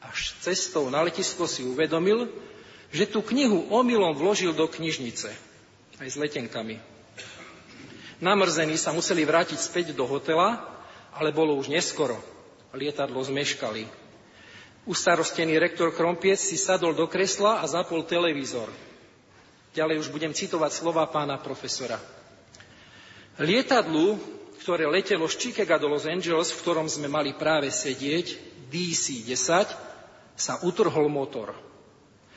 Až 0.00 0.32
cestou 0.40 0.88
na 0.88 1.04
letisko 1.04 1.44
si 1.44 1.60
uvedomil, 1.60 2.32
že 2.88 3.04
tú 3.04 3.20
knihu 3.20 3.68
omylom 3.68 4.16
vložil 4.16 4.56
do 4.56 4.64
knižnice. 4.64 5.51
Aj 6.02 6.10
s 6.10 6.18
letenkami. 6.18 6.82
Namrzení 8.18 8.74
sa 8.74 8.90
museli 8.90 9.22
vrátiť 9.22 9.54
späť 9.54 9.86
do 9.94 10.02
hotela, 10.02 10.58
ale 11.14 11.30
bolo 11.30 11.54
už 11.54 11.70
neskoro 11.70 12.18
lietadlo 12.74 13.22
zmeškali. 13.22 13.86
Ustarostený 14.82 15.62
rektor 15.62 15.94
Krompiec 15.94 16.42
si 16.42 16.58
sadol 16.58 16.98
do 16.98 17.06
kresla 17.06 17.62
a 17.62 17.70
zapol 17.70 18.02
televízor. 18.02 18.66
Ďalej 19.78 20.02
už 20.02 20.08
budem 20.10 20.34
citovať 20.34 20.74
slova 20.74 21.06
pána 21.06 21.38
profesora. 21.38 22.02
Lietadlu, 23.38 24.18
ktoré 24.58 24.90
letelo 24.90 25.30
z 25.30 25.38
Chicaga 25.38 25.78
do 25.78 25.86
Los 25.86 26.10
Angeles, 26.10 26.50
v 26.50 26.66
ktorom 26.66 26.90
sme 26.90 27.06
mali 27.06 27.30
práve 27.30 27.70
sedieť, 27.70 28.58
DC-10, 28.74 29.70
sa 30.34 30.54
utrhol 30.66 31.06
motor. 31.06 31.71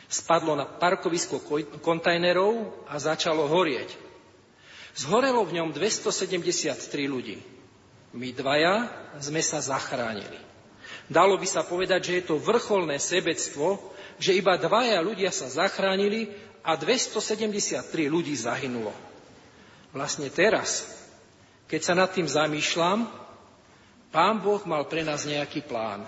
Spadlo 0.05 0.53
na 0.53 0.65
parkovisko 0.69 1.41
kontajnerov 1.81 2.85
a 2.89 2.95
začalo 3.01 3.49
horieť. 3.49 3.97
Zhorelo 4.95 5.43
v 5.43 5.59
ňom 5.59 5.69
273 5.75 6.87
ľudí. 7.09 7.41
My 8.15 8.31
dvaja 8.31 8.87
sme 9.19 9.43
sa 9.43 9.59
zachránili. 9.59 10.39
Dalo 11.11 11.35
by 11.35 11.47
sa 11.49 11.67
povedať, 11.67 12.01
že 12.07 12.13
je 12.21 12.23
to 12.31 12.39
vrcholné 12.39 12.95
sebectvo, 13.01 13.81
že 14.21 14.37
iba 14.37 14.55
dvaja 14.55 15.03
ľudia 15.03 15.29
sa 15.35 15.51
zachránili 15.51 16.31
a 16.63 16.79
273 16.79 17.91
ľudí 18.07 18.31
zahynulo. 18.33 18.95
Vlastne 19.91 20.31
teraz, 20.31 20.87
keď 21.67 21.81
sa 21.83 21.93
nad 21.93 22.09
tým 22.09 22.25
zamýšľam, 22.25 23.05
Pán 24.15 24.39
Boh 24.39 24.63
mal 24.63 24.87
pre 24.87 25.03
nás 25.03 25.27
nejaký 25.27 25.67
plán. 25.67 26.07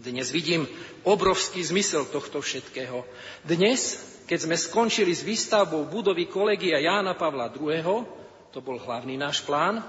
Dnes 0.00 0.32
vidím 0.32 0.64
obrovský 1.04 1.60
zmysel 1.60 2.08
tohto 2.08 2.40
všetkého. 2.40 3.04
Dnes, 3.44 4.00
keď 4.24 4.38
sme 4.48 4.56
skončili 4.56 5.12
s 5.12 5.20
výstavbou 5.20 5.84
budovy 5.92 6.24
kolegia 6.24 6.80
Jána 6.80 7.12
Pavla 7.12 7.52
II., 7.52 8.08
to 8.50 8.58
bol 8.64 8.80
hlavný 8.80 9.20
náš 9.20 9.44
plán, 9.44 9.84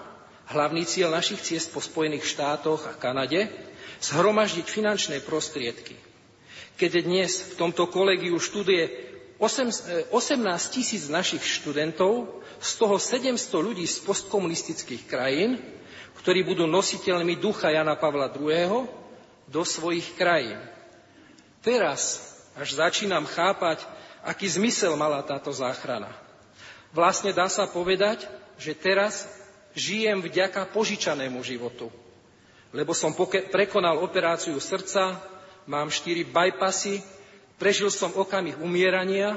Hlavný 0.51 0.83
cieľ 0.83 1.15
našich 1.15 1.39
ciest 1.39 1.71
po 1.71 1.79
Spojených 1.79 2.27
štátoch 2.27 2.83
a 2.83 2.91
Kanade 2.99 3.47
zhromaždiť 4.03 4.67
finančné 4.67 5.23
prostriedky. 5.23 5.95
Keď 6.75 6.91
dnes 7.07 7.55
v 7.55 7.61
tomto 7.61 7.87
kolegiu 7.87 8.35
študuje 8.35 8.83
18 9.39 10.11
tisíc 10.75 11.07
našich 11.07 11.39
študentov, 11.39 12.43
z 12.59 12.71
toho 12.75 12.99
700 12.99 13.31
ľudí 13.63 13.87
z 13.87 14.03
postkomunistických 14.03 15.07
krajín, 15.07 15.55
ktorí 16.19 16.43
budú 16.43 16.67
nositeľmi 16.67 17.39
ducha 17.39 17.71
Jana 17.71 17.95
Pavla 17.95 18.27
II. 18.27 19.00
Do 19.51 19.67
svojich 19.67 20.15
krajín. 20.15 20.57
Teraz 21.59 22.23
až 22.55 22.79
začínam 22.79 23.27
chápať, 23.27 23.83
aký 24.23 24.47
zmysel 24.47 24.95
mala 24.95 25.21
táto 25.21 25.51
záchrana. 25.51 26.09
Vlastne 26.95 27.35
dá 27.35 27.51
sa 27.51 27.67
povedať, 27.67 28.25
že 28.55 28.73
teraz 28.73 29.27
žijem 29.75 30.23
vďaka 30.23 30.67
požičanému 30.71 31.39
životu. 31.43 31.91
Lebo 32.71 32.95
som 32.95 33.11
prekonal 33.51 33.99
operáciu 33.99 34.55
srdca, 34.59 35.19
mám 35.67 35.91
štyri 35.91 36.23
bypassy, 36.23 37.03
prežil 37.59 37.91
som 37.91 38.15
okamih 38.15 38.59
umierania, 38.63 39.35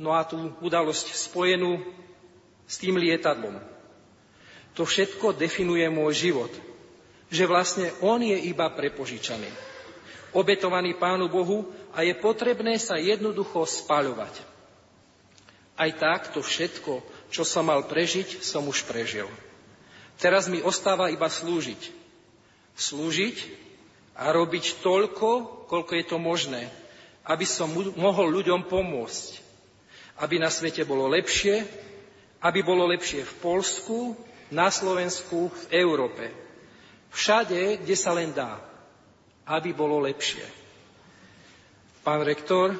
no 0.00 0.16
a 0.16 0.24
tú 0.24 0.52
udalosť 0.64 1.12
spojenú 1.12 1.84
s 2.64 2.80
tým 2.80 2.96
lietadlom. 2.96 3.60
To 4.74 4.82
všetko 4.82 5.36
definuje 5.36 5.86
môj 5.86 6.28
život. 6.28 6.52
Že 7.34 7.50
vlastne 7.50 7.90
on 7.98 8.22
je 8.22 8.38
iba 8.46 8.70
prepožičaný. 8.70 9.50
Obetovaný 10.30 10.94
Pánu 10.94 11.26
Bohu 11.26 11.66
a 11.90 12.06
je 12.06 12.14
potrebné 12.14 12.78
sa 12.78 12.94
jednoducho 12.94 13.66
spaľovať. 13.66 14.54
Aj 15.74 15.90
tak 15.98 16.30
to 16.30 16.38
všetko, 16.38 17.02
čo 17.34 17.42
som 17.42 17.66
mal 17.66 17.82
prežiť, 17.82 18.38
som 18.38 18.62
už 18.70 18.86
prežil. 18.86 19.26
Teraz 20.22 20.46
mi 20.46 20.62
ostáva 20.62 21.10
iba 21.10 21.26
slúžiť. 21.26 21.90
Slúžiť 22.78 23.36
a 24.14 24.30
robiť 24.30 24.78
toľko, 24.78 25.66
koľko 25.66 25.92
je 25.98 26.04
to 26.06 26.18
možné, 26.22 26.70
aby 27.26 27.42
som 27.42 27.66
mohol 27.98 28.30
ľuďom 28.30 28.70
pomôcť. 28.70 29.42
Aby 30.22 30.38
na 30.38 30.54
svete 30.54 30.86
bolo 30.86 31.10
lepšie, 31.10 31.66
aby 32.38 32.62
bolo 32.62 32.86
lepšie 32.86 33.26
v 33.26 33.34
Polsku, 33.42 34.14
na 34.54 34.70
Slovensku, 34.70 35.50
v 35.50 35.64
Európe. 35.82 36.43
Všade, 37.14 37.86
kde 37.86 37.94
sa 37.94 38.10
len 38.10 38.34
dá. 38.34 38.58
Aby 39.46 39.70
bolo 39.70 40.02
lepšie. 40.02 40.42
Pán 42.02 42.26
rektor, 42.26 42.74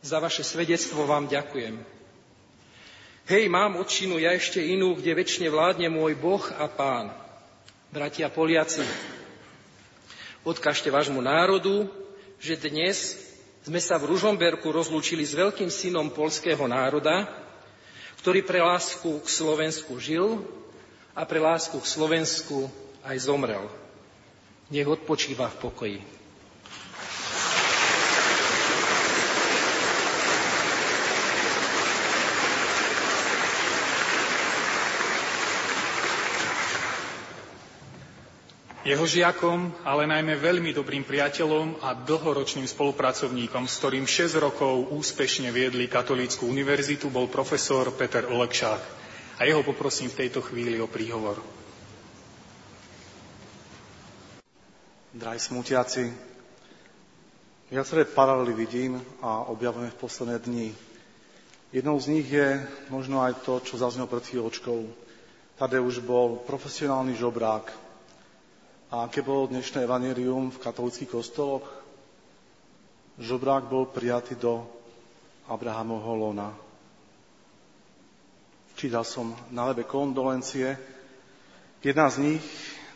za 0.00 0.22
vaše 0.22 0.46
svedectvo 0.46 1.04
vám 1.04 1.26
ďakujem. 1.26 1.78
Hej, 3.26 3.44
mám 3.50 3.78
odčinu 3.78 4.18
ja 4.18 4.34
ešte 4.34 4.58
inú, 4.62 4.98
kde 4.98 5.14
väčšine 5.14 5.46
vládne 5.50 5.90
môj 5.90 6.18
Boh 6.18 6.42
a 6.58 6.66
Pán. 6.66 7.14
Bratia 7.92 8.32
Poliaci, 8.32 8.82
odkažte 10.42 10.90
vášmu 10.90 11.20
národu, 11.20 11.86
že 12.42 12.58
dnes 12.58 13.14
sme 13.62 13.78
sa 13.78 13.94
v 14.00 14.10
Ružomberku 14.10 14.74
rozlúčili 14.74 15.22
s 15.22 15.38
veľkým 15.38 15.70
synom 15.70 16.10
polského 16.10 16.66
národa, 16.66 17.30
ktorý 18.18 18.42
pre 18.42 18.58
lásku 18.58 19.22
k 19.22 19.28
Slovensku 19.28 20.02
žil 20.02 20.42
a 21.14 21.22
pre 21.22 21.38
lásku 21.38 21.78
k 21.78 21.86
Slovensku 21.86 22.66
aj 23.02 23.16
zomrel. 23.18 23.66
Nech 24.72 24.88
odpočíva 24.88 25.50
v 25.52 25.60
pokoji. 25.60 25.98
Jeho 38.82 39.06
žiakom, 39.06 39.70
ale 39.86 40.10
najmä 40.10 40.34
veľmi 40.42 40.74
dobrým 40.74 41.06
priateľom 41.06 41.86
a 41.86 41.94
dlhoročným 41.94 42.66
spolupracovníkom, 42.66 43.70
s 43.70 43.78
ktorým 43.78 44.10
6 44.10 44.42
rokov 44.42 44.90
úspešne 44.90 45.54
viedli 45.54 45.86
Katolícku 45.86 46.50
univerzitu, 46.50 47.06
bol 47.06 47.30
profesor 47.30 47.94
Peter 47.94 48.26
Olekšák. 48.26 48.82
A 49.38 49.46
jeho 49.46 49.62
poprosím 49.62 50.10
v 50.10 50.26
tejto 50.26 50.42
chvíli 50.42 50.82
o 50.82 50.90
príhovor. 50.90 51.61
Drahí 55.12 55.36
smutiaci, 55.36 56.08
viaceré 57.68 58.08
paralely 58.08 58.56
vidím 58.56 58.96
a 59.20 59.44
objavujeme 59.44 59.92
v 59.92 60.00
posledné 60.00 60.40
dni. 60.40 60.68
Jednou 61.68 62.00
z 62.00 62.06
nich 62.16 62.32
je 62.32 62.64
možno 62.88 63.20
aj 63.20 63.44
to, 63.44 63.60
čo 63.60 63.76
zaznelo 63.76 64.08
pred 64.08 64.24
chvíľočkou. 64.24 64.88
Tadeusz 65.60 66.00
bol 66.00 66.40
profesionálny 66.48 67.12
žobrák, 67.12 67.68
A 68.92 69.08
aké 69.08 69.24
bolo 69.24 69.48
dnešné 69.48 69.88
evanerium 69.88 70.52
v 70.52 70.60
katolických 70.60 71.16
kostoloch? 71.16 71.64
Žobrák 73.16 73.64
bol 73.64 73.88
prijatý 73.88 74.36
do 74.36 74.68
Abrahamovho 75.48 76.12
lona. 76.12 76.52
Čítal 78.76 79.04
som 79.04 79.32
na 79.48 79.64
webe 79.72 79.88
kondolencie. 79.88 80.76
Jedna 81.80 82.12
z 82.12 82.16
nich, 82.20 82.44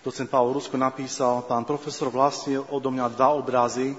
docent 0.06 0.30
Pavel 0.30 0.54
Rusko, 0.54 0.78
napísal, 0.78 1.42
pán 1.50 1.66
profesor 1.66 2.14
vlastnil 2.14 2.62
odo 2.70 2.94
mňa 2.94 3.10
dva 3.10 3.34
obrazy. 3.34 3.98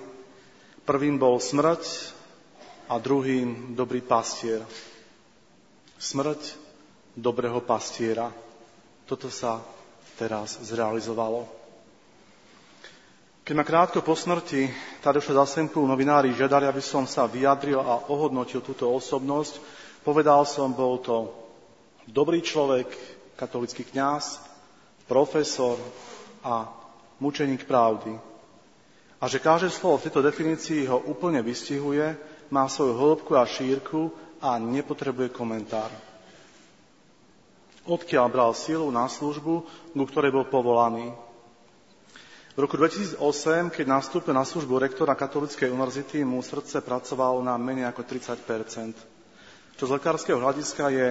Prvým 0.87 1.19
bol 1.19 1.35
smrť 1.35 1.83
a 2.87 2.95
druhým 2.95 3.75
dobrý 3.75 3.99
pastier. 3.99 4.63
Smrť 5.99 6.55
dobrého 7.11 7.59
pastiera. 7.59 8.31
Toto 9.03 9.27
sa 9.27 9.59
teraz 10.15 10.63
zrealizovalo. 10.63 11.43
Keď 13.43 13.55
ma 13.55 13.67
krátko 13.67 13.99
po 13.99 14.15
smrti 14.15 14.71
Tadeša 15.03 15.43
Zasemku 15.43 15.83
novinári 15.83 16.31
žiadali, 16.31 16.71
aby 16.71 16.79
som 16.79 17.03
sa 17.03 17.27
vyjadril 17.27 17.83
a 17.83 18.07
ohodnotil 18.07 18.63
túto 18.63 18.87
osobnosť, 18.95 19.59
povedal 20.07 20.47
som, 20.47 20.71
bol 20.71 21.03
to 21.03 21.35
dobrý 22.07 22.39
človek, 22.39 22.87
katolický 23.35 23.83
kňaz, 23.83 24.47
profesor 25.07 25.79
a 26.43 26.67
mučeník 27.17 27.65
pravdy. 27.65 28.13
A 29.17 29.25
že 29.25 29.41
každé 29.41 29.73
slovo 29.73 29.97
v 29.97 30.05
tejto 30.07 30.21
definícii 30.21 30.85
ho 30.85 31.01
úplne 31.09 31.41
vystihuje, 31.41 32.13
má 32.53 32.69
svoju 32.69 32.93
hĺbku 32.93 33.33
a 33.33 33.49
šírku 33.49 34.13
a 34.37 34.61
nepotrebuje 34.61 35.33
komentár. 35.33 35.89
Odkiaľ 37.87 38.25
bral 38.29 38.51
silu 38.53 38.91
na 38.93 39.09
službu, 39.09 39.53
ku 39.95 40.03
ktorej 40.05 40.35
bol 40.35 40.45
povolaný. 40.45 41.15
V 42.53 42.59
roku 42.61 42.77
2008, 42.77 43.17
keď 43.73 43.85
nastúpil 43.89 44.33
na 44.35 44.45
službu 44.45 44.77
rektora 44.77 45.17
Katolíckej 45.17 45.71
univerzity, 45.71 46.21
mu 46.21 46.43
srdce 46.43 46.83
pracovalo 46.83 47.41
na 47.41 47.57
menej 47.57 47.89
ako 47.89 48.01
30% 48.05 49.17
čo 49.77 49.85
z 49.85 49.93
lekárskeho 49.93 50.41
hľadiska 50.41 50.89
je 50.89 51.07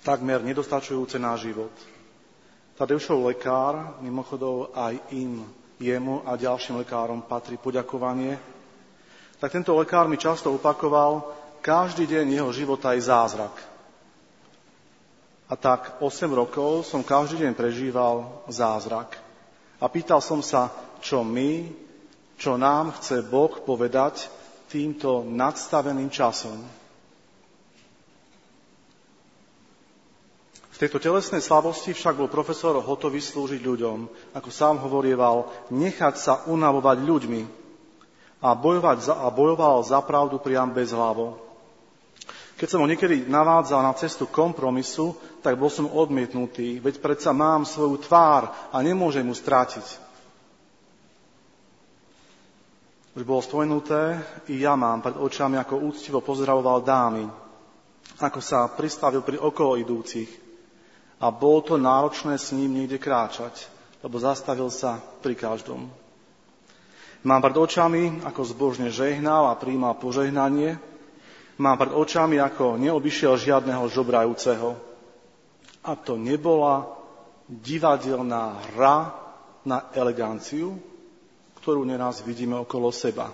takmer 0.00 0.40
nedostačujúce 0.40 1.20
na 1.20 1.36
život. 1.36 1.70
Tadeušov 2.76 3.24
lekár, 3.24 3.96
mimochodov 4.04 4.68
aj 4.76 5.00
im, 5.16 5.48
jemu 5.80 6.20
a 6.28 6.36
ďalším 6.36 6.84
lekárom 6.84 7.24
patrí 7.24 7.56
poďakovanie, 7.56 8.36
tak 9.40 9.52
tento 9.52 9.76
lekár 9.76 10.08
mi 10.08 10.16
často 10.16 10.52
opakoval, 10.52 11.24
každý 11.60 12.08
deň 12.08 12.40
jeho 12.40 12.50
života 12.52 12.92
je 12.92 13.04
zázrak. 13.04 13.52
A 15.46 15.54
tak 15.56 16.00
8 16.00 16.28
rokov 16.32 16.88
som 16.88 17.06
každý 17.06 17.44
deň 17.44 17.52
prežíval 17.56 18.44
zázrak. 18.48 19.16
A 19.80 19.86
pýtal 19.86 20.24
som 20.24 20.40
sa, 20.40 20.72
čo 21.00 21.20
my, 21.20 21.68
čo 22.36 22.56
nám 22.60 22.96
chce 22.96 23.24
Boh 23.24 23.52
povedať 23.64 24.28
týmto 24.68 25.24
nadstaveným 25.24 26.12
časom. 26.12 26.60
V 30.76 30.84
tejto 30.84 31.00
telesnej 31.00 31.40
slabosti 31.40 31.96
však 31.96 32.20
bol 32.20 32.28
profesor 32.28 32.76
hotový 32.76 33.24
slúžiť 33.24 33.64
ľuďom. 33.64 34.12
Ako 34.36 34.52
sám 34.52 34.76
hovorieval, 34.84 35.48
nechať 35.72 36.14
sa 36.20 36.44
unavovať 36.44 37.00
ľuďmi 37.00 37.42
a, 38.44 38.52
bojovať 38.52 38.98
za, 39.00 39.14
a 39.24 39.32
bojoval 39.32 39.80
za 39.88 40.04
pravdu 40.04 40.36
priam 40.36 40.68
bez 40.68 40.92
hlavo. 40.92 41.40
Keď 42.60 42.68
som 42.68 42.84
ho 42.84 42.88
niekedy 42.92 43.24
navádzal 43.24 43.80
na 43.80 43.96
cestu 43.96 44.28
kompromisu, 44.28 45.16
tak 45.40 45.56
bol 45.56 45.72
som 45.72 45.88
odmietnutý, 45.88 46.76
veď 46.84 47.00
predsa 47.00 47.32
mám 47.32 47.64
svoju 47.64 47.96
tvár 48.04 48.52
a 48.68 48.76
nemôžem 48.84 49.24
ju 49.24 49.32
strátiť. 49.32 49.86
Už 53.16 53.24
bolo 53.24 53.40
spomenuté, 53.40 54.20
i 54.52 54.60
ja 54.60 54.76
mám 54.76 55.00
pred 55.00 55.16
očami, 55.16 55.56
ako 55.56 55.88
úctivo 55.88 56.20
pozdravoval 56.20 56.84
dámy, 56.84 57.24
ako 58.20 58.44
sa 58.44 58.68
pristavil 58.68 59.24
pri 59.24 59.40
okolo 59.40 59.80
idúcich. 59.80 60.45
A 61.16 61.32
bolo 61.32 61.64
to 61.64 61.74
náročné 61.80 62.36
s 62.36 62.52
ním 62.52 62.76
niekde 62.76 63.00
kráčať, 63.00 63.68
lebo 64.04 64.20
zastavil 64.20 64.68
sa 64.68 65.00
pri 65.24 65.32
každom. 65.32 65.88
Mám 67.26 67.40
pred 67.42 67.56
očami, 67.56 68.22
ako 68.22 68.42
zbožne 68.46 68.92
žehnal 68.92 69.50
a 69.50 69.58
príjmal 69.58 69.96
požehnanie. 69.98 70.78
Mám 71.56 71.76
pred 71.80 71.92
očami, 71.96 72.36
ako 72.36 72.76
neobyšiel 72.76 73.40
žiadneho 73.40 73.88
žobrajúceho 73.88 74.76
a 75.86 75.94
to 75.94 76.18
nebola 76.18 76.86
divadelná 77.46 78.58
hra 78.74 79.14
na 79.62 79.86
eleganciu, 79.94 80.74
ktorú 81.62 81.86
neraz 81.86 82.26
vidíme 82.26 82.58
okolo 82.58 82.90
seba. 82.90 83.30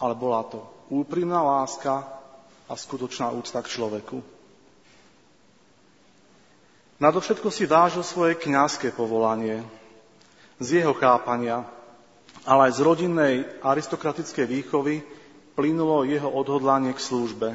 Ale 0.00 0.16
bola 0.16 0.48
to 0.48 0.64
úprimná 0.88 1.44
láska 1.44 2.08
a 2.68 2.72
skutočná 2.72 3.28
úcta 3.36 3.60
k 3.60 3.72
človeku. 3.72 4.37
Nadovšetko 6.98 7.46
si 7.54 7.62
vážil 7.62 8.02
svoje 8.02 8.34
kňazské 8.34 8.90
povolanie, 8.90 9.62
z 10.58 10.82
jeho 10.82 10.90
chápania, 10.98 11.62
ale 12.42 12.70
aj 12.70 12.72
z 12.74 12.80
rodinnej 12.82 13.34
aristokratickej 13.62 14.46
výchovy 14.50 15.06
plynulo 15.54 16.02
jeho 16.02 16.26
odhodlanie 16.26 16.90
k 16.90 16.98
službe. 16.98 17.54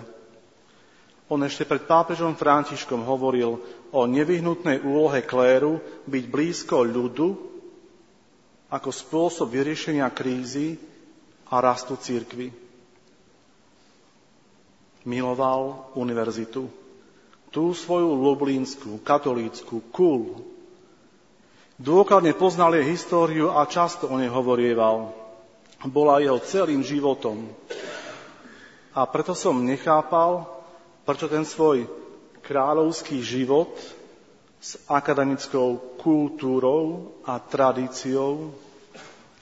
On 1.27 1.39
ešte 1.43 1.67
pred 1.67 1.83
pápežom 1.83 2.39
Františkom 2.39 3.03
hovoril 3.03 3.59
o 3.91 4.01
nevyhnutnej 4.07 4.79
úlohe 4.83 5.23
kléru 5.23 5.79
byť 6.07 6.23
blízko 6.27 6.83
ľudu 6.83 7.35
ako 8.71 8.89
spôsob 8.91 9.51
vyriešenia 9.51 10.07
krízy 10.11 10.79
a 11.51 11.59
rastu 11.59 11.99
církvy. 11.99 12.51
Miloval 15.03 15.91
univerzitu. 15.99 16.82
Tú 17.53 17.77
svoju 17.77 18.17
lublínsku, 18.17 19.05
katolícku, 19.05 19.93
kul. 19.93 20.41
Dôkladne 21.77 22.33
poznal 22.33 22.73
jej 22.73 22.89
históriu 22.97 23.53
a 23.53 23.69
často 23.69 24.09
o 24.09 24.17
nej 24.17 24.25
hovorieval. 24.25 25.13
Bola 25.85 26.17
jeho 26.17 26.41
celým 26.41 26.81
životom. 26.81 27.45
A 28.97 29.05
preto 29.05 29.37
som 29.37 29.61
nechápal, 29.61 30.49
prečo 31.05 31.29
ten 31.29 31.45
svoj 31.45 31.85
kráľovský 32.41 33.21
život 33.21 33.69
s 34.57 34.81
akademickou 34.89 35.77
kultúrou 36.01 37.13
a 37.21 37.37
tradíciou 37.37 38.49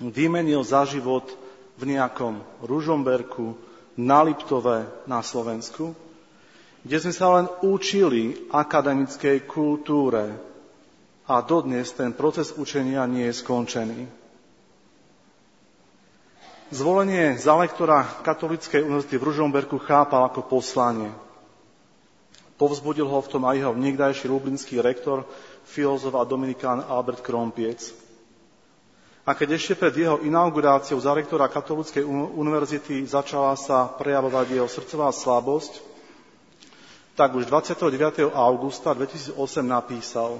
vymenil 0.03 0.67
za 0.67 0.83
život 0.83 1.31
v 1.79 1.95
nejakom 1.95 2.43
Ružomberku, 2.59 3.55
na 3.95 4.23
Liptove 4.23 4.88
na 5.07 5.19
Slovensku, 5.19 5.95
kde 6.81 6.97
sme 6.97 7.13
sa 7.13 7.27
len 7.37 7.45
učili 7.61 8.49
akademickej 8.49 9.45
kultúre 9.45 10.33
a 11.29 11.39
dodnes 11.45 11.93
ten 11.93 12.11
proces 12.11 12.51
učenia 12.53 13.05
nie 13.05 13.29
je 13.29 13.35
skončený. 13.37 13.99
Zvolenie 16.71 17.35
za 17.35 17.53
lektora 17.59 18.07
Katolíckej 18.23 18.81
univerzity 18.87 19.19
v 19.19 19.27
Ružomberku 19.27 19.75
chápal 19.77 20.25
ako 20.27 20.47
poslanie– 20.47 21.11
Povzbudil 22.61 23.09
ho 23.09 23.17
v 23.25 23.31
tom 23.33 23.41
aj 23.49 23.57
jeho 23.57 23.73
niekdajší 23.73 24.29
rublinský 24.29 24.85
rektor, 24.85 25.25
filozof 25.65 26.13
a 26.13 26.21
dominikán 26.21 26.85
Albert 26.85 27.25
Krompiec. 27.25 27.89
A 29.25 29.33
keď 29.33 29.57
ešte 29.57 29.73
pred 29.73 29.97
jeho 29.97 30.21
inauguráciou 30.21 31.01
za 31.01 31.09
rektora 31.17 31.49
Katolíckej 31.49 32.05
univerzity 32.37 33.01
začala 33.09 33.57
sa 33.57 33.89
prejavovať 33.89 34.61
jeho 34.61 34.69
srdcová 34.69 35.09
slabosť, 35.09 35.81
tak 37.15 37.35
už 37.35 37.45
29. 37.45 38.31
augusta 38.31 38.93
2008 38.93 39.35
napísal, 39.67 40.39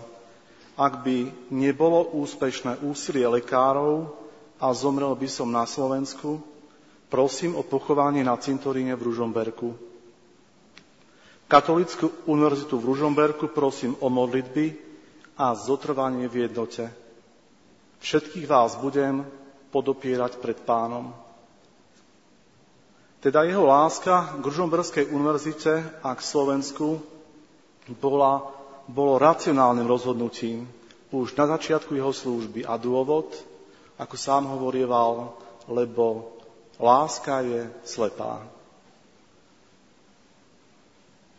ak 0.80 1.03
by 1.03 1.30
nebolo 1.52 2.15
úspešné 2.15 2.81
úsilie 2.88 3.27
lekárov 3.27 4.07
a 4.57 4.72
zomrel 4.72 5.11
by 5.14 5.27
som 5.27 5.52
na 5.52 5.68
Slovensku, 5.68 6.39
prosím 7.11 7.60
o 7.60 7.64
pochovanie 7.65 8.23
na 8.23 8.39
cintoríne 8.39 8.95
v 8.95 9.11
Ružomberku. 9.11 9.76
Katolickú 11.52 12.07
univerzitu 12.31 12.80
v 12.80 12.88
Ružomberku 12.95 13.52
prosím 13.52 13.99
o 13.99 14.07
modlitby 14.07 14.72
a 15.35 15.52
zotrvanie 15.52 16.31
v 16.31 16.48
jednote. 16.48 16.88
Všetkých 17.99 18.48
vás 18.48 18.80
budem 18.80 19.27
podopierať 19.76 20.39
pred 20.39 20.56
pánom. 20.64 21.11
Teda 23.22 23.45
jeho 23.45 23.69
láska 23.69 24.34
k 24.34 24.43
Ružomberskej 24.43 25.14
univerzite 25.14 26.02
a 26.02 26.18
k 26.18 26.22
Slovensku 26.26 26.98
bola, 28.02 28.49
bolo 28.89 29.22
racionálnym 29.22 29.85
rozhodnutím 29.85 30.65
už 31.14 31.38
na 31.38 31.45
začiatku 31.53 31.93
jeho 31.93 32.10
služby. 32.10 32.65
A 32.65 32.81
dôvod, 32.81 33.30
ako 34.02 34.15
sám 34.18 34.49
hovorieval, 34.49 35.38
lebo 35.69 36.34
láska 36.81 37.45
je 37.45 37.69
slepá. 37.85 38.41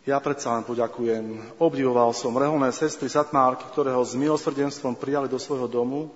Ja 0.06 0.22
predsa 0.22 0.54
len 0.54 0.66
poďakujem. 0.66 1.58
Obdivoval 1.62 2.14
som 2.14 2.34
reholné 2.34 2.70
sestry 2.74 3.10
Satmárky, 3.10 3.66
ktoré 3.70 3.94
ho 3.94 4.02
s 4.02 4.18
milosrdenstvom 4.18 4.98
prijali 4.98 5.30
do 5.30 5.38
svojho 5.38 5.70
domu 5.70 6.10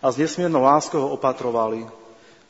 a 0.00 0.08
s 0.08 0.16
nesmiernou 0.20 0.64
láskou 0.64 1.00
ho 1.00 1.12
opatrovali. 1.16 1.99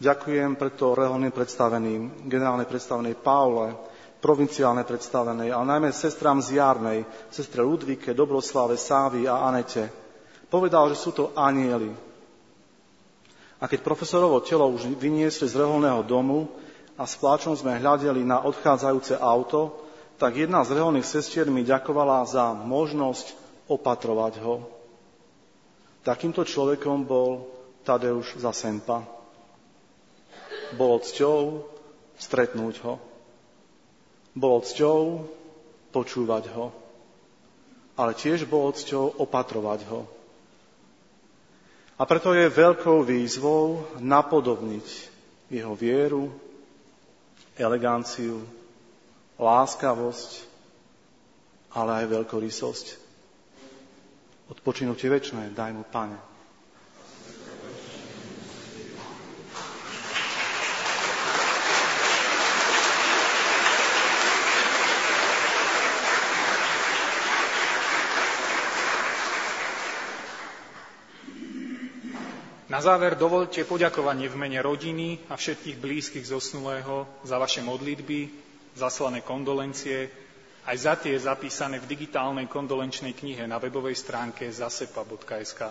Ďakujem 0.00 0.56
preto 0.56 0.96
reholným 0.96 1.28
predstaveným, 1.28 2.24
generálnej 2.24 2.64
predstavenej 2.64 3.20
Paule, 3.20 3.76
provinciálnej 4.20 4.88
predstavenej, 4.88 5.52
ale 5.52 5.64
najmä 5.76 5.92
sestrám 5.92 6.40
z 6.40 6.56
Jarnej, 6.56 7.04
sestre 7.28 7.60
Ludvike, 7.60 8.16
Dobroslave, 8.16 8.80
Sávi 8.80 9.28
a 9.28 9.44
Anete. 9.44 9.92
Povedal, 10.48 10.88
že 10.92 11.04
sú 11.04 11.12
to 11.12 11.36
anieli. 11.36 11.92
A 13.60 13.68
keď 13.68 13.84
profesorovo 13.84 14.40
telo 14.40 14.72
už 14.72 14.88
vyniesli 14.96 15.44
z 15.44 15.60
reholného 15.60 16.00
domu 16.04 16.48
a 16.96 17.04
s 17.04 17.20
pláčom 17.20 17.52
sme 17.52 17.76
hľadeli 17.76 18.24
na 18.24 18.40
odchádzajúce 18.40 19.20
auto, 19.20 19.84
tak 20.16 20.36
jedna 20.36 20.64
z 20.64 20.80
reholných 20.80 21.04
sestier 21.04 21.48
mi 21.52 21.60
ďakovala 21.60 22.24
za 22.24 22.56
možnosť 22.56 23.36
opatrovať 23.68 24.40
ho. 24.40 24.64
Takýmto 26.04 26.44
človekom 26.44 27.04
bol 27.04 27.44
Tadeusz 27.84 28.40
Zasempa. 28.40 29.19
Bolo 30.76 31.02
cťou 31.02 31.66
stretnúť 32.20 32.74
ho. 32.86 32.94
Bolo 34.36 34.62
cťou 34.62 35.26
počúvať 35.90 36.44
ho. 36.54 36.70
Ale 37.98 38.14
tiež 38.14 38.46
bolo 38.46 38.70
cťou 38.70 39.18
opatrovať 39.18 39.80
ho. 39.90 40.06
A 42.00 42.02
preto 42.08 42.32
je 42.32 42.48
veľkou 42.48 43.04
výzvou 43.04 43.84
napodobniť 44.00 44.88
jeho 45.52 45.74
vieru, 45.76 46.32
eleganciu, 47.60 48.40
láskavosť, 49.36 50.30
ale 51.76 52.00
aj 52.00 52.06
veľkorysosť. 52.08 52.86
Odpočinutie 54.48 55.12
väčšie 55.12 55.52
daj 55.52 55.70
mu, 55.76 55.84
Pane. 55.84 56.29
Na 72.70 72.78
záver 72.78 73.18
dovolte 73.18 73.66
poďakovanie 73.66 74.30
v 74.30 74.38
mene 74.38 74.62
rodiny 74.62 75.26
a 75.26 75.34
všetkých 75.34 75.82
blízkych 75.82 76.22
zosnulého 76.22 77.02
za 77.26 77.34
vaše 77.34 77.66
modlitby, 77.66 78.30
zaslané 78.78 79.26
kondolencie, 79.26 80.06
aj 80.70 80.76
za 80.78 80.94
tie 80.94 81.18
zapísané 81.18 81.82
v 81.82 81.90
digitálnej 81.90 82.46
kondolenčnej 82.46 83.10
knihe 83.10 83.42
na 83.50 83.58
webovej 83.58 83.98
stránke 83.98 84.46
zasepa.sk. 84.54 85.66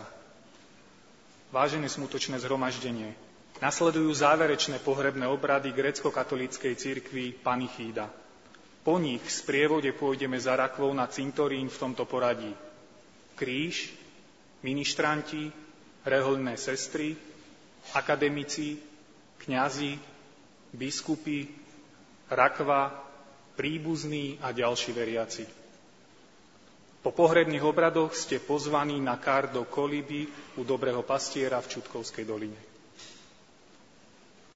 Vážené 1.56 1.88
smutočné 1.88 2.36
zhromaždenie, 2.44 3.16
nasledujú 3.64 4.12
záverečné 4.12 4.84
pohrebné 4.84 5.24
obrady 5.24 5.72
grecko-katolíckej 5.72 6.76
cirkvi 6.76 7.32
Panichída. 7.32 8.12
Po 8.84 9.00
nich 9.00 9.24
v 9.24 9.32
sprievode 9.32 9.88
pôjdeme 9.96 10.36
za 10.36 10.60
rakvou 10.60 10.92
na 10.92 11.08
cintorín 11.08 11.72
v 11.72 11.80
tomto 11.80 12.04
poradí. 12.04 12.52
Kríž, 13.40 13.96
ministranti, 14.68 15.69
reholné 16.06 16.56
sestry, 16.58 17.16
akademici, 17.94 18.78
kňazi, 19.42 20.00
biskupy, 20.74 21.48
rakva, 22.30 22.94
príbuzní 23.56 24.38
a 24.42 24.52
ďalší 24.52 24.92
veriaci. 24.94 25.44
Po 27.00 27.16
pohrebných 27.16 27.64
obradoch 27.64 28.12
ste 28.12 28.44
pozvaní 28.44 29.00
na 29.00 29.16
kár 29.16 29.50
do 29.52 29.64
Koliby 29.64 30.28
u 30.60 30.68
Dobrého 30.68 31.00
pastiera 31.04 31.64
v 31.64 31.80
Čutkovskej 31.80 32.28
doline. 32.28 32.69